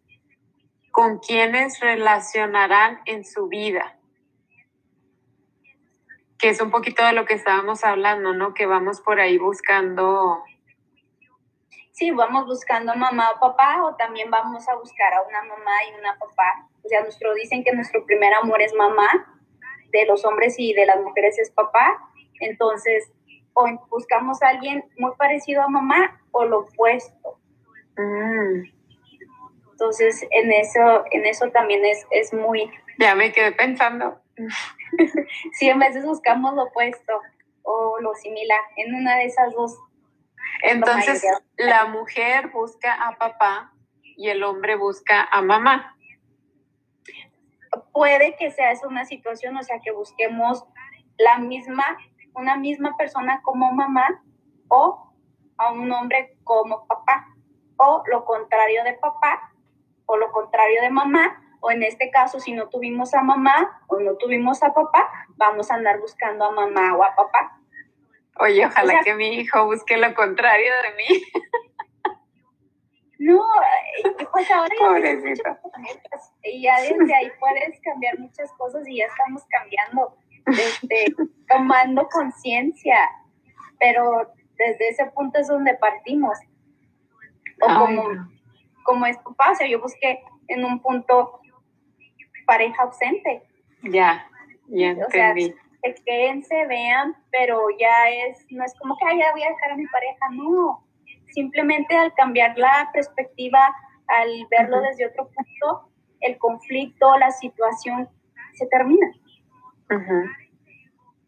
con 0.91 1.19
quienes 1.19 1.79
relacionarán 1.79 3.01
en 3.05 3.25
su 3.25 3.47
vida 3.47 3.95
que 6.37 6.49
es 6.49 6.61
un 6.61 6.71
poquito 6.71 7.05
de 7.05 7.13
lo 7.13 7.25
que 7.25 7.33
estábamos 7.33 7.83
hablando, 7.83 8.33
¿no? 8.33 8.53
Que 8.53 8.65
vamos 8.65 9.01
por 9.01 9.19
ahí 9.19 9.37
buscando. 9.37 10.43
Sí, 11.91 12.11
vamos 12.11 12.45
buscando 12.45 12.93
mamá 12.95 13.31
o 13.31 13.39
papá, 13.39 13.83
o 13.83 13.95
también 13.95 14.29
vamos 14.29 14.67
a 14.67 14.75
buscar 14.75 15.13
a 15.13 15.21
una 15.21 15.41
mamá 15.43 15.71
y 15.89 15.99
una 15.99 16.17
papá. 16.19 16.67
O 16.83 16.89
sea, 16.89 17.01
nuestro, 17.01 17.33
dicen 17.33 17.63
que 17.63 17.73
nuestro 17.73 18.05
primer 18.05 18.33
amor 18.33 18.61
es 18.61 18.73
mamá, 18.73 19.34
de 19.99 20.05
los 20.05 20.25
hombres 20.25 20.55
y 20.57 20.73
de 20.73 20.85
las 20.85 21.01
mujeres 21.01 21.37
es 21.39 21.51
papá. 21.51 22.09
Entonces, 22.39 23.11
o 23.53 23.67
buscamos 23.89 24.41
a 24.41 24.49
alguien 24.49 24.83
muy 24.97 25.11
parecido 25.17 25.61
a 25.61 25.67
mamá 25.67 26.21
o 26.31 26.45
lo 26.45 26.59
opuesto. 26.59 27.39
Mm. 27.97 28.63
Entonces, 29.71 30.25
en 30.31 30.51
eso, 30.51 31.03
en 31.11 31.25
eso 31.25 31.49
también 31.51 31.83
es, 31.85 32.05
es 32.11 32.33
muy... 32.33 32.71
Ya 32.97 33.13
me 33.13 33.31
quedé 33.33 33.51
pensando, 33.51 34.21
sí, 35.53 35.69
a 35.69 35.75
veces 35.75 36.05
buscamos 36.05 36.53
lo 36.55 36.63
opuesto 36.63 37.21
o 37.63 37.99
lo 37.99 38.13
similar 38.15 38.59
en 38.75 38.95
una 38.95 39.17
de 39.17 39.25
esas 39.25 39.53
dos. 39.53 39.77
Entonces, 40.61 41.23
la 41.57 41.85
mujer 41.85 42.49
busca 42.49 42.93
a 42.93 43.17
papá 43.17 43.73
y 44.01 44.29
el 44.29 44.43
hombre 44.43 44.75
busca 44.75 45.27
a 45.31 45.41
mamá. 45.41 45.94
Puede 47.95 48.35
que 48.35 48.51
sea 48.51 48.71
esa 48.71 48.89
una 48.89 49.05
situación, 49.05 49.55
o 49.55 49.63
sea, 49.63 49.79
que 49.79 49.93
busquemos 49.93 50.65
la 51.17 51.37
misma, 51.37 51.97
una 52.33 52.57
misma 52.57 52.97
persona 52.97 53.39
como 53.41 53.71
mamá 53.71 54.21
o 54.67 55.13
a 55.57 55.71
un 55.71 55.89
hombre 55.93 56.35
como 56.43 56.85
papá, 56.87 57.25
o 57.77 58.03
lo 58.07 58.25
contrario 58.25 58.83
de 58.83 58.95
papá 58.95 59.53
o 60.07 60.17
lo 60.17 60.29
contrario 60.33 60.81
de 60.81 60.89
mamá, 60.89 61.41
o 61.61 61.71
en 61.71 61.83
este 61.83 62.11
caso, 62.11 62.41
si 62.41 62.51
no 62.51 62.67
tuvimos 62.67 63.13
a 63.13 63.23
mamá 63.23 63.81
o 63.87 63.97
no 64.01 64.17
tuvimos 64.17 64.61
a 64.61 64.73
papá, 64.73 65.09
vamos 65.37 65.71
a 65.71 65.75
andar 65.75 65.97
buscando 66.01 66.43
a 66.43 66.51
mamá 66.51 66.97
o 66.97 67.01
a 67.01 67.15
papá. 67.15 67.61
Oye, 68.39 68.65
ojalá 68.65 68.99
que 69.05 69.15
mi 69.15 69.35
hijo 69.35 69.65
busque 69.67 69.95
lo 69.95 70.13
contrario 70.15 70.73
de 70.83 70.95
mí. 70.97 71.23
No, 73.19 73.41
pues 74.31 74.51
ahora 74.51 74.75
ya, 74.99 75.11
y 76.43 76.61
ya 76.61 76.81
desde 76.81 77.15
ahí 77.15 77.31
puedes 77.39 77.79
cambiar 77.81 78.19
muchas 78.19 78.51
cosas 78.53 78.87
y 78.87 78.97
ya 78.97 79.05
estamos 79.05 79.43
cambiando, 79.49 80.17
este, 80.47 81.13
tomando 81.47 82.07
conciencia, 82.09 82.97
pero 83.79 84.33
desde 84.57 84.89
ese 84.89 85.05
punto 85.07 85.39
es 85.39 85.47
donde 85.47 85.75
partimos. 85.75 86.37
O 87.61 87.67
como, 87.67 88.03
como 88.83 89.05
es 89.05 89.17
papá, 89.19 89.51
o 89.51 89.55
sea, 89.55 89.67
yo 89.67 89.79
busqué 89.79 90.21
en 90.49 90.65
un 90.65 90.81
punto 90.81 91.39
pareja 92.45 92.83
ausente. 92.83 93.43
Ya, 93.83 94.27
ya 94.67 94.89
entendí. 94.89 95.45
O 95.45 95.53
sea, 95.53 95.93
quédense, 96.05 96.65
vean, 96.67 97.15
pero 97.31 97.67
ya 97.79 98.09
es, 98.09 98.45
no 98.49 98.63
es 98.63 98.73
como 98.79 98.97
que, 98.97 99.05
ya 99.17 99.31
voy 99.31 99.43
a 99.43 99.49
dejar 99.49 99.71
a 99.71 99.77
mi 99.77 99.87
pareja, 99.87 100.29
no. 100.31 100.84
Simplemente 101.35 101.97
al 101.97 102.13
cambiar 102.13 102.57
la 102.57 102.89
perspectiva, 102.93 103.59
al 104.07 104.47
verlo 104.49 104.79
desde 104.79 105.07
otro 105.07 105.27
punto, 105.27 105.89
el 106.21 106.37
conflicto, 106.37 107.13
la 107.17 107.29
situación 107.31 108.07
se 108.53 108.65
termina. 108.67 109.11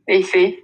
Y 0.08 0.24
sí. 0.24 0.64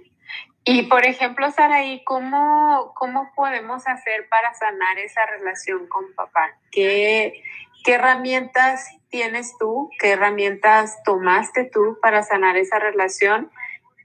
Y 0.64 0.84
por 0.84 1.04
ejemplo, 1.04 1.50
Saraí, 1.50 2.02
¿cómo, 2.04 2.94
¿cómo 2.94 3.30
podemos 3.36 3.86
hacer 3.86 4.30
para 4.30 4.54
sanar 4.54 4.98
esa 4.98 5.26
relación 5.26 5.88
con 5.88 6.14
papá? 6.14 6.58
¿Qué, 6.72 7.42
¿Qué 7.84 7.92
herramientas 7.92 8.96
tienes 9.10 9.58
tú? 9.58 9.90
¿Qué 9.98 10.12
herramientas 10.12 11.02
tomaste 11.04 11.68
tú 11.70 11.98
para 12.00 12.22
sanar 12.22 12.56
esa 12.56 12.78
relación? 12.78 13.50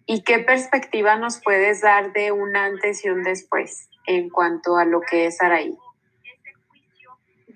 ¿Y 0.06 0.24
qué 0.24 0.40
perspectiva 0.40 1.16
nos 1.16 1.42
puedes 1.42 1.80
dar 1.80 2.12
de 2.12 2.34
un 2.34 2.58
antes 2.58 3.06
y 3.06 3.10
un 3.10 3.24
después 3.24 3.89
en 4.10 4.30
cuanto 4.30 4.76
a 4.76 4.86
lo 4.86 5.02
que 5.02 5.28
es 5.28 5.38
Saraí? 5.38 5.78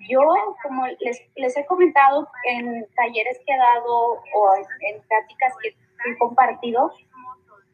Yo, 0.08 0.20
como 0.62 0.86
les, 1.00 1.20
les 1.34 1.56
he 1.56 1.66
comentado 1.66 2.28
en 2.44 2.86
talleres 2.94 3.40
que 3.44 3.52
he 3.52 3.58
dado 3.58 4.12
o 4.12 4.54
en, 4.80 5.02
prácticas 5.08 5.52
que 5.60 5.70
he 5.70 6.18
compartido, 6.18 6.92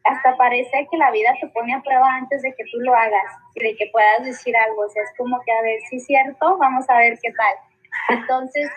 hasta 0.03 0.35
parece 0.35 0.87
que 0.89 0.97
la 0.97 1.11
vida 1.11 1.29
te 1.39 1.47
pone 1.49 1.75
a 1.75 1.81
prueba 1.81 2.15
antes 2.15 2.41
de 2.41 2.55
que 2.55 2.63
tú 2.71 2.79
lo 2.79 2.95
hagas 2.95 3.37
y 3.53 3.63
de 3.63 3.75
que 3.75 3.89
puedas 3.91 4.23
decir 4.23 4.55
algo. 4.57 4.81
O 4.81 4.89
sea, 4.89 5.03
es 5.03 5.11
como 5.15 5.39
que 5.41 5.51
a 5.51 5.61
ver 5.61 5.79
si 5.89 5.97
es 5.97 6.05
cierto, 6.05 6.57
vamos 6.57 6.89
a 6.89 6.97
ver 6.97 7.19
qué 7.21 7.31
tal. 7.33 8.17
Entonces, 8.17 8.67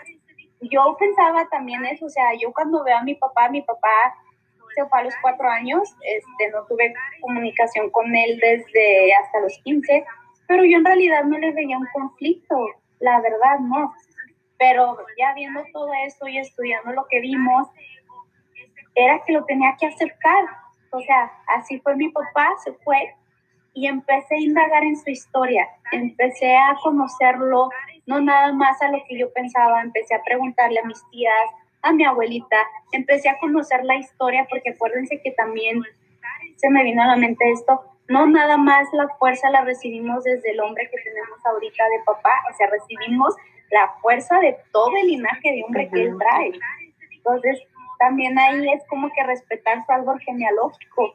yo 0.61 0.95
pensaba 0.99 1.47
también 1.49 1.83
eso, 1.85 2.05
o 2.05 2.09
sea, 2.09 2.33
yo 2.39 2.53
cuando 2.53 2.83
veo 2.83 2.97
a 2.97 3.03
mi 3.03 3.15
papá, 3.15 3.49
mi 3.49 3.63
papá 3.63 4.15
se 4.75 4.85
fue 4.85 4.99
a 4.99 5.03
los 5.03 5.13
cuatro 5.21 5.49
años, 5.49 5.95
este, 6.03 6.51
no 6.51 6.65
tuve 6.67 6.93
comunicación 7.21 7.89
con 7.89 8.15
él 8.15 8.39
desde 8.39 9.13
hasta 9.15 9.39
los 9.39 9.57
15, 9.63 10.05
pero 10.47 10.63
yo 10.63 10.77
en 10.77 10.85
realidad 10.85 11.23
no 11.23 11.37
le 11.37 11.51
veía 11.51 11.77
un 11.77 11.87
conflicto 11.93 12.55
la 12.99 13.21
verdad 13.21 13.59
no. 13.59 13.93
Pero 14.57 14.97
ya 15.17 15.33
viendo 15.33 15.63
todo 15.73 15.89
esto 16.05 16.27
y 16.27 16.37
estudiando 16.37 16.91
lo 16.93 17.05
que 17.09 17.19
vimos, 17.19 17.67
era 18.95 19.21
que 19.25 19.33
lo 19.33 19.43
tenía 19.45 19.75
que 19.79 19.87
aceptar. 19.87 20.45
O 20.91 21.01
sea, 21.01 21.31
así 21.57 21.79
fue 21.79 21.95
mi 21.95 22.09
papá, 22.09 22.53
se 22.63 22.73
fue 22.73 23.13
y 23.73 23.87
empecé 23.87 24.35
a 24.35 24.39
indagar 24.39 24.85
en 24.85 24.95
su 24.95 25.09
historia, 25.09 25.67
empecé 25.91 26.55
a 26.55 26.77
conocerlo, 26.81 27.67
no 28.05 28.21
nada 28.21 28.53
más 28.53 28.81
a 28.81 28.89
lo 28.89 29.03
que 29.05 29.19
yo 29.19 29.33
pensaba, 29.33 29.81
empecé 29.81 30.15
a 30.15 30.23
preguntarle 30.23 30.79
a 30.79 30.85
mis 30.85 31.03
tías, 31.11 31.49
a 31.85 31.93
mi 31.93 32.03
abuelita, 32.03 32.57
empecé 32.91 33.29
a 33.29 33.37
conocer 33.37 33.83
la 33.83 33.95
historia, 33.95 34.45
porque 34.49 34.71
acuérdense 34.71 35.21
que 35.21 35.31
también 35.31 35.81
se 36.55 36.69
me 36.69 36.83
vino 36.83 37.03
a 37.03 37.07
la 37.07 37.15
mente 37.15 37.51
esto, 37.51 37.81
no 38.07 38.27
nada 38.27 38.57
más 38.57 38.87
la 38.93 39.07
fuerza 39.17 39.49
la 39.49 39.61
recibimos 39.61 40.23
desde 40.23 40.51
el 40.51 40.59
hombre 40.59 40.89
que 40.89 41.01
tenemos 41.01 41.45
ahorita 41.45 41.83
de 41.85 42.03
papá, 42.05 42.33
o 42.51 42.55
sea, 42.55 42.67
recibimos 42.67 43.35
la 43.71 43.93
fuerza 44.01 44.39
de 44.39 44.57
todo 44.71 44.91
el 45.01 45.07
linaje 45.07 45.51
de 45.51 45.63
hombre 45.63 45.89
que 45.89 46.03
él 46.03 46.15
trae. 46.17 46.51
Entonces, 47.11 47.59
también 47.99 48.37
ahí 48.37 48.69
es 48.69 48.83
como 48.87 49.09
que 49.09 49.23
respetar 49.23 49.83
su 49.85 49.91
árbol 49.91 50.19
genealógico. 50.19 51.13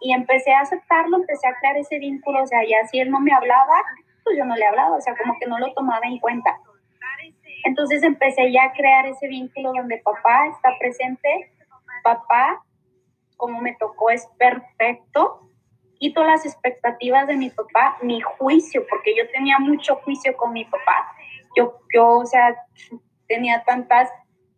Y 0.00 0.12
empecé 0.12 0.52
a 0.52 0.60
aceptarlo, 0.60 1.16
empecé 1.16 1.46
a 1.48 1.54
crear 1.58 1.76
ese 1.76 1.98
vínculo, 1.98 2.42
o 2.42 2.46
sea, 2.46 2.60
ya 2.64 2.86
si 2.88 3.00
él 3.00 3.10
no 3.10 3.20
me 3.20 3.32
hablaba, 3.32 3.82
pues 4.24 4.36
yo 4.36 4.44
no 4.44 4.54
le 4.56 4.66
hablaba, 4.66 4.96
o 4.96 5.00
sea, 5.00 5.16
como 5.16 5.38
que 5.38 5.46
no 5.46 5.58
lo 5.58 5.72
tomaba 5.74 6.06
en 6.06 6.18
cuenta. 6.18 6.58
Entonces 7.64 8.02
empecé 8.02 8.50
ya 8.52 8.64
a 8.64 8.72
crear 8.72 9.06
ese 9.06 9.28
vínculo 9.28 9.72
donde 9.72 9.98
papá 9.98 10.46
está 10.48 10.70
presente, 10.78 11.52
papá, 12.02 12.64
como 13.36 13.60
me 13.60 13.74
tocó, 13.74 14.10
es 14.10 14.26
perfecto, 14.38 15.48
quito 15.98 16.24
las 16.24 16.44
expectativas 16.44 17.26
de 17.26 17.36
mi 17.36 17.50
papá, 17.50 17.96
mi 18.02 18.20
juicio, 18.20 18.84
porque 18.88 19.14
yo 19.16 19.28
tenía 19.30 19.58
mucho 19.58 19.96
juicio 20.04 20.36
con 20.36 20.52
mi 20.52 20.64
papá. 20.64 21.14
Yo, 21.56 21.78
yo 21.94 22.18
o 22.18 22.26
sea, 22.26 22.56
tenía 23.28 23.62
tantas, 23.64 24.10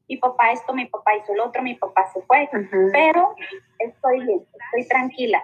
mi 0.08 0.16
papá 0.16 0.52
esto, 0.52 0.72
mi 0.72 0.86
papá 0.86 1.16
hizo 1.16 1.32
el 1.32 1.40
otro, 1.40 1.62
mi 1.62 1.74
papá 1.74 2.06
se 2.12 2.22
fue, 2.22 2.48
pero 2.92 3.34
estoy 3.78 4.24
bien, 4.24 4.46
estoy 4.64 4.88
tranquila. 4.88 5.42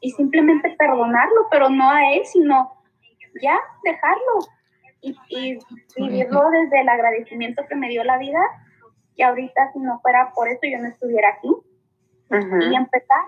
Y 0.00 0.10
simplemente 0.10 0.74
perdonarlo, 0.76 1.46
pero 1.50 1.70
no 1.70 1.90
a 1.90 2.12
él, 2.12 2.24
sino 2.24 2.72
ya 3.40 3.58
dejarlo 3.84 4.38
y, 5.06 5.16
y 5.28 5.58
vivirlo 5.96 6.50
desde 6.50 6.80
el 6.80 6.88
agradecimiento 6.88 7.64
que 7.68 7.76
me 7.76 7.88
dio 7.88 8.02
la 8.04 8.18
vida, 8.18 8.40
que 9.16 9.24
ahorita 9.24 9.72
si 9.72 9.78
no 9.80 10.00
fuera 10.00 10.32
por 10.34 10.48
eso 10.48 10.60
yo 10.62 10.78
no 10.78 10.88
estuviera 10.88 11.30
aquí. 11.30 11.48
Y 12.28 12.74
empezar 12.74 13.24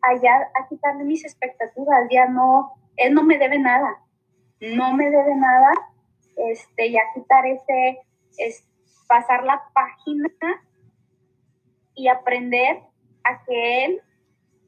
allá 0.00 0.50
a 0.54 0.68
quitarle 0.68 1.04
mis 1.04 1.24
expectativas, 1.24 2.08
ya 2.10 2.26
no, 2.26 2.72
él 2.96 3.12
no 3.12 3.22
me 3.22 3.38
debe 3.38 3.58
nada, 3.58 4.00
no 4.60 4.94
me 4.94 5.10
debe 5.10 5.34
nada, 5.34 5.70
este, 6.36 6.92
ya 6.92 7.00
quitar 7.14 7.46
ese, 7.46 8.00
es, 8.38 8.66
pasar 9.06 9.44
la 9.44 9.62
página 9.74 10.30
y 11.94 12.08
aprender 12.08 12.82
a 13.24 13.44
que 13.44 13.84
él, 13.84 14.02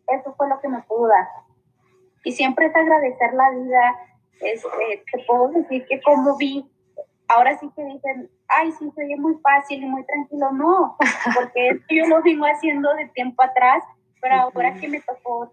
eso 0.08 0.34
fue 0.34 0.48
lo 0.48 0.60
que 0.60 0.68
me 0.68 0.82
pudo 0.82 1.08
dar. 1.08 1.26
Y 2.24 2.32
siempre 2.32 2.66
es 2.66 2.76
agradecer 2.76 3.32
la 3.32 3.50
vida, 3.50 3.96
este, 4.40 5.04
te 5.12 5.24
puedo 5.26 5.48
decir 5.48 5.86
que 5.86 6.00
como 6.02 6.36
vi, 6.36 6.64
ahora 7.28 7.58
sí 7.58 7.70
que 7.74 7.84
dicen, 7.84 8.30
ay, 8.48 8.72
sí, 8.72 8.90
soy 8.94 9.14
muy 9.16 9.34
fácil 9.42 9.82
y 9.82 9.86
muy 9.86 10.04
tranquilo, 10.04 10.52
no, 10.52 10.96
porque 11.34 11.80
yo 11.90 12.06
lo 12.06 12.22
vengo 12.22 12.46
haciendo 12.46 12.94
de 12.94 13.08
tiempo 13.08 13.42
atrás 13.42 13.82
pero 14.20 14.34
ahora 14.34 14.74
que 14.74 14.88
me 14.88 15.00
tocó 15.00 15.52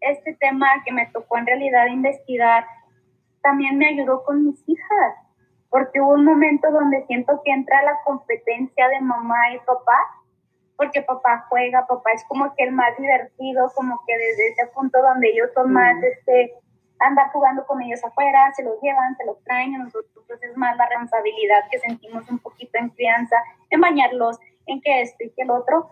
este 0.00 0.34
tema, 0.34 0.66
que 0.84 0.92
me 0.92 1.06
tocó 1.06 1.38
en 1.38 1.46
realidad 1.46 1.86
investigar, 1.86 2.64
también 3.42 3.78
me 3.78 3.88
ayudó 3.88 4.24
con 4.24 4.44
mis 4.44 4.62
hijas, 4.68 5.14
porque 5.70 6.00
hubo 6.00 6.12
un 6.12 6.24
momento 6.24 6.70
donde 6.70 7.04
siento 7.06 7.40
que 7.44 7.52
entra 7.52 7.82
la 7.82 7.98
competencia 8.04 8.88
de 8.88 9.00
mamá 9.00 9.54
y 9.54 9.58
papá, 9.60 9.98
porque 10.76 11.02
papá 11.02 11.46
juega, 11.48 11.86
papá 11.86 12.12
es 12.12 12.24
como 12.28 12.54
que 12.54 12.64
el 12.64 12.72
más 12.72 12.96
divertido, 12.96 13.70
como 13.74 14.00
que 14.06 14.16
desde 14.16 14.48
ese 14.48 14.66
punto 14.72 15.00
donde 15.02 15.28
ellos 15.28 15.50
son 15.54 15.72
más, 15.72 15.96
este, 16.02 16.54
andar 17.00 17.30
jugando 17.32 17.66
con 17.66 17.82
ellos 17.82 18.02
afuera, 18.04 18.52
se 18.54 18.64
los 18.64 18.80
llevan, 18.82 19.16
se 19.16 19.24
los 19.24 19.42
traen, 19.44 19.72
nosotros 19.72 20.42
es 20.42 20.56
más 20.56 20.76
la 20.76 20.86
responsabilidad 20.88 21.64
que 21.70 21.78
sentimos 21.78 22.28
un 22.28 22.38
poquito 22.38 22.78
en 22.78 22.90
crianza, 22.90 23.36
en 23.70 23.80
bañarlos, 23.80 24.38
en 24.66 24.80
que 24.80 25.02
esto 25.02 25.24
y 25.24 25.30
que 25.30 25.42
el 25.42 25.50
otro. 25.50 25.88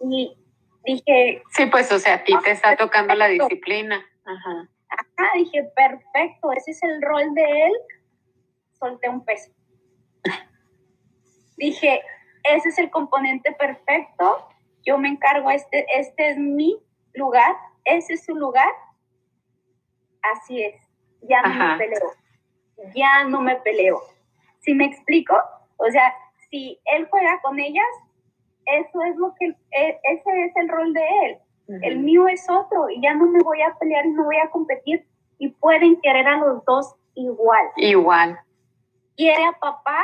Y 0.00 0.36
dije... 0.84 1.42
Sí, 1.50 1.66
pues, 1.66 1.90
o 1.92 1.98
sea, 1.98 2.14
a 2.14 2.24
ti 2.24 2.34
te 2.44 2.50
está 2.50 2.76
tocando 2.76 3.14
la 3.14 3.28
disciplina. 3.28 4.04
Ajá. 4.24 4.68
Ajá, 4.88 5.30
dije, 5.34 5.64
perfecto, 5.74 6.52
ese 6.52 6.72
es 6.72 6.82
el 6.82 7.00
rol 7.00 7.34
de 7.34 7.66
él. 7.66 7.72
Solté 8.78 9.08
un 9.08 9.24
peso. 9.24 9.50
dije, 11.56 12.02
ese 12.44 12.68
es 12.68 12.78
el 12.78 12.90
componente 12.90 13.52
perfecto. 13.52 14.48
Yo 14.84 14.98
me 14.98 15.08
encargo, 15.08 15.50
este, 15.50 15.86
este 15.98 16.30
es 16.30 16.36
mi 16.36 16.76
lugar, 17.14 17.56
ese 17.84 18.14
es 18.14 18.24
su 18.24 18.34
lugar. 18.34 18.68
Así 20.22 20.62
es, 20.62 20.80
ya 21.22 21.42
no 21.42 21.48
me 21.48 21.78
peleo. 21.78 22.10
Ya 22.94 23.24
no 23.24 23.40
me 23.40 23.56
peleo. 23.56 24.00
¿Sí 24.60 24.74
me 24.74 24.86
explico? 24.86 25.34
O 25.76 25.90
sea, 25.90 26.14
si 26.50 26.78
él 26.84 27.06
juega 27.10 27.40
con 27.42 27.58
ellas, 27.58 27.86
eso 28.66 29.02
es 29.02 29.16
lo 29.16 29.34
que, 29.38 29.46
e, 29.46 30.00
ese 30.04 30.44
es 30.44 30.56
el 30.56 30.68
rol 30.68 30.92
de 30.92 31.04
él. 31.24 31.38
El 31.82 32.00
mío 32.00 32.28
es 32.28 32.48
otro 32.50 32.90
y 32.90 33.00
ya 33.00 33.14
no 33.14 33.26
me 33.26 33.42
voy 33.42 33.62
a 33.62 33.74
pelear 33.78 34.04
y 34.04 34.10
no 34.10 34.24
voy 34.24 34.36
a 34.36 34.50
competir 34.50 35.06
y 35.38 35.48
pueden 35.48 36.00
querer 36.00 36.26
a 36.26 36.36
los 36.36 36.64
dos 36.64 36.94
igual. 37.14 37.66
Igual. 37.76 38.38
Quiere 39.16 39.44
a 39.44 39.52
papá 39.52 40.02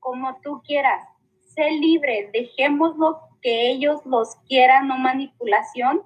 como 0.00 0.36
tú 0.42 0.62
quieras. 0.64 1.06
Sé 1.54 1.70
libre, 1.70 2.30
dejémoslo 2.32 3.20
que 3.42 3.70
ellos 3.70 4.04
los 4.06 4.36
quieran, 4.48 4.88
no 4.88 4.98
manipulación. 4.98 6.02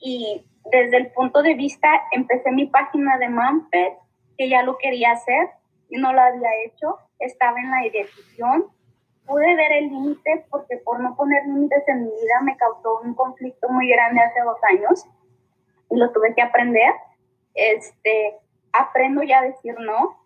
Y 0.00 0.46
desde 0.64 0.96
el 0.96 1.12
punto 1.12 1.42
de 1.42 1.54
vista, 1.54 1.88
empecé 2.12 2.50
mi 2.52 2.66
página 2.66 3.18
de 3.18 3.28
Mampet, 3.28 3.98
que 4.36 4.48
ya 4.48 4.62
lo 4.62 4.78
quería 4.78 5.12
hacer 5.12 5.50
y 5.88 5.98
no 5.98 6.12
lo 6.12 6.20
había 6.20 6.50
hecho. 6.64 6.98
Estaba 7.18 7.58
en 7.60 7.70
la 7.70 7.82
decisión 7.92 8.70
pude 9.30 9.54
ver 9.54 9.72
el 9.72 9.88
límite 9.88 10.44
porque 10.50 10.76
por 10.78 11.00
no 11.00 11.14
poner 11.14 11.46
límites 11.46 11.84
en 11.86 12.02
mi 12.02 12.10
vida 12.10 12.40
me 12.42 12.56
causó 12.56 13.00
un 13.04 13.14
conflicto 13.14 13.68
muy 13.68 13.88
grande 13.88 14.20
hace 14.20 14.40
dos 14.40 14.58
años 14.64 15.06
y 15.88 15.96
lo 15.96 16.10
tuve 16.10 16.34
que 16.34 16.42
aprender. 16.42 16.92
Este, 17.54 18.36
aprendo 18.72 19.22
ya 19.22 19.38
a 19.38 19.42
decir 19.42 19.76
no. 19.78 20.18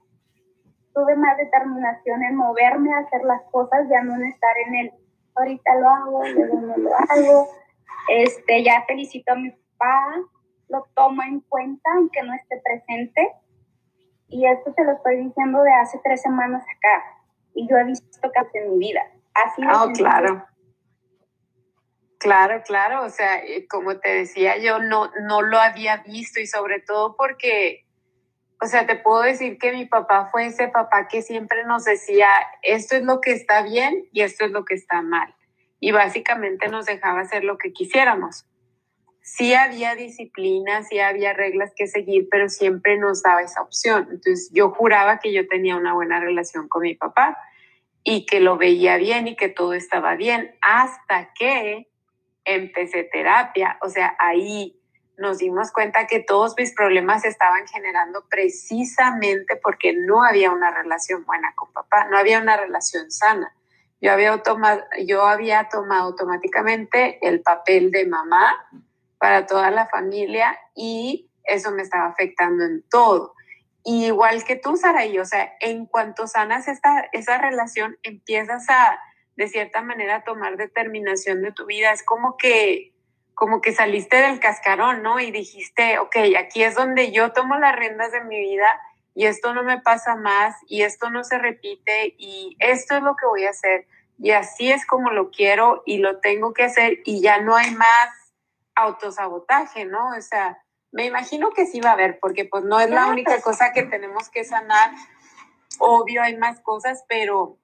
Tuve 0.94 1.16
más 1.16 1.36
determinación 1.36 2.22
en 2.22 2.36
moverme 2.36 2.94
a 2.94 2.98
hacer 2.98 3.22
las 3.24 3.42
cosas, 3.50 3.86
ya 3.90 4.02
no 4.02 4.14
en 4.14 4.24
estar 4.24 4.56
en 4.66 4.74
el 4.74 4.92
ahorita 5.34 5.74
lo 5.74 5.88
hago, 5.90 6.24
luego 6.28 6.60
no 6.60 6.76
lo 6.76 6.94
hago. 6.94 7.48
Este, 8.08 8.62
ya 8.62 8.84
felicito 8.86 9.32
a 9.32 9.36
mi 9.36 9.50
papá, 9.84 10.20
lo 10.68 10.86
tomo 10.94 11.22
en 11.22 11.40
cuenta 11.40 11.90
aunque 11.94 12.22
no 12.22 12.34
esté 12.34 12.60
presente. 12.64 13.32
Y 14.28 14.46
esto 14.46 14.72
te 14.74 14.84
lo 14.84 14.92
estoy 14.92 15.16
diciendo 15.16 15.62
de 15.62 15.72
hace 15.72 16.00
tres 16.02 16.22
semanas 16.22 16.62
acá 16.62 17.04
y 17.54 17.68
yo 17.68 17.76
he 17.76 17.84
visto 17.84 18.30
cambios 18.32 18.54
en 18.54 18.70
mi 18.72 18.78
vida. 18.78 19.02
Así 19.34 19.62
oh, 19.62 19.92
claro. 19.92 20.44
Claro, 22.18 22.62
claro, 22.62 23.04
o 23.04 23.10
sea, 23.10 23.44
eh, 23.44 23.66
como 23.68 23.98
te 23.98 24.08
decía, 24.08 24.56
yo 24.56 24.78
no, 24.78 25.10
no 25.20 25.42
lo 25.42 25.58
había 25.58 25.98
visto 25.98 26.40
y 26.40 26.46
sobre 26.46 26.80
todo 26.80 27.16
porque, 27.16 27.84
o 28.62 28.66
sea, 28.66 28.86
te 28.86 28.96
puedo 28.96 29.22
decir 29.22 29.58
que 29.58 29.72
mi 29.72 29.84
papá 29.84 30.30
fue 30.32 30.46
ese 30.46 30.68
papá 30.68 31.06
que 31.06 31.20
siempre 31.20 31.64
nos 31.66 31.84
decía, 31.84 32.28
esto 32.62 32.96
es 32.96 33.02
lo 33.02 33.20
que 33.20 33.32
está 33.32 33.62
bien 33.62 34.08
y 34.10 34.22
esto 34.22 34.46
es 34.46 34.52
lo 34.52 34.64
que 34.64 34.74
está 34.74 35.02
mal. 35.02 35.34
Y 35.80 35.92
básicamente 35.92 36.68
nos 36.68 36.86
dejaba 36.86 37.20
hacer 37.20 37.44
lo 37.44 37.58
que 37.58 37.74
quisiéramos. 37.74 38.46
Sí 39.26 39.54
había 39.54 39.94
disciplina, 39.94 40.82
sí 40.82 41.00
había 41.00 41.32
reglas 41.32 41.72
que 41.74 41.86
seguir, 41.86 42.28
pero 42.30 42.50
siempre 42.50 42.98
nos 42.98 43.22
daba 43.22 43.40
esa 43.40 43.62
opción. 43.62 44.06
Entonces 44.10 44.50
yo 44.52 44.68
juraba 44.68 45.18
que 45.18 45.32
yo 45.32 45.48
tenía 45.48 45.76
una 45.76 45.94
buena 45.94 46.20
relación 46.20 46.68
con 46.68 46.82
mi 46.82 46.94
papá 46.94 47.38
y 48.02 48.26
que 48.26 48.40
lo 48.40 48.58
veía 48.58 48.98
bien 48.98 49.26
y 49.26 49.34
que 49.34 49.48
todo 49.48 49.72
estaba 49.72 50.14
bien, 50.14 50.54
hasta 50.60 51.32
que 51.32 51.88
empecé 52.44 53.04
terapia. 53.04 53.78
O 53.80 53.88
sea, 53.88 54.14
ahí 54.18 54.78
nos 55.16 55.38
dimos 55.38 55.72
cuenta 55.72 56.06
que 56.06 56.20
todos 56.20 56.52
mis 56.58 56.74
problemas 56.74 57.24
estaban 57.24 57.66
generando 57.66 58.26
precisamente 58.28 59.56
porque 59.56 59.94
no 59.94 60.22
había 60.22 60.50
una 60.50 60.70
relación 60.70 61.24
buena 61.24 61.54
con 61.56 61.72
papá, 61.72 62.08
no 62.10 62.18
había 62.18 62.40
una 62.40 62.58
relación 62.58 63.10
sana. 63.10 63.56
Yo 64.02 64.12
había, 64.12 64.36
tomado, 64.42 64.82
yo 65.06 65.22
había 65.22 65.70
tomado 65.70 66.08
automáticamente 66.08 67.26
el 67.26 67.40
papel 67.40 67.90
de 67.90 68.04
mamá 68.04 68.54
para 69.24 69.46
toda 69.46 69.70
la 69.70 69.86
familia 69.86 70.54
y 70.74 71.30
eso 71.44 71.70
me 71.70 71.80
estaba 71.80 72.08
afectando 72.08 72.62
en 72.62 72.82
todo 72.90 73.34
igual 73.84 74.44
que 74.44 74.56
tú, 74.56 74.76
Saraí, 74.76 75.18
o 75.18 75.24
sea, 75.24 75.54
en 75.60 75.86
cuanto 75.86 76.26
sanas 76.26 76.68
esta, 76.68 77.08
esa 77.12 77.38
relación, 77.38 77.98
empiezas 78.02 78.68
a, 78.68 78.98
de 79.36 79.48
cierta 79.48 79.80
manera, 79.80 80.24
tomar 80.24 80.58
determinación 80.58 81.40
de 81.42 81.52
tu 81.52 81.64
vida. 81.66 81.92
Es 81.92 82.02
como 82.02 82.36
que, 82.36 82.92
como 83.34 83.62
que 83.62 83.72
saliste 83.72 84.16
del 84.16 84.40
cascarón, 84.40 85.02
¿no? 85.02 85.20
Y 85.20 85.30
dijiste, 85.30 85.98
ok, 85.98 86.16
aquí 86.38 86.62
es 86.62 86.74
donde 86.74 87.12
yo 87.12 87.32
tomo 87.32 87.56
las 87.56 87.76
riendas 87.76 88.12
de 88.12 88.22
mi 88.24 88.40
vida 88.40 88.68
y 89.14 89.24
esto 89.24 89.54
no 89.54 89.62
me 89.62 89.80
pasa 89.80 90.16
más 90.16 90.56
y 90.66 90.82
esto 90.82 91.08
no 91.10 91.24
se 91.24 91.38
repite 91.38 92.14
y 92.18 92.56
esto 92.58 92.96
es 92.96 93.02
lo 93.02 93.16
que 93.16 93.26
voy 93.26 93.44
a 93.44 93.50
hacer 93.50 93.86
y 94.18 94.30
así 94.30 94.70
es 94.70 94.86
como 94.86 95.10
lo 95.10 95.30
quiero 95.30 95.82
y 95.86 95.98
lo 95.98 96.20
tengo 96.20 96.52
que 96.52 96.64
hacer 96.64 96.98
y 97.04 97.20
ya 97.20 97.40
no 97.40 97.56
hay 97.56 97.70
más 97.72 98.23
autosabotaje, 98.74 99.84
¿no? 99.84 100.10
O 100.16 100.20
sea, 100.20 100.58
me 100.92 101.06
imagino 101.06 101.50
que 101.50 101.66
sí 101.66 101.80
va 101.80 101.90
a 101.90 101.94
haber, 101.94 102.18
porque 102.20 102.44
pues 102.44 102.64
no 102.64 102.78
es 102.80 102.90
la 102.90 103.08
única 103.08 103.40
cosa 103.40 103.72
que 103.72 103.82
tenemos 103.82 104.28
que 104.28 104.44
sanar. 104.44 104.92
Obvio, 105.78 106.22
hay 106.22 106.36
más 106.36 106.60
cosas, 106.60 107.04
pero 107.08 107.58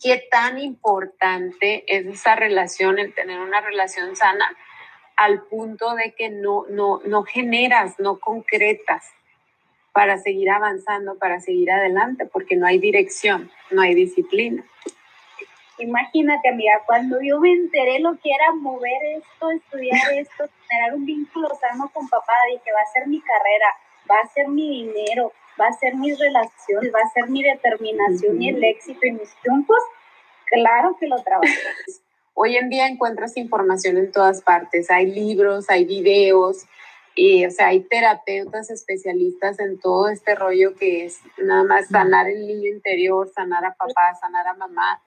qué 0.00 0.22
tan 0.30 0.58
importante 0.58 1.84
es 1.88 2.06
esa 2.06 2.36
relación, 2.36 2.98
el 2.98 3.14
tener 3.14 3.40
una 3.40 3.60
relación 3.60 4.14
sana, 4.14 4.46
al 5.16 5.42
punto 5.44 5.94
de 5.94 6.14
que 6.14 6.28
no, 6.28 6.66
no, 6.68 7.00
no 7.04 7.24
generas, 7.24 7.98
no 7.98 8.20
concretas 8.20 9.04
para 9.92 10.18
seguir 10.18 10.50
avanzando, 10.50 11.18
para 11.18 11.40
seguir 11.40 11.70
adelante, 11.70 12.26
porque 12.26 12.54
no 12.54 12.66
hay 12.66 12.78
dirección, 12.78 13.50
no 13.70 13.80
hay 13.80 13.94
disciplina. 13.94 14.62
Imagínate, 15.78 16.48
amiga, 16.48 16.80
cuando 16.86 17.20
yo 17.20 17.38
me 17.38 17.52
enteré 17.52 17.98
lo 18.00 18.12
que 18.18 18.30
era 18.30 18.52
mover 18.54 19.02
esto, 19.18 19.50
estudiar 19.50 20.00
esto, 20.14 20.44
tener 20.68 20.94
un 20.94 21.04
vínculo 21.04 21.48
sano 21.60 21.90
con 21.92 22.08
papá, 22.08 22.32
dije, 22.50 22.72
va 22.72 22.80
a 22.80 22.92
ser 22.92 23.06
mi 23.06 23.20
carrera, 23.20 23.66
va 24.10 24.16
a 24.22 24.28
ser 24.28 24.48
mi 24.48 24.84
dinero, 24.84 25.32
va 25.60 25.68
a 25.68 25.72
ser 25.72 25.94
mis 25.96 26.18
relaciones, 26.18 26.92
va 26.94 27.00
a 27.00 27.10
ser 27.10 27.28
mi 27.28 27.42
determinación 27.42 28.40
y 28.40 28.48
el 28.48 28.64
éxito 28.64 29.06
y 29.06 29.12
mis 29.12 29.34
triunfos, 29.42 29.82
claro 30.46 30.96
que 30.98 31.06
lo 31.06 31.22
trabajo. 31.22 31.46
Hoy 32.38 32.56
en 32.56 32.68
día 32.68 32.86
encuentras 32.86 33.36
información 33.36 33.96
en 33.96 34.12
todas 34.12 34.42
partes, 34.42 34.90
hay 34.90 35.06
libros, 35.06 35.70
hay 35.70 35.84
videos, 35.86 36.66
y, 37.18 37.46
o 37.46 37.50
sea, 37.50 37.68
hay 37.68 37.80
terapeutas 37.80 38.68
especialistas 38.68 39.58
en 39.58 39.80
todo 39.80 40.10
este 40.10 40.34
rollo 40.34 40.74
que 40.74 41.06
es 41.06 41.20
nada 41.38 41.64
más 41.64 41.88
sanar 41.88 42.28
el 42.28 42.46
niño 42.46 42.68
interior, 42.68 43.26
sanar 43.30 43.64
a 43.64 43.74
papá, 43.74 44.14
sanar 44.20 44.46
a 44.46 44.52
mamá 44.52 45.00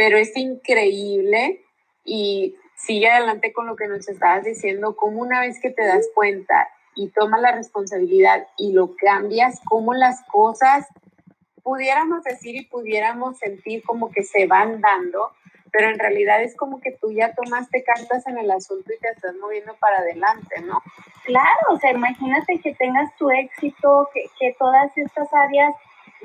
pero 0.00 0.16
es 0.16 0.34
increíble 0.34 1.60
y 2.06 2.56
sigue 2.74 3.10
adelante 3.10 3.52
con 3.52 3.66
lo 3.66 3.76
que 3.76 3.86
nos 3.86 4.08
estabas 4.08 4.44
diciendo, 4.44 4.96
como 4.96 5.20
una 5.20 5.42
vez 5.42 5.60
que 5.60 5.68
te 5.68 5.84
das 5.84 6.08
cuenta 6.14 6.70
y 6.96 7.08
tomas 7.10 7.42
la 7.42 7.52
responsabilidad 7.52 8.48
y 8.56 8.72
lo 8.72 8.96
cambias, 8.96 9.60
como 9.66 9.92
las 9.92 10.22
cosas 10.22 10.86
pudiéramos 11.62 12.24
decir 12.24 12.56
y 12.56 12.64
pudiéramos 12.64 13.36
sentir 13.36 13.82
como 13.82 14.10
que 14.10 14.22
se 14.22 14.46
van 14.46 14.80
dando, 14.80 15.32
pero 15.70 15.90
en 15.90 15.98
realidad 15.98 16.42
es 16.42 16.56
como 16.56 16.80
que 16.80 16.92
tú 16.92 17.12
ya 17.12 17.34
tomaste 17.34 17.84
cartas 17.84 18.26
en 18.26 18.38
el 18.38 18.50
asunto 18.50 18.90
y 18.94 18.98
te 19.00 19.08
estás 19.10 19.34
moviendo 19.36 19.76
para 19.80 19.98
adelante, 19.98 20.62
¿no? 20.62 20.80
Claro, 21.24 21.74
o 21.74 21.78
sea, 21.78 21.90
imagínate 21.90 22.58
que 22.60 22.74
tengas 22.76 23.14
tu 23.16 23.30
éxito, 23.30 24.08
que, 24.14 24.24
que 24.38 24.56
todas 24.58 24.96
estas 24.96 25.28
áreas 25.34 25.74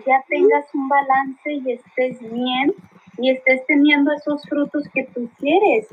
ya 0.08 0.24
tengas 0.30 0.64
un 0.74 0.88
balance 0.88 1.52
y 1.52 1.74
estés 1.74 2.22
bien 2.32 2.74
y 3.18 3.32
estés 3.32 3.66
teniendo 3.68 4.12
esos 4.14 4.42
frutos 4.44 4.84
que 4.94 5.06
tú 5.06 5.30
quieres. 5.40 5.88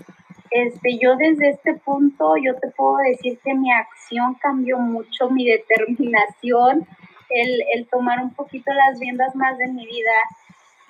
Este, 0.50 0.98
yo 0.98 1.16
desde 1.16 1.50
este 1.50 1.74
punto, 1.74 2.34
yo 2.36 2.54
te 2.56 2.68
puedo 2.70 2.96
decir 2.98 3.38
que 3.42 3.54
mi 3.54 3.72
acción 3.72 4.34
cambió 4.34 4.78
mucho, 4.78 5.30
mi 5.30 5.46
determinación, 5.46 6.86
el, 7.30 7.62
el 7.74 7.88
tomar 7.88 8.22
un 8.22 8.34
poquito 8.34 8.72
las 8.72 8.98
riendas 8.98 9.34
más 9.34 9.56
de 9.56 9.68
mi 9.68 9.86
vida, 9.86 10.12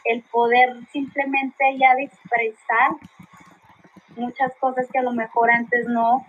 el 0.05 0.22
poder 0.22 0.74
simplemente 0.91 1.78
ya 1.78 1.95
de 1.95 2.05
expresar 2.05 2.91
muchas 4.16 4.53
cosas 4.57 4.89
que 4.93 4.99
a 4.99 5.03
lo 5.03 5.12
mejor 5.12 5.51
antes 5.51 5.87
no. 5.87 6.26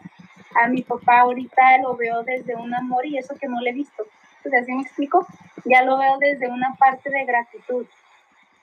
A 0.55 0.67
mi 0.67 0.83
papá 0.83 1.21
ahorita 1.21 1.79
lo 1.79 1.95
veo 1.95 2.21
desde 2.21 2.55
un 2.55 2.73
amor 2.75 3.05
y 3.07 3.17
eso 3.17 3.35
que 3.35 3.47
no 3.47 3.59
le 3.61 3.71
he 3.71 3.73
visto. 3.73 4.05
Pues 4.43 4.53
así 4.53 4.71
me 4.71 4.83
explico, 4.83 5.25
ya 5.65 5.81
lo 5.81 5.97
veo 5.97 6.17
desde 6.19 6.49
una 6.49 6.75
parte 6.75 7.09
de 7.09 7.25
gratitud 7.25 7.87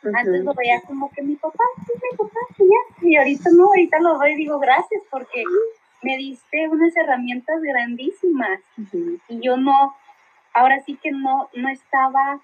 antes 0.03 0.44
lo 0.44 0.55
veía 0.55 0.80
como 0.82 1.11
que 1.11 1.22
mi 1.22 1.36
papá, 1.36 1.64
sí, 1.86 1.92
mi 1.92 2.16
papá, 2.16 2.40
sí, 2.57 2.64
ya. 2.64 3.07
Y 3.07 3.16
ahorita 3.16 3.51
no, 3.53 3.66
ahorita 3.66 4.01
lo 4.01 4.18
veo 4.18 4.30
y 4.30 4.36
digo 4.36 4.59
gracias 4.59 5.03
porque 5.11 5.44
me 6.03 6.16
diste 6.16 6.68
unas 6.68 6.96
herramientas 6.96 7.61
grandísimas. 7.62 8.61
Y 9.28 9.40
yo 9.40 9.57
no, 9.57 9.94
ahora 10.55 10.80
sí 10.84 10.96
que 10.96 11.11
no, 11.11 11.51
no 11.55 11.68
estaba 11.68 12.40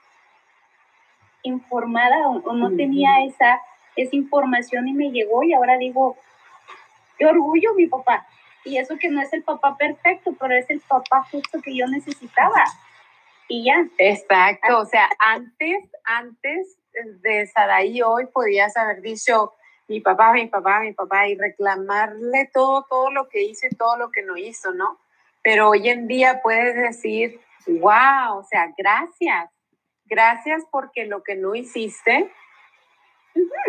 informada 1.42 2.28
o, 2.28 2.52
no 2.52 2.74
tenía 2.76 3.24
esa, 3.24 3.60
esa 3.94 4.16
información 4.16 4.88
y 4.88 4.92
me 4.92 5.10
llegó 5.10 5.42
y 5.42 5.54
ahora 5.54 5.78
digo, 5.78 6.16
qué 7.18 7.26
orgullo 7.26 7.74
mi 7.74 7.86
papá. 7.86 8.26
Y 8.64 8.78
eso 8.78 8.96
que 8.98 9.08
no 9.08 9.22
es 9.22 9.32
el 9.32 9.44
papá 9.44 9.76
perfecto, 9.76 10.34
pero 10.38 10.54
es 10.54 10.68
el 10.70 10.80
papá 10.80 11.24
justo 11.30 11.60
que 11.62 11.74
yo 11.74 11.86
necesitaba. 11.86 12.64
Y 13.48 13.64
ya. 13.64 13.86
Exacto, 13.98 14.78
o 14.78 14.84
sea, 14.84 15.08
antes, 15.20 15.84
antes 16.04 16.76
de 17.04 17.46
Saraí 17.46 18.02
hoy 18.02 18.26
podías 18.26 18.76
haber 18.76 19.00
dicho 19.00 19.54
mi 19.88 20.00
papá, 20.00 20.32
mi 20.32 20.46
papá, 20.46 20.80
mi 20.80 20.92
papá 20.92 21.28
y 21.28 21.36
reclamarle 21.36 22.50
todo, 22.52 22.84
todo 22.88 23.10
lo 23.10 23.28
que 23.28 23.42
hizo 23.42 23.66
y 23.66 23.76
todo 23.76 23.96
lo 23.96 24.10
que 24.10 24.22
no 24.22 24.36
hizo, 24.36 24.72
¿no? 24.72 24.98
Pero 25.42 25.70
hoy 25.70 25.88
en 25.88 26.08
día 26.08 26.40
puedes 26.42 26.74
decir, 26.74 27.40
wow, 27.66 28.38
o 28.38 28.44
sea, 28.50 28.72
gracias, 28.76 29.50
gracias 30.04 30.64
porque 30.70 31.04
lo 31.04 31.22
que 31.22 31.36
no 31.36 31.54
hiciste, 31.54 32.32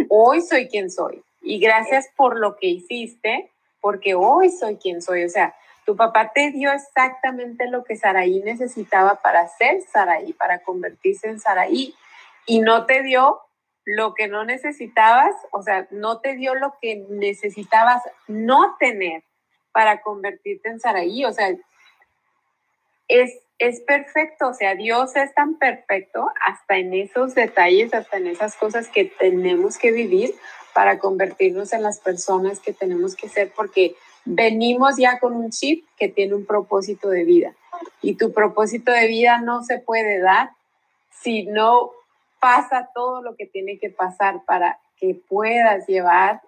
hoy 0.09 0.41
soy 0.41 0.67
quien 0.69 0.89
soy. 0.89 1.23
Y 1.41 1.59
gracias 1.59 2.09
por 2.15 2.37
lo 2.37 2.57
que 2.57 2.67
hiciste, 2.67 3.51
porque 3.79 4.15
hoy 4.15 4.49
soy 4.49 4.77
quien 4.77 5.01
soy. 5.01 5.23
O 5.23 5.29
sea, 5.29 5.55
tu 5.85 5.95
papá 5.95 6.31
te 6.33 6.51
dio 6.51 6.71
exactamente 6.71 7.67
lo 7.67 7.83
que 7.83 7.95
Saraí 7.95 8.41
necesitaba 8.41 9.15
para 9.21 9.47
ser 9.47 9.81
Saraí, 9.83 10.33
para 10.33 10.59
convertirse 10.59 11.29
en 11.29 11.39
Saraí 11.39 11.95
y 12.47 12.61
no 12.61 12.87
te 12.87 13.03
dio 13.03 13.39
lo 13.85 14.15
que 14.15 14.27
no 14.27 14.43
necesitabas, 14.43 15.35
o 15.51 15.61
sea, 15.61 15.87
no 15.91 16.19
te 16.19 16.35
dio 16.35 16.55
lo 16.55 16.73
que 16.81 17.05
necesitabas 17.09 18.01
no 18.27 18.75
tener 18.79 19.23
para 19.71 20.01
convertirte 20.01 20.69
en 20.69 20.79
Saraí, 20.79 21.23
o 21.23 21.31
sea, 21.31 21.55
es, 23.07 23.39
es 23.59 23.81
perfecto, 23.81 24.49
o 24.49 24.53
sea, 24.53 24.75
Dios 24.75 25.15
es 25.15 25.33
tan 25.35 25.57
perfecto 25.57 26.29
hasta 26.45 26.77
en 26.77 26.93
esos 26.93 27.35
detalles, 27.35 27.93
hasta 27.93 28.17
en 28.17 28.27
esas 28.27 28.55
cosas 28.55 28.87
que 28.87 29.05
tenemos 29.05 29.77
que 29.77 29.91
vivir 29.91 30.33
para 30.73 30.99
convertirnos 30.99 31.73
en 31.73 31.83
las 31.83 31.99
personas 31.99 32.59
que 32.59 32.73
tenemos 32.73 33.15
que 33.15 33.29
ser, 33.29 33.51
porque 33.55 33.95
venimos 34.25 34.97
ya 34.97 35.19
con 35.19 35.33
un 35.33 35.49
chip 35.49 35.85
que 35.97 36.09
tiene 36.09 36.35
un 36.35 36.45
propósito 36.45 37.09
de 37.09 37.23
vida. 37.23 37.55
Y 38.01 38.15
tu 38.15 38.33
propósito 38.33 38.91
de 38.91 39.07
vida 39.07 39.39
no 39.39 39.63
se 39.63 39.79
puede 39.79 40.19
dar 40.19 40.51
si 41.21 41.45
no 41.45 41.91
pasa 42.39 42.89
todo 42.93 43.21
lo 43.21 43.35
que 43.35 43.45
tiene 43.45 43.79
que 43.79 43.89
pasar 43.89 44.43
para 44.45 44.79
que 44.97 45.15
puedas 45.27 45.87
llevar 45.87 46.41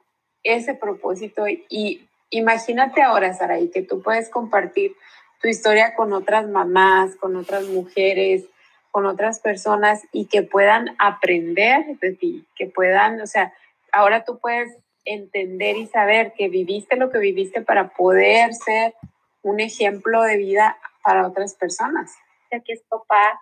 ese 0.43 0.73
propósito. 0.73 1.45
Y 1.47 2.07
imagínate 2.29 3.01
ahora, 3.01 3.33
Saraí, 3.33 3.69
que 3.69 3.81
tú 3.81 4.01
puedes 4.01 4.29
compartir 4.29 4.95
tu 5.41 5.47
historia 5.47 5.95
con 5.95 6.13
otras 6.13 6.47
mamás, 6.47 7.15
con 7.15 7.35
otras 7.35 7.65
mujeres, 7.65 8.45
con 8.91 9.05
otras 9.05 9.39
personas 9.39 10.03
y 10.11 10.25
que 10.25 10.41
puedan 10.41 10.95
aprender 10.97 11.97
de 11.99 12.13
ti, 12.13 12.45
que 12.55 12.65
puedan, 12.65 13.21
o 13.21 13.27
sea, 13.27 13.53
ahora 13.91 14.25
tú 14.25 14.39
puedes 14.39 14.75
entender 15.05 15.77
y 15.77 15.87
saber 15.87 16.33
que 16.33 16.49
viviste 16.49 16.95
lo 16.95 17.09
que 17.09 17.19
viviste 17.19 17.61
para 17.61 17.89
poder 17.89 18.53
ser 18.53 18.93
un 19.41 19.59
ejemplo 19.59 20.21
de 20.23 20.37
vida 20.37 20.77
para 21.03 21.27
otras 21.27 21.55
personas. 21.55 22.13
Ya 22.51 22.59
que 22.59 22.73
es 22.73 22.81
papá, 22.89 23.41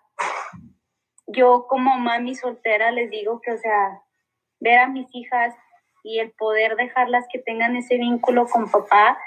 yo 1.28 1.68
como 1.68 1.98
mami 1.98 2.36
soltera 2.36 2.92
les 2.92 3.10
digo 3.10 3.42
que, 3.42 3.52
o 3.52 3.58
sea, 3.58 4.02
ver 4.60 4.80
a 4.80 4.88
mis 4.88 5.08
hijas 5.14 5.54
y 6.04 6.20
el 6.20 6.32
poder 6.32 6.76
dejarlas 6.76 7.26
que 7.32 7.40
tengan 7.40 7.76
ese 7.76 7.98
vínculo 7.98 8.48
con 8.48 8.72
papá, 8.72 9.18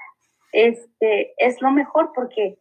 este, 0.53 1.35
es 1.37 1.61
lo 1.61 1.71
mejor 1.71 2.13
porque 2.15 2.59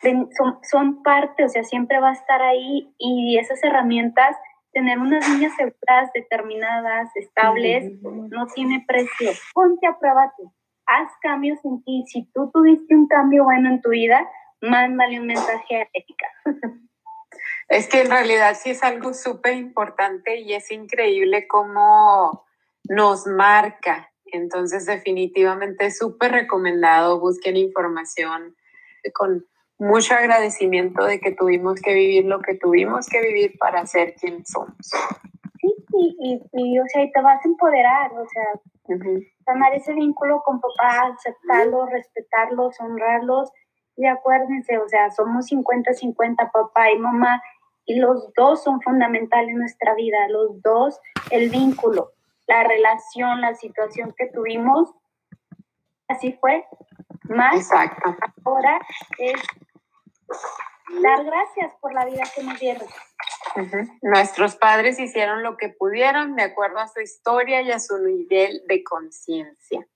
son, 0.00 0.58
son 0.62 1.02
parte, 1.02 1.44
o 1.44 1.48
sea, 1.48 1.64
siempre 1.64 1.98
va 2.00 2.10
a 2.10 2.14
estar 2.14 2.40
ahí 2.40 2.94
y 2.98 3.38
esas 3.38 3.62
herramientas, 3.64 4.36
tener 4.72 4.98
unas 4.98 5.28
niñas 5.28 5.52
seguras, 5.56 6.12
determinadas, 6.14 7.10
estables, 7.16 8.00
no 8.02 8.46
tiene 8.54 8.84
precio. 8.86 9.32
Ponte 9.52 9.86
a 9.86 9.98
prueba 9.98 10.32
tú, 10.36 10.52
haz 10.86 11.10
cambios 11.20 11.58
en 11.64 11.82
ti. 11.82 12.04
Si 12.06 12.30
tú 12.32 12.50
tuviste 12.52 12.94
un 12.94 13.08
cambio 13.08 13.44
bueno 13.44 13.70
en 13.70 13.80
tu 13.80 13.90
vida, 13.90 14.28
mándale 14.60 15.20
un 15.20 15.26
mensaje 15.26 15.82
a 15.82 15.88
Erika. 15.92 16.26
Es 17.68 17.88
que 17.88 18.00
en 18.00 18.10
realidad 18.10 18.56
sí 18.60 18.70
es 18.70 18.82
algo 18.82 19.12
súper 19.12 19.54
importante 19.54 20.36
y 20.36 20.54
es 20.54 20.70
increíble 20.70 21.46
cómo 21.46 22.46
nos 22.88 23.26
marca. 23.26 24.10
Entonces 24.26 24.86
definitivamente 24.86 25.90
súper 25.90 26.32
recomendado, 26.32 27.20
busquen 27.20 27.56
información 27.56 28.56
con 29.14 29.46
mucho 29.78 30.14
agradecimiento 30.14 31.04
de 31.04 31.20
que 31.20 31.32
tuvimos 31.32 31.80
que 31.80 31.94
vivir 31.94 32.24
lo 32.24 32.40
que 32.40 32.54
tuvimos 32.54 33.06
que 33.06 33.20
vivir 33.20 33.56
para 33.58 33.86
ser 33.86 34.14
quien 34.14 34.44
somos. 34.44 34.76
Sí, 35.60 36.16
y, 36.20 36.42
y, 36.52 36.78
o 36.80 36.84
sea, 36.92 37.04
y 37.04 37.12
te 37.12 37.20
vas 37.20 37.44
a 37.44 37.48
empoderar, 37.48 38.12
o 38.12 38.26
sea, 38.28 38.44
uh 38.88 39.20
ese 39.74 39.92
vínculo 39.92 40.42
con 40.44 40.60
papá, 40.60 41.12
aceptarlos, 41.14 41.90
respetarlos, 41.90 42.80
honrarlos, 42.80 43.50
y 43.98 44.06
acuérdense, 44.06 44.78
o 44.78 44.88
sea, 44.88 45.10
somos 45.10 45.50
50-50, 45.50 46.52
papá 46.52 46.90
y 46.92 46.98
mamá, 46.98 47.42
y 47.84 47.96
los 47.96 48.32
dos 48.34 48.62
son 48.62 48.80
fundamentales 48.80 49.48
en 49.48 49.58
nuestra 49.58 49.94
vida, 49.94 50.16
los 50.28 50.62
dos, 50.62 51.00
el 51.30 51.50
vínculo, 51.50 52.12
la 52.46 52.62
relación, 52.62 53.40
la 53.40 53.56
situación 53.56 54.14
que 54.16 54.26
tuvimos, 54.26 54.94
así 56.06 56.32
fue. 56.40 56.64
Más 57.24 57.56
Exacto. 57.56 58.16
ahora 58.44 58.80
es 59.18 59.42
dar 61.02 61.24
gracias 61.24 61.74
por 61.80 61.92
la 61.92 62.04
vida 62.06 62.22
que 62.34 62.44
nos 62.44 62.58
dieron. 62.60 62.86
Nuestros 64.00 64.54
padres 64.54 65.00
hicieron 65.00 65.42
lo 65.42 65.56
que 65.56 65.70
pudieron 65.70 66.36
de 66.36 66.44
acuerdo 66.44 66.78
a 66.78 66.86
su 66.86 67.00
historia 67.00 67.62
y 67.62 67.72
a 67.72 67.80
su 67.80 67.98
nivel 67.98 68.62
de 68.68 68.84
conciencia. 68.84 69.86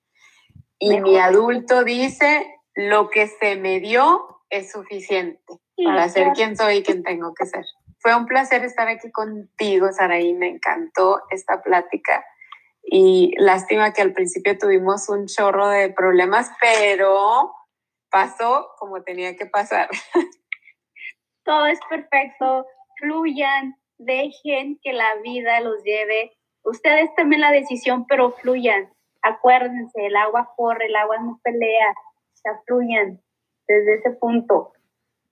Y 0.80 1.00
mi 1.00 1.16
adulto 1.18 1.84
dice, 1.84 2.61
lo 2.74 3.10
que 3.10 3.26
se 3.26 3.56
me 3.56 3.80
dio 3.80 4.40
es 4.50 4.72
suficiente 4.72 5.42
para 5.84 6.08
ser 6.08 6.32
quien 6.32 6.56
soy 6.56 6.76
y 6.76 6.82
quien 6.82 7.02
tengo 7.02 7.34
que 7.34 7.46
ser. 7.46 7.64
Fue 7.98 8.14
un 8.16 8.26
placer 8.26 8.64
estar 8.64 8.88
aquí 8.88 9.10
contigo, 9.10 9.92
Saraí. 9.92 10.34
Me 10.34 10.48
encantó 10.48 11.22
esta 11.30 11.62
plática. 11.62 12.24
Y 12.82 13.32
lástima 13.38 13.92
que 13.92 14.02
al 14.02 14.12
principio 14.12 14.58
tuvimos 14.58 15.08
un 15.08 15.26
chorro 15.26 15.68
de 15.68 15.90
problemas, 15.90 16.50
pero 16.60 17.52
pasó 18.10 18.70
como 18.78 19.02
tenía 19.02 19.36
que 19.36 19.46
pasar. 19.46 19.88
Todo 21.44 21.66
es 21.66 21.78
perfecto. 21.88 22.66
Fluyan, 22.98 23.76
dejen 23.98 24.78
que 24.82 24.92
la 24.92 25.14
vida 25.22 25.60
los 25.60 25.82
lleve. 25.84 26.36
Ustedes 26.64 27.10
tomen 27.16 27.40
la 27.40 27.52
decisión, 27.52 28.06
pero 28.06 28.32
fluyan. 28.32 28.92
Acuérdense, 29.22 30.06
el 30.06 30.16
agua 30.16 30.52
corre, 30.56 30.86
el 30.86 30.96
agua 30.96 31.18
no 31.18 31.40
pelea. 31.42 31.94
Sea, 32.42 32.60
fluyan 32.66 33.20
desde 33.66 33.94
ese 33.94 34.10
punto. 34.10 34.72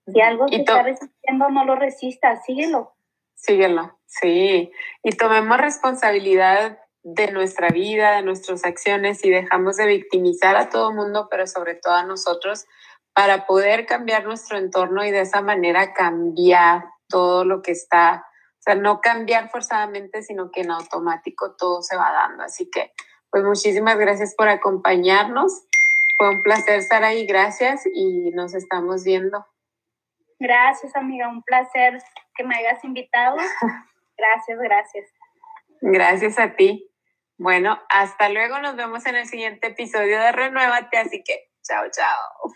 Si 0.07 0.21
algo 0.21 0.47
te 0.47 0.57
está 0.57 0.83
resistiendo, 0.83 1.51
no 1.51 1.65
lo 1.65 1.77
resistas, 1.77 2.45
síguelo. 2.45 2.95
Síguelo, 3.35 3.99
sí. 4.07 4.71
Y 5.03 5.17
tomemos 5.17 5.59
responsabilidad 5.59 6.79
de 7.03 7.33
nuestra 7.33 7.69
vida, 7.69 8.17
de 8.17 8.23
nuestras 8.23 8.65
acciones 8.65 9.25
y 9.25 9.31
dejamos 9.31 9.77
de 9.77 9.87
victimizar 9.87 10.57
a 10.57 10.69
todo 10.69 10.91
el 10.91 10.97
mundo, 10.97 11.29
pero 11.31 11.47
sobre 11.47 11.75
todo 11.75 11.95
a 11.95 12.05
nosotros, 12.05 12.67
para 13.15 13.47
poder 13.47 13.87
cambiar 13.87 14.25
nuestro 14.25 14.59
entorno 14.59 15.05
y 15.05 15.11
de 15.11 15.21
esa 15.21 15.41
manera 15.41 15.93
cambiar 15.95 16.85
todo 17.09 17.45
lo 17.45 17.63
que 17.63 17.73
está, 17.73 18.27
o 18.59 18.63
sea, 18.63 18.75
no 18.75 19.01
cambiar 19.01 19.51
forzadamente, 19.51 20.23
sino 20.23 20.51
que 20.51 20.61
en 20.61 20.71
automático 20.71 21.55
todo 21.57 21.83
se 21.83 21.97
va 21.97 22.13
dando. 22.13 22.45
Así 22.45 22.71
que, 22.71 22.93
pues 23.31 23.43
muchísimas 23.45 23.99
gracias 23.99 24.35
por 24.37 24.49
acompañarnos. 24.49 25.65
Fue 26.21 26.29
un 26.29 26.43
placer 26.43 26.79
estar 26.81 27.03
ahí, 27.03 27.25
gracias 27.25 27.87
y 27.87 28.31
nos 28.33 28.53
estamos 28.53 29.05
viendo. 29.05 29.47
Gracias, 30.39 30.95
amiga. 30.95 31.29
Un 31.29 31.43
placer 31.43 31.97
que 32.35 32.45
me 32.45 32.57
hayas 32.57 32.85
invitado. 32.85 33.39
Gracias, 34.19 34.59
gracias. 34.59 35.11
Gracias 35.81 36.39
a 36.39 36.55
ti. 36.57 36.93
Bueno, 37.39 37.81
hasta 37.89 38.29
luego. 38.29 38.59
Nos 38.59 38.77
vemos 38.77 39.07
en 39.07 39.17
el 39.17 39.25
siguiente 39.25 39.69
episodio 39.69 40.21
de 40.21 40.31
Renuévate. 40.31 40.99
Así 40.99 41.23
que, 41.25 41.49
chao, 41.63 41.85
chao. 41.91 42.53